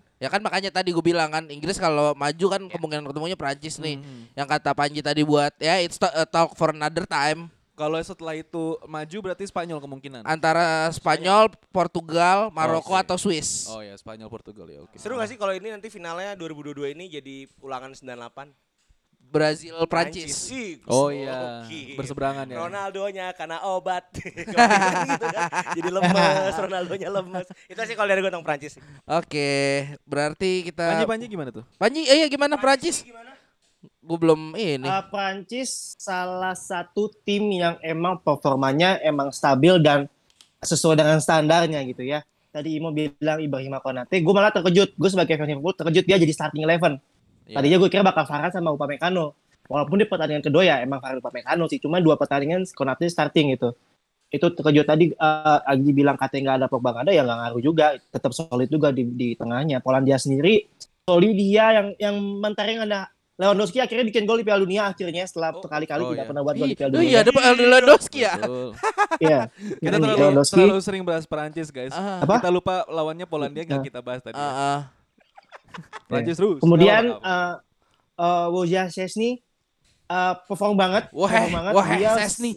[0.00, 3.76] 98 Ya kan makanya tadi gue bilang kan Inggris kalau maju kan kemungkinan ketemunya Prancis
[3.76, 4.00] nih.
[4.00, 4.32] Mhm.
[4.32, 6.00] Yang kata Panji tadi buat ya it's
[6.32, 10.26] talk for another time Kalau setelah itu maju berarti Spanyol kemungkinan.
[10.26, 13.06] antara Spanyol, Portugal, Maroko Oke.
[13.06, 13.70] atau Swiss.
[13.70, 14.98] Oh ya, Spanyol Portugal ya, oke.
[14.98, 18.50] Seru gak sih kalau ini nanti finalnya 2022 ini jadi ulangan 98
[19.28, 20.48] Brazil, Prancis.
[20.88, 22.00] Oh iya, gokil.
[22.00, 22.56] berseberangan ya.
[22.64, 24.08] Ronaldonya karena obat
[24.48, 25.48] Kemarin gitu kan.
[25.76, 31.04] Jadi lemes Ronaldonya lemes Itu sih kalau dari gue tentang Prancis Oke, berarti kita Panji
[31.04, 31.64] Panji gimana tuh?
[31.76, 33.04] Panji, eh, iya gimana Prancis?
[34.08, 34.88] Gue belum ini.
[34.88, 40.08] Uh, Prancis salah satu tim yang emang performanya emang stabil dan
[40.64, 42.24] sesuai dengan standarnya gitu ya.
[42.48, 44.96] Tadi Imo bilang Ibrahima Konate, gue malah terkejut.
[44.96, 46.96] Gue sebagai fan Liverpool terkejut dia jadi starting eleven.
[47.44, 47.60] Iya.
[47.60, 49.36] Tadinya gue kira bakal Farhan sama Upamecano.
[49.68, 51.76] Walaupun di pertandingan kedua ya emang Farhan Upamecano sih.
[51.76, 53.76] Cuma dua pertandingan Konate starting gitu.
[54.32, 57.60] Itu terkejut tadi uh, Agi bilang katanya nggak ada Pogba nggak ada ya nggak ngaruh
[57.60, 57.86] juga.
[58.08, 59.84] Tetap solid juga di, di tengahnya.
[59.84, 60.64] Polandia sendiri
[61.04, 65.54] solid dia yang yang mentereng ada Lewandowski akhirnya bikin gol di Piala Dunia akhirnya setelah
[65.54, 65.62] Oh.
[65.62, 66.28] berkali-kali Oh, tidak iya.
[66.28, 67.06] pernah buat gol di Piala Oh Dunia.
[67.06, 68.34] iya, ada Pak Lewandowski ya.
[69.20, 69.40] Iya.
[69.80, 70.54] Kita terlalu, Lewandowski.
[70.54, 71.90] terlalu sering bahas Perancis guys.
[71.90, 72.38] Ah, Apa?
[72.38, 73.86] Kita lupa lawannya Polandia nggak Ah.
[73.86, 74.34] kita bahas tadi.
[74.34, 74.80] ah, ah.
[76.08, 76.58] Perancis terus.
[76.58, 77.54] Kemudian uh,
[78.16, 79.38] uh, Wojciech Szczesny
[80.06, 81.72] uh, perform banget, Wah, perform banget.
[81.72, 82.52] wah, Dia Sesni.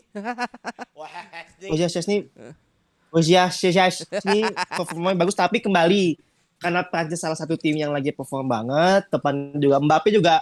[0.92, 1.10] Wah
[1.62, 2.18] Wojciech Szczesny
[3.12, 4.40] Wojciech Szczesny
[4.72, 6.16] performanya bagus tapi kembali
[6.58, 10.42] karena Prancis salah satu tim yang lagi perform banget, depan juga Mbappe juga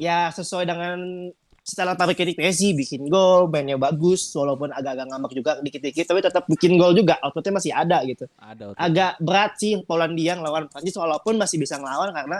[0.00, 1.28] ya sesuai dengan
[1.60, 6.80] setelah pabrik Messi bikin gol, mainnya bagus walaupun agak-agak ngambek juga dikit-dikit tapi tetap bikin
[6.80, 8.24] gol juga, outputnya masih ada gitu.
[8.40, 8.72] Ada.
[8.72, 8.80] otak.
[8.80, 12.38] agak berat sih Polandia ngelawan Prancis walaupun masih bisa ngelawan karena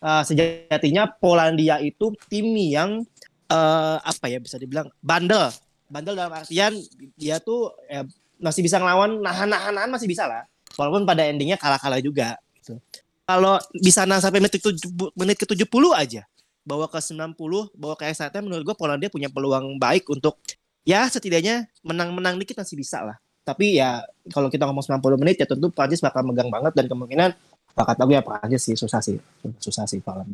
[0.00, 3.04] uh, sejatinya Polandia itu tim yang
[3.52, 5.52] uh, apa ya bisa dibilang bandel
[5.86, 6.74] bandel dalam artian
[7.14, 8.02] dia tuh ya,
[8.40, 12.80] masih bisa ngelawan nahan-nahan nahan masih bisa lah walaupun pada endingnya kalah-kalah juga gitu.
[13.28, 16.22] kalau bisa sampai menit ke 70 menit ke 70 aja
[16.64, 17.36] bawa ke 90
[17.76, 20.40] bawa ke extra time menurut gue Polandia punya peluang baik untuk
[20.82, 24.00] ya setidaknya menang-menang dikit masih bisa lah tapi ya
[24.32, 27.30] kalau kita ngomong 90 menit ya tentu Prancis bakal megang banget dan kemungkinan
[27.76, 29.20] bakat aku ya Prancis sih susah sih
[29.60, 30.24] susah sih kalau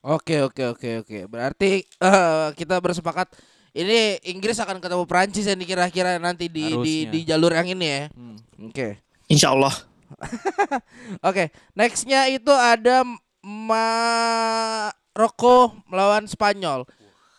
[0.00, 1.18] Oke, oke, oke, oke.
[1.28, 3.36] Berarti eh, kita bersepakat
[3.76, 7.10] ini Inggris akan ketemu Prancis yang kira-kira nanti di, di Harusnya.
[7.12, 8.02] di jalur yang ini ya.
[8.16, 8.40] Hmm.
[8.64, 8.96] Oke.
[9.28, 9.70] Insya Allah
[11.28, 13.06] Oke, nextnya itu ada
[15.10, 15.16] Maroko
[15.88, 16.84] melawan Spanyol.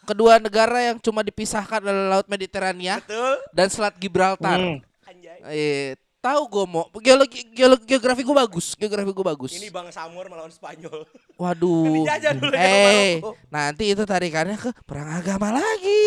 [0.01, 4.57] Kedua negara yang cuma dipisahkan oleh Laut Mediterania Betul dan Selat Gibraltar.
[4.57, 4.81] Hmm.
[5.05, 9.57] Anjay Eh, tahu gue mau geologi, geologi geografi gue bagus, geografi gue bagus.
[9.57, 11.05] Ini Bang Samur melawan Spanyol
[11.37, 12.05] Waduh.
[12.05, 16.01] Kan ya Eh, nanti itu tarikannya ke perang agama lagi.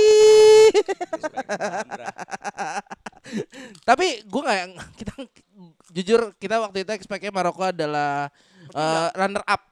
[3.88, 4.61] Tapi gue nggak
[4.99, 5.12] kita
[5.95, 8.30] jujur kita waktu itu expect-nya Maroko adalah
[8.75, 9.62] eh, runner up.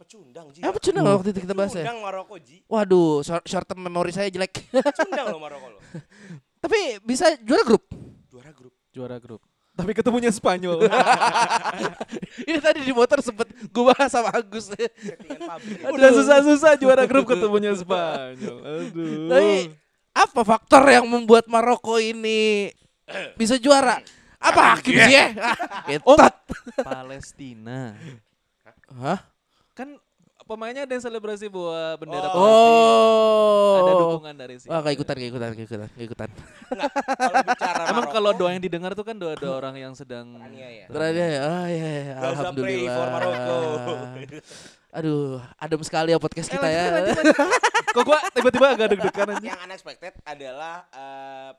[0.00, 1.82] Pecundang Ji Eh, apa cuna waktu itu kita bahas ya?
[1.82, 4.54] Pecundang Maroko Ji Waduh, short, short term memory saya jelek.
[4.70, 5.80] Pecundang loh Maroko loh
[6.62, 7.84] Tapi bisa juara grup.
[8.30, 9.42] Juara grup Juara grup.
[9.76, 10.88] Tapi ketemunya Spanyol.
[12.48, 14.72] Ini tadi di motor sempet gue bahas sama Agus.
[15.92, 18.56] Udah susah-susah juara grup ketemunya Spanyol.
[18.64, 19.28] Aduh.
[19.28, 19.76] Tapi
[20.16, 22.72] apa faktor yang membuat Maroko ini
[23.36, 24.00] bisa juara?
[24.40, 25.36] Apa hakim sih ya?
[25.92, 26.34] Ketat.
[26.80, 27.92] Palestina.
[28.88, 29.18] Hah?
[29.72, 29.98] Kan
[30.42, 32.32] pemainnya ada yang selebrasi bawa bendera Oh.
[32.32, 32.86] Palestina.
[33.76, 33.98] Ada Oh.
[34.00, 34.70] dukungan dari sini.
[34.70, 35.50] Wah, gak ikutan, gak ikutan,
[35.98, 36.28] ikutan.
[37.12, 40.86] Kalau bicara Emang kalau doa yang didengar tuh kan doa-doa orang yang sedang Teraniaya.
[40.86, 41.26] Terus ya,
[41.66, 41.90] iya.
[42.14, 42.94] Gaza pray alhamdulillah.
[42.94, 43.56] for Maroko.
[44.96, 45.22] Aduh,
[45.56, 46.84] adem sekali ya podcast kita Eh, ya.
[46.88, 47.36] lanjut, lanjut.
[47.92, 49.44] Kok gua tiba-tiba agak deg-degan aja.
[49.46, 51.50] Yang unexpected adalah eh,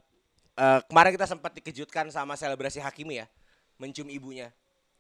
[0.58, 3.28] eh, kemarin kita sempat dikejutkan sama selebrasi Hakimi ya,
[3.78, 4.50] mencium ibunya.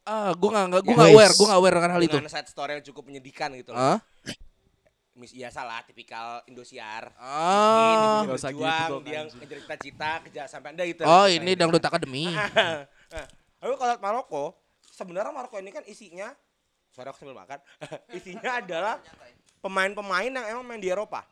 [0.07, 1.11] Ah, gua Ya, nggak guys.
[1.11, 2.15] aware, gua nggak aware dengan hal itu.
[2.15, 3.99] Dengan side story yang cukup menyedihkan gitu loh.
[3.99, 3.99] Ah?
[5.17, 7.11] Mis biasa lah, tipikal Indosiar.
[7.19, 8.23] Ah.
[8.23, 11.03] Ini Nggak usah gitu dia ngejar cita-cita, kejar sampai anda itu.
[11.03, 12.31] Oh, ini dangdut akademi.
[13.07, 13.23] Nah,
[13.63, 14.45] Lalu kalau Maroko,
[14.83, 16.27] sebenarnya Maroko ini kan isinya,
[16.91, 17.55] sorry aku sambil makan,
[18.19, 18.99] isinya adalah
[19.63, 21.23] pemain-pemain yang emang main di Eropa.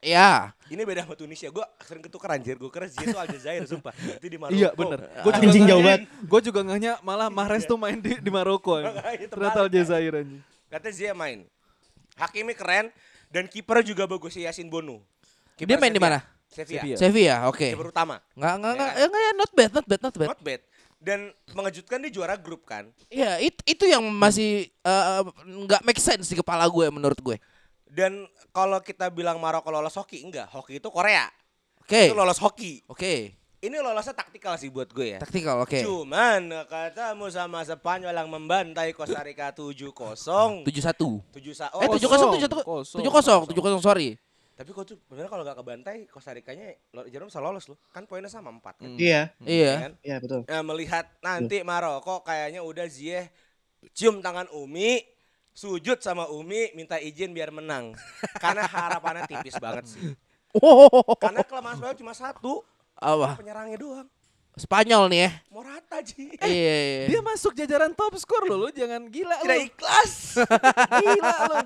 [0.00, 0.56] Iya.
[0.72, 1.52] Ini beda sama Tunisia.
[1.52, 2.56] Gue sering ketukar anjir.
[2.56, 3.92] Gue kira Ziyech itu Aljazair sumpah.
[3.92, 4.56] Itu di Maroko.
[4.56, 4.98] Iya bener.
[5.20, 6.02] Gue juga Anjing jauh banget.
[6.24, 8.80] Gue juga ngehnya malah Mahrez tuh main di di Maroko.
[8.80, 9.66] terbalik, Ternyata kan?
[9.68, 10.40] Aljazair anjing.
[10.72, 11.38] Katanya Ziyech main.
[12.16, 12.88] Hakimi keren
[13.28, 15.04] dan kiper juga bagus si Yasin Bono.
[15.60, 16.24] Dia main di mana?
[16.48, 16.80] Sevilla.
[16.82, 16.96] Sevilla.
[16.96, 17.68] Sevilla, oke.
[17.70, 18.16] Kiper utama.
[18.32, 18.98] Nggak nggak nggak, Ya.
[18.98, 20.28] ya, nggak ya, not bad, not bad, not bad.
[20.32, 20.60] Not bad.
[21.00, 21.20] Dan
[21.52, 22.88] mengejutkan dia juara grup kan.
[23.08, 27.36] Iya, it- itu yang masih eh, nggak make sense di kepala gue menurut gue.
[27.90, 30.46] Dan kalau kita bilang Maroko lolos hoki, enggak.
[30.48, 31.26] Hoki itu Korea.
[31.82, 32.06] Oke.
[32.06, 32.86] Itu lolos hoki.
[32.86, 33.34] Oke.
[33.60, 35.18] Ini lolosnya taktikal sih buat gue ya.
[35.20, 35.84] Taktikal, oke.
[35.84, 40.64] Cuman katamu sama Spanyol yang membantai Costa Rica 7-0.
[40.64, 40.64] 71.
[40.64, 43.44] 7 sa Eh, oh, 70 70 kosong.
[43.44, 44.16] 70 70 sorry.
[44.56, 47.76] Tapi kok tuh bener kalau gak kebantai Costa Ricanya lo- Jerman bisa lolos loh.
[47.90, 48.86] Kan poinnya sama 4 kan.
[48.86, 48.96] Hmm.
[48.96, 49.64] Iya, Iya.
[49.66, 49.92] Ya kan?
[50.00, 50.40] iya betul.
[50.44, 53.28] Nah, melihat nanti Maroko kayaknya udah Ziyech
[53.90, 55.00] cium tangan Umi,
[55.54, 57.94] sujud sama Umi, minta izin biar menang.
[58.38, 60.14] Karena harapannya tipis banget sih.
[61.22, 62.66] Karena kelemahan Spanyol cuma satu,
[62.98, 63.38] Apa?
[63.38, 64.08] penyerangnya doang.
[64.58, 65.30] Spanyol nih ya.
[65.48, 66.34] Morata Ji.
[66.42, 66.44] Iya.
[66.50, 67.06] iya.
[67.06, 70.42] Dia masuk jajaran top skor lo, lo jangan gila Tidak ikhlas.
[71.06, 71.56] Gila lo.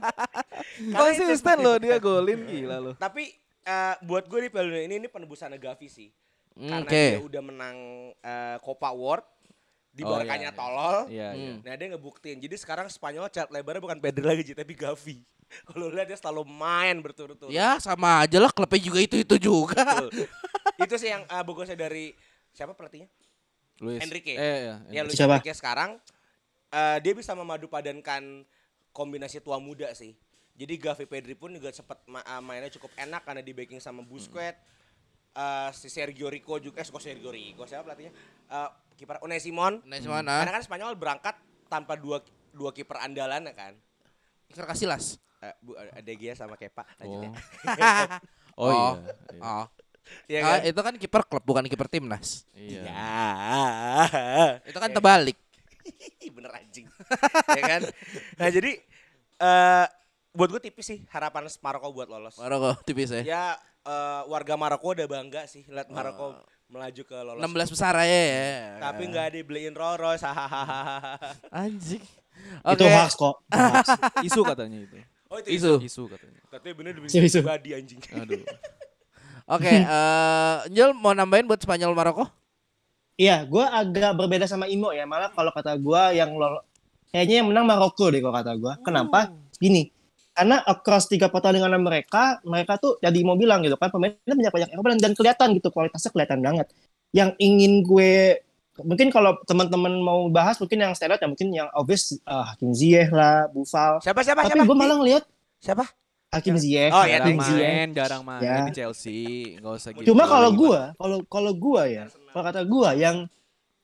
[0.93, 2.93] Konsisten lo dia golin gila lo.
[3.01, 3.33] Tapi
[3.65, 6.13] eh, buat gue di Piala Dunia ini ini penebusan Gavi sih.
[6.55, 7.77] Hmm, Karena dia udah menang
[8.21, 9.27] eh, Copa World
[9.95, 10.59] di Oh, Barkanya iya, iya.
[10.59, 10.97] tolol.
[11.07, 11.53] Iya, iya.
[11.55, 11.59] Hmm.
[11.63, 12.39] Nah dia ngebuktiin.
[12.43, 15.23] Jadi sekarang Spanyol cat lebarnya bukan Pedri lagi tapi Gavi.
[15.71, 17.55] Kalau lihat dia selalu main berturut-turut.
[17.55, 19.87] Ya sama aja lah klubnya juga itu itu juga.
[20.83, 22.11] Itu sih yang uh, bagusnya dari
[22.51, 23.07] siapa pelatihnya?
[23.79, 24.03] Luis.
[24.03, 24.35] Enrique.
[24.35, 24.75] Eh, iya.
[24.91, 25.39] Ya Luis Siapa?
[25.39, 26.03] Enrique sekarang
[26.71, 28.43] eh, dia bisa memadupadankan
[28.91, 30.19] kombinasi tua muda sih.
[30.55, 34.03] Jadi Gavi Pedri pun juga sempat ma- uh, mainnya cukup enak karena di backing sama
[34.03, 34.59] Busquets.
[35.35, 38.15] Eh, si Sergio Rico juga eh kok Sergio Rico siapa pelatihnya?
[38.49, 39.83] Eh, kiper Unai Simon.
[39.83, 40.55] Nah, Karena mana?
[40.55, 41.35] kan Spanyol berangkat
[41.67, 42.23] tanpa dua
[42.55, 43.75] dua kiper andalan ya kan.
[44.47, 45.19] Iker Casillas.
[45.43, 47.31] Eh, Bu ada De Gea sama Kepa lanjut ya.
[48.55, 48.91] Oh, iya.
[49.35, 49.43] iya.
[49.43, 49.67] Oh.
[50.31, 50.69] Iya Ah, kan?
[50.69, 52.47] itu kan kiper klub bukan kiper timnas.
[52.55, 52.87] Iya.
[52.87, 53.13] Ya.
[54.71, 55.35] Itu kan terbalik.
[56.35, 56.89] bener anjing
[57.55, 57.81] ya kan
[58.41, 58.81] nah jadi
[59.37, 59.87] eh
[60.33, 63.21] buat gue tipis sih harapan Maroko buat lolos Maroko tipis ya.
[63.23, 63.45] ya
[63.85, 68.45] eh, warga Maroko udah bangga sih lihat Maroko melaju ke lolos 16 besar aja ya.
[68.81, 71.15] tapi nggak dibeliin Rolls Royce hahaha
[71.53, 72.03] anjing.
[72.67, 72.91] Itu Oke.
[72.91, 73.37] hoax kok.
[73.55, 73.87] Hoax.
[74.27, 74.97] Isu katanya itu.
[75.31, 75.73] oh itu Isu.
[75.81, 76.41] Isu katanya.
[76.51, 77.41] katanya bener demi Isu, isu.
[77.41, 78.43] pribadi anjing Aduh.
[79.47, 82.25] Oke, eh Njol mau nambahin buat Spanyol Maroko?
[83.15, 85.07] Iya, gue agak berbeda sama Imo ya.
[85.07, 86.65] Malah kalau kata gue yang lolo,
[87.15, 88.73] kayaknya yang menang Maroko deh kalau kata gue.
[88.83, 89.31] Kenapa?
[89.55, 89.93] Gini,
[90.35, 94.69] karena across tiga pertandingan mereka, mereka tuh jadi mau bilang gitu kan, pemainnya banyak banyak
[94.75, 96.67] Eropa dan, dan kelihatan gitu kualitasnya kelihatan banget.
[97.15, 98.43] Yang ingin gue
[98.83, 102.75] mungkin kalau teman-teman mau bahas mungkin yang stand out ya mungkin yang obvious uh, Hakim
[102.75, 104.03] Ziyech lah, Buffal.
[104.03, 105.23] siapa siapa Tapi siapa gue malah ngeliat
[105.63, 105.87] siapa
[106.35, 107.63] Hakim Ziyech, Oh, jarang Hakim Ziyech.
[107.71, 108.67] main, jarang main Ya.
[108.67, 109.55] di Chelsea.
[109.63, 110.11] Enggak usah gitu.
[110.11, 113.31] Cuma kalau gua, kalau kalau gua ya, kalau kata gua yang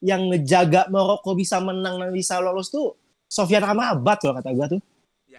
[0.03, 2.99] yang ngejaga Maroko bisa menang dan bisa lolos tuh
[3.31, 4.83] Sofian Amrabat kalau kata gua tuh.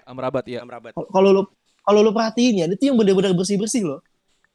[0.07, 0.59] Amrabat ya.
[0.63, 1.43] Amrabat Kalau- Kalau lu
[1.81, 3.99] kalau lu perhatiin ya, itu yang bener-bener bersih-bersih loh.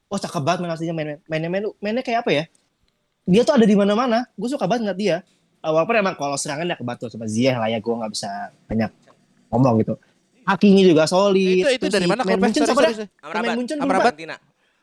[0.06, 2.44] Oh, cakep banget main aslinya main mainnya main, mainnya kayak apa ya?
[3.26, 4.22] Dia tuh ada di mana-mana.
[4.38, 5.16] Gue suka banget ngeliat dia.
[5.58, 8.30] Uh, walaupun emang kalau serangan ya kebantu sama Ziyech lah ya, gue nggak bisa
[8.70, 8.90] banyak
[9.50, 9.94] ngomong gitu.
[10.46, 11.66] Hakinya juga solid.
[11.66, 12.38] Itu itu dari si mana main?
[12.38, 12.92] Munchen siapa dah?
[13.34, 14.14] Pemain Munchen Amrabat Amrabat.
[14.14, 14.36] Fiorentina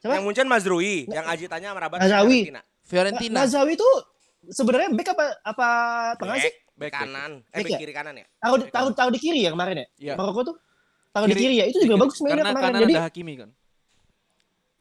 [0.03, 0.13] Siapa?
[0.19, 2.51] yang Munchen Mazrui yang Aji tanya Amrabat Mazraoui.
[2.51, 2.61] Fiorentina.
[2.83, 3.35] Fiorentina.
[3.47, 3.93] Nazawi tuh
[4.51, 5.67] sebenarnya back apa apa
[6.19, 6.51] tengah sih?
[6.73, 7.77] Back, back kanan eh Back back ya?
[7.79, 9.87] kiri kanan ya Taruh di, taruh, taruh di kiri ya kemarin ya?
[9.99, 10.13] Iya.
[10.17, 10.55] Maroko tuh
[11.09, 11.65] taruh di Kiri- ya.
[11.69, 12.65] Itu juga bagus mainnya Karena kemarin.
[12.65, 13.49] kanan Jadi ada Hakimi kan.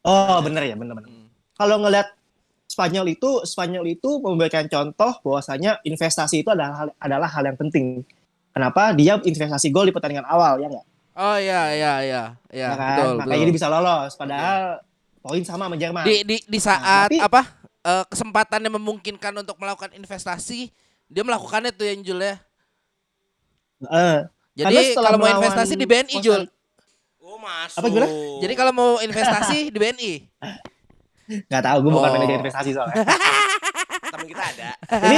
[0.03, 1.09] oh bener ya bener bener.
[1.09, 1.27] Hmm.
[1.53, 2.07] Kalau ngelihat
[2.65, 8.01] Spanyol itu Spanyol itu memberikan contoh bahwasanya investasi itu adalah hal, adalah hal yang penting.
[8.49, 10.85] Kenapa dia investasi gol di pertandingan awal ya nggak?
[11.13, 12.89] Oh iya iya iya iya Ya kan?
[12.89, 13.45] betul Makanya betul.
[13.45, 14.11] dia bisa lolos.
[14.13, 14.61] Padahal
[15.21, 16.03] poin sama sama Jerman.
[16.03, 17.41] Di di di saat tapi- apa
[17.83, 20.73] eh, kesempatannya memungkinkan untuk melakukan investasi,
[21.13, 22.35] dia melakukannya tuh yang Jul ya.
[23.83, 24.17] Eh,
[24.55, 26.43] Jadi kalau mau investasi di BNI Jul.
[27.19, 28.07] oh masuk Apa gimana?
[28.39, 30.11] Jadi kalau mau investasi di BNI.
[31.49, 32.13] nggak tahu gue bukan Oh.
[32.13, 32.95] manajer investasi soalnya.
[34.13, 35.17] temen kita ada Ini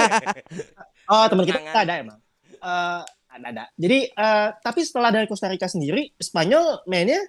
[1.05, 1.83] oh teman kita Jangan.
[1.83, 2.19] ada emang.
[2.55, 3.01] Eh,
[3.31, 3.63] ada ada.
[3.75, 7.19] Jadi eh, tapi setelah dari Costa Rica sendiri, Spanyol mainnya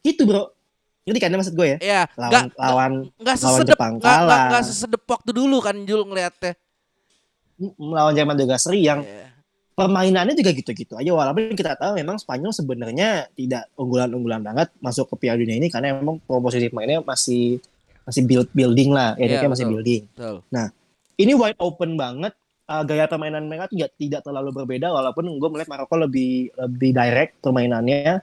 [0.00, 0.50] itu bro.
[1.04, 1.78] Jadi kan maksud gue ya.
[1.78, 4.42] Iya, Lawan nggak lawan nggak lawan sesedep Jepang nggak nggak kalah.
[4.50, 6.52] nggak sesedep waktu dulu kan Jul ngeliatnya.
[7.76, 9.28] Melawan Jerman juga seri yang Iya.
[9.74, 15.26] permainannya juga gitu-gitu aja walaupun kita tahu memang Spanyol sebenarnya tidak unggulan-unggulan banget masuk ke
[15.26, 17.62] Piala Dunia ini karena memang proposisi mainnya masih
[18.02, 19.72] masih build building lah, ya Iya, masih betul.
[19.76, 20.02] building.
[20.16, 20.36] Betul.
[21.18, 22.32] Ini wide open banget.
[22.68, 27.40] Uh, gaya permainan mereka tidak tidak terlalu berbeda walaupun gue melihat Maroko lebih lebih direct
[27.40, 28.20] permainannya.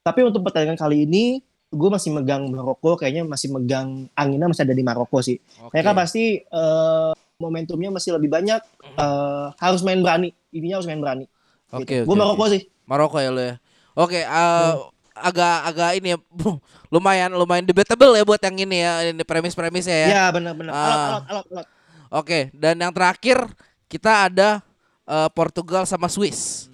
[0.00, 4.72] Tapi untuk pertandingan kali ini gue masih megang Maroko kayaknya masih megang anginnya masih ada
[4.72, 5.36] di Maroko sih.
[5.60, 5.76] Oke.
[5.76, 7.10] Mereka pasti eh,
[7.42, 8.62] momentumnya masih lebih banyak.
[8.94, 10.30] eh, harus main berani.
[10.54, 11.26] Ininya harus main berani.
[11.72, 12.52] Oke, oke, Gue Maroko oke.
[12.54, 12.62] sih.
[12.86, 13.54] Maroko ya lo ya.
[13.98, 14.72] Oke, eh,
[15.12, 16.18] agak agak ini ya,
[16.94, 20.08] lumayan lumayan debatable ya buat yang ini ya, ini premis-premisnya ya.
[20.08, 20.72] Ya benar-benar.
[20.72, 21.20] Ah.
[21.26, 21.66] Alot, alot.
[22.12, 23.40] Oke, dan yang terakhir
[23.88, 24.60] kita ada
[25.08, 26.68] eh, Portugal sama Swiss.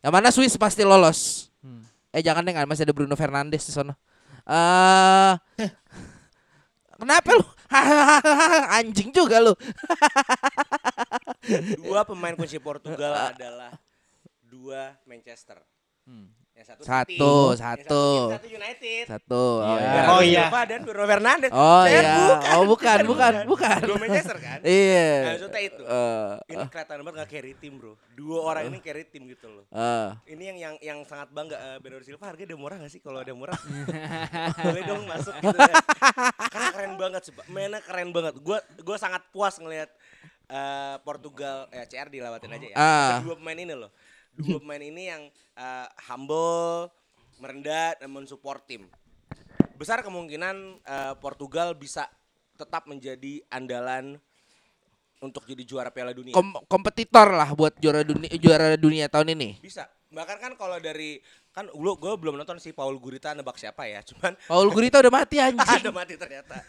[0.00, 1.52] Yang mana Swiss pasti lolos.
[1.60, 1.84] Hmm.
[2.10, 3.92] Eh jangan deh, masih ada Bruno Fernandes di sana.
[4.48, 5.68] Eh
[6.98, 7.46] Kenapa lu?
[8.80, 9.52] Anjing juga lu.
[11.84, 13.76] Dua pemain kunci Portugal adalah
[14.40, 15.60] dua Manchester.
[16.08, 16.37] Hmm.
[16.58, 18.02] Yang satu Satu, City, yang satu.
[18.02, 19.04] City, satu United.
[19.06, 19.44] Satu.
[19.62, 19.78] Oh, Iya.
[19.78, 20.02] iya.
[20.04, 20.42] Oh, iya.
[20.42, 21.50] Silva dan Bruno Fernandes.
[21.54, 22.10] Oh, Saya iya.
[22.18, 23.78] bukan, Oh, bukan, bukan, bukan.
[23.80, 24.58] Dua Manchester kan?
[24.66, 25.06] Iya.
[25.06, 25.82] Nah, maksudnya itu.
[25.86, 27.92] Eh, Ini kelihatan banget gak carry tim bro.
[28.10, 29.64] Dua orang ini carry tim gitu loh.
[29.68, 30.08] eh.
[30.26, 32.98] Ini yang yang yang sangat bangga uh, Bernardo Silva harganya udah murah gak sih?
[32.98, 33.54] Kalau ada murah
[34.66, 35.74] boleh dong masuk gitu ya.
[36.50, 37.32] Karena keren banget sih.
[37.46, 38.34] Mainnya keren banget.
[38.40, 39.94] Gua gua sangat puas ngelihat
[40.48, 42.76] eh, Portugal ya CR dilewatin aja ya.
[42.76, 43.18] Ah.
[43.22, 43.94] Dua pemain ini loh.
[44.38, 45.22] Dua pemain ini yang
[45.54, 46.88] eh, humble,
[47.42, 48.86] merendah dan mensupport tim.
[49.74, 52.06] Besar kemungkinan eh, Portugal bisa
[52.54, 54.18] tetap menjadi andalan
[55.18, 56.34] untuk jadi juara Piala Dunia.
[56.34, 59.58] Kom- kompetitor lah buat juara dunia juara dunia tahun ini.
[59.58, 59.90] Bisa.
[60.08, 61.18] Bahkan kan kalau dari
[61.50, 64.00] kan gue gue belum nonton si Paul Gurita nebak siapa ya.
[64.06, 65.58] Cuman Paul Gurita udah mati anjing.
[65.82, 66.56] ada mati ternyata.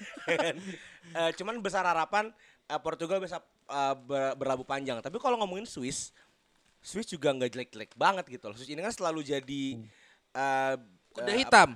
[1.10, 2.30] Eh, cuman besar harapan
[2.86, 3.41] Portugal bisa
[4.06, 5.02] ber- berlabuh panjang.
[5.02, 6.14] Tapi kalau ngomongin Swiss,
[6.80, 8.56] Swiss juga nggak jelek-jelek banget gitu loh.
[8.56, 9.64] Swiss ini kan selalu jadi
[10.34, 10.76] eh,
[11.10, 11.69] Kuda eh, hitam.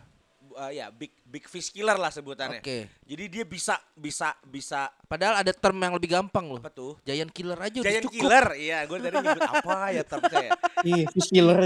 [0.53, 2.61] eh, ya big big fish killer lah sebutannya.
[2.63, 2.87] Oke.
[3.03, 6.61] Jadi dia bisa bisa bisa Padahal ada term yang lebih gampang loh.
[6.61, 6.95] apa tuh?
[7.03, 8.15] Giant killer aja udah Giant cukup.
[8.15, 10.51] killer, iya gue tadi nyebut apa ya termnya ya.
[10.83, 11.59] Iya, fish killer.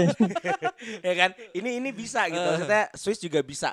[1.06, 3.72] ya kan ini ini bisa gitu maksudnya Swiss juga bisa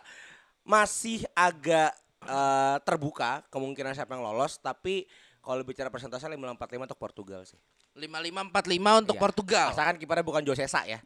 [0.66, 1.94] masih agak
[2.26, 5.06] eh, terbuka kemungkinan siapa yang lolos tapi
[5.46, 6.42] kalau bicara persentase 545
[6.82, 7.56] untuk Portugal sih
[7.94, 8.50] 5545
[8.98, 9.22] untuk Iya.
[9.22, 9.68] Portugal.
[9.70, 11.00] asalkan kipernya bukan Josesa ya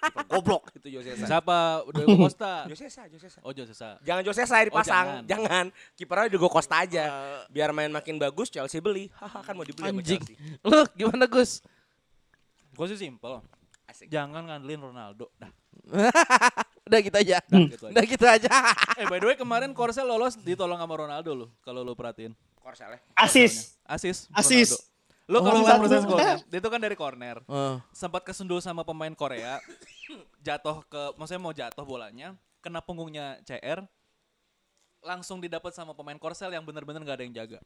[0.00, 1.84] Kiper goblok itu Josesa Siapa?
[1.86, 2.64] Diego Costa.
[2.64, 4.00] Josesa Josesa Oh Josesa.
[4.00, 5.64] jangan Josesa yang dipasang Oh, jangan.
[5.92, 7.04] kipernya Diego Costa aja
[7.46, 10.18] biar main makin bagus Chelsea beli haha kan mau dibeli sama Anjing.
[10.18, 11.60] Chelsea Lu gimana Gus?
[12.70, 13.44] Gue sih simpel.
[13.84, 15.28] asik Jangan ngandelin Ronaldo.
[15.36, 15.50] Dah.
[16.82, 17.38] Udah gitu aja.
[17.44, 17.92] Dah, gitu aja.
[17.92, 18.50] Udah gitu aja.
[18.96, 22.32] Eh by the way kemarin Korsel lolos ditolong sama Ronaldo loh kalau lo perhatiin.
[22.60, 23.80] Korsel ya Asis.
[23.82, 24.28] Asis.
[24.30, 24.70] Asis.
[24.70, 24.88] Ronaldo.
[25.26, 25.80] Lo kalau Oh, satu.
[25.80, 27.36] proses golnya, dia itu kan dari corner.
[27.40, 29.62] Eh, Sempat kesundul sama pemain Korea.
[30.40, 33.86] jatuh ke maksudnya mau jatuh bolanya, kena punggungnya CR.
[35.00, 37.58] Langsung didapat sama pemain Korsel yang benar-benar gak ada yang jaga.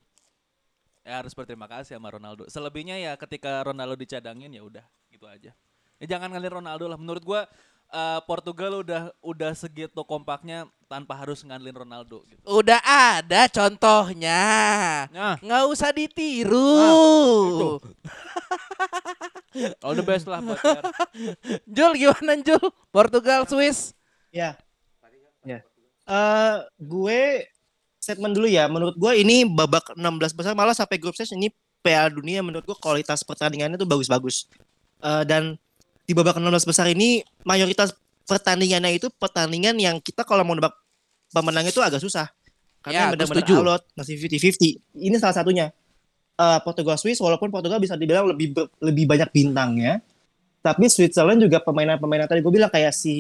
[1.03, 2.45] Ya harus berterima kasih sama Ronaldo.
[2.47, 5.51] Selebihnya ya ketika Ronaldo dicadangin ya udah gitu aja.
[5.99, 6.97] Ya jangan ngalin Ronaldo lah.
[6.97, 7.49] Menurut gua
[7.91, 12.39] eh, Portugal udah udah segitu kompaknya tanpa harus ngandelin Ronaldo gitu.
[12.47, 14.47] Udah ada contohnya.
[15.11, 17.83] Nah, Nggak usah ditiru.
[19.59, 20.63] Ah, all the best lah buat.
[21.67, 22.63] Jul gimana Jul?
[22.95, 23.91] Portugal, Swiss.
[24.31, 24.55] Ya.
[25.43, 25.67] Ya.
[26.07, 27.51] Eh, gue
[27.99, 28.71] statement dulu ya.
[28.71, 31.51] Menurut gue ini babak 16 besar malah sampai grup stage ini
[31.83, 34.47] Piala Dunia menurut gue kualitas pertandingannya tuh bagus-bagus.
[35.03, 35.59] Eh, dan
[36.07, 37.99] di babak 16 besar ini mayoritas
[38.31, 40.84] pertandingannya itu pertandingan yang kita kalau mau nebak
[41.35, 42.31] pemenangnya itu agak susah.
[42.31, 42.39] Ya,
[42.81, 44.79] Karena gue benar-benar alot, masih 50-50.
[44.95, 45.67] Ini salah satunya.
[46.35, 49.99] Eh, Portugal Swiss walaupun Portugal bisa dibilang lebih ber- lebih banyak bintangnya.
[50.61, 53.15] Tapi Switzerland juga pemainan-pemainan tadi gue bilang kayak si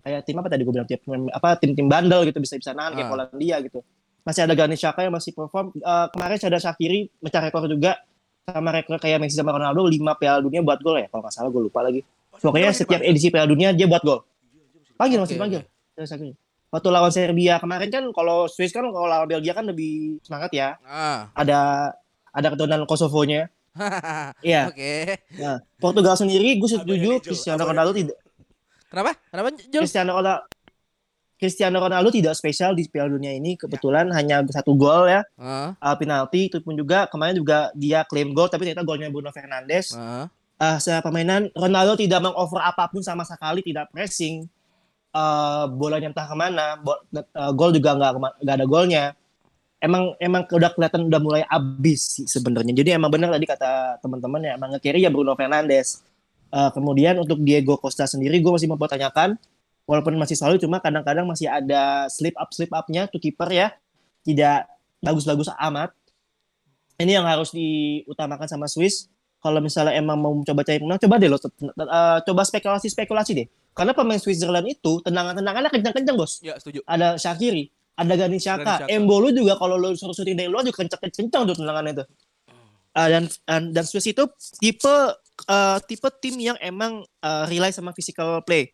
[0.00, 3.08] kayak tim apa tadi gue bilang tim apa tim-tim bandel gitu bisa bisa nahan kayak
[3.08, 3.10] Ah.
[3.10, 3.80] Polandia gitu.
[4.24, 5.72] Masih ada Granit Xhaka yang masih perform.
[5.74, 8.00] Eh, kemarin ada Shakiri mecah rekor juga
[8.44, 11.48] sama rekor kayak Messi sama Ronaldo 5 Piala Dunia buat gol ya kalau nggak salah
[11.48, 12.00] gue lupa lagi.
[12.30, 14.20] Pokoknya setiap edisi Piala Dunia dia buat gol.
[14.94, 15.60] Panggil masih panggil.
[15.96, 16.32] Shakiri.
[16.74, 20.74] Waktu lawan Serbia kemarin kan kalau Swiss kan kalau lawan Belgia kan lebih semangat ya.
[20.82, 21.30] Ah.
[21.38, 21.94] Ada
[22.34, 23.46] ada keturunan Kosovonya.
[24.46, 24.70] Iya.
[24.70, 25.18] Oke.
[25.34, 28.18] Nah, Portugal sendiri gue setuju Cristiano abangnya Ronaldo tidak
[28.86, 29.12] Kenapa?
[29.34, 29.82] Kenapa Jul?
[29.82, 30.42] Cristiano Ronaldo
[31.34, 35.94] Cristiano Ronaldo tidak spesial di Piala Dunia ini kebetulan hanya satu gol ya Ah, uh,
[35.98, 40.30] penalti itu pun juga kemarin juga dia klaim gol tapi ternyata golnya Bruno Fernandes ah.
[40.62, 44.46] eh secara permainan Ronaldo tidak mengover apa pun sama sekali, tidak pressing.
[45.14, 48.12] Eh bolanya entah ke mana, bo- eh, gol juga nggak
[48.42, 49.04] nggak ada golnya.
[49.78, 52.72] Emang emang udah kelihatan udah mulai abis sih sebenarnya.
[52.72, 56.02] Jadi emang benar tadi kata teman-teman ya emang nge-carry ya Bruno Fernandes.
[56.54, 59.36] Eh, kemudian untuk Diego Costa sendiri gue masih mempertanyakan
[59.84, 63.68] walaupun masih solid cuma kadang-kadang masih ada slip up slip upnya tuh kiper ya
[64.24, 64.64] tidak
[65.04, 65.92] bagus-bagus amat
[66.96, 69.12] ini yang harus diutamakan sama Swiss
[69.44, 73.46] kalau misalnya emang mau coba cari pemenang coba deh lo eh, coba spekulasi spekulasi deh.
[73.76, 76.40] Karena pemain Switzerland itu tendangan-tendangannya kencang-kencang bos.
[76.40, 76.80] Ya setuju.
[76.88, 78.74] ada Shakiri ada Granit Xhaka.
[78.90, 82.04] Embolo juga kalau lo suruh syuting dari luar juga kencang-kencang tuh tendangannya itu.
[82.94, 84.22] Ah, dan, dan dan Swiss itu
[84.62, 84.94] tipe
[85.50, 88.70] eh, tipe tim yang emang eh, rely sama physical play.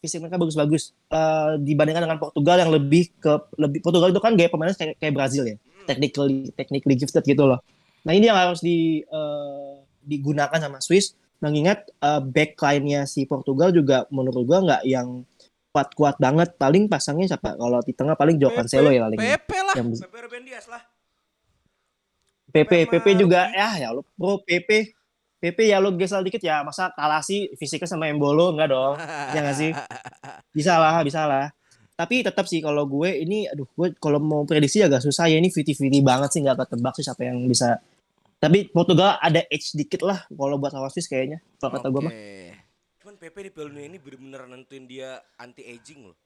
[0.00, 0.96] Fisik mereka bagus-bagus.
[1.12, 5.12] Eh, dibandingkan dengan Portugal yang lebih ke lebih Portugal itu kan gaya pemainnya kayak, kayak
[5.12, 5.56] Brazil ya.
[5.84, 7.60] Technically technically gifted gitu loh.
[8.04, 11.12] Nah ini yang harus di eh, digunakan sama Swiss.
[11.40, 15.24] Mengingat eh, backline-nya si Portugal juga menurut gua nggak yang
[15.70, 16.54] kuat-kuat banget.
[16.54, 17.54] Paling pasangnya siapa?
[17.54, 19.18] Kalau di tengah paling Joao Cancelo ya paling.
[19.18, 19.74] Pepe lah.
[19.74, 20.82] yang bisa- Pepe Ruben Dias lah.
[22.50, 23.46] PP PP juga.
[23.50, 24.90] Ya ya lu bro PP
[25.40, 26.60] PP ya lu gesel dikit ya.
[26.60, 28.50] Masa kalah sih fisiknya sama Embolo?
[28.52, 28.94] Enggak dong.
[29.34, 29.70] Ya nggak sih?
[30.50, 31.48] Bisa lah bisa lah.
[31.94, 35.38] Tapi tetap sih kalau gue ini aduh gue kalau mau prediksi agak susah ya.
[35.38, 37.78] Ini fiti fiti banget sih nggak ketebak sih siapa yang bisa
[38.40, 42.14] tapi Portugal ada edge dikit lah kalau buat lawan Swiss kayaknya kalau kata gue mah.
[43.04, 46.16] Cuman Pepe di Piala Dunia ini bener-bener nentuin dia anti aging loh.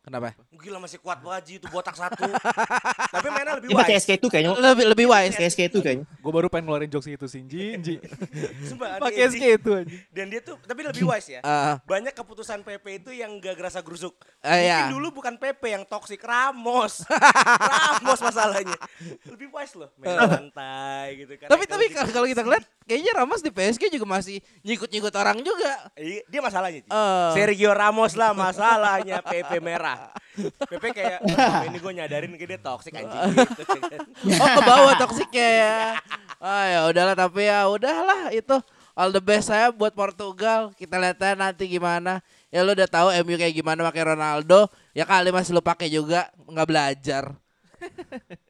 [0.00, 0.32] Kenapa?
[0.50, 2.24] Gila masih kuat banget Ji, itu botak satu.
[3.14, 4.04] Tapi mainnya lebih ini pakai wise.
[4.08, 5.36] SK2 kayaknya Lebih lebih wise.
[5.36, 7.94] pakai SK2 kayaknya Gue baru pengen ngeluarin jokes itu sih, Ji, Ji.
[8.68, 9.28] Sumpah Pakai.
[9.28, 9.96] SK itu aja.
[10.08, 11.40] Dan dia tuh tapi lebih wise ya.
[11.40, 14.16] Ah, Banyak keputusan Pepe itu yang gak gerasa gerusuk.
[14.40, 14.88] Ah, Mungkin iya.
[14.88, 17.04] dulu bukan Pepe yang toksik, Ramos.
[17.04, 18.76] Ramos masalahnya.
[19.26, 21.48] Lebih wise loh, main santai gitu kan.
[21.48, 25.92] tapi tapi kalau kalau kita lihat kayaknya Ramos di PSG juga masih nyikut-nyikut orang juga.
[25.92, 26.80] Iya, dia masalahnya.
[26.82, 27.30] Eh.
[27.32, 29.89] Sergio Ramos lah masalahnya Pepe merah.
[30.68, 33.62] Pepe kayak "Oh, ini gue nyadarin kayak dia toksik anjing gitu.
[34.38, 35.76] Oh ke bawah toksiknya ya.
[36.40, 38.56] Ah ya udahlah tapi ya udahlah itu
[38.94, 40.72] all the best saya buat Portugal.
[40.76, 42.20] Kita lihat aja nanti gimana.
[42.50, 44.66] Ya lu udah tahu MU kayak gimana pakai Ronaldo.
[44.90, 47.24] Ya kali masih lu pakai juga nggak belajar.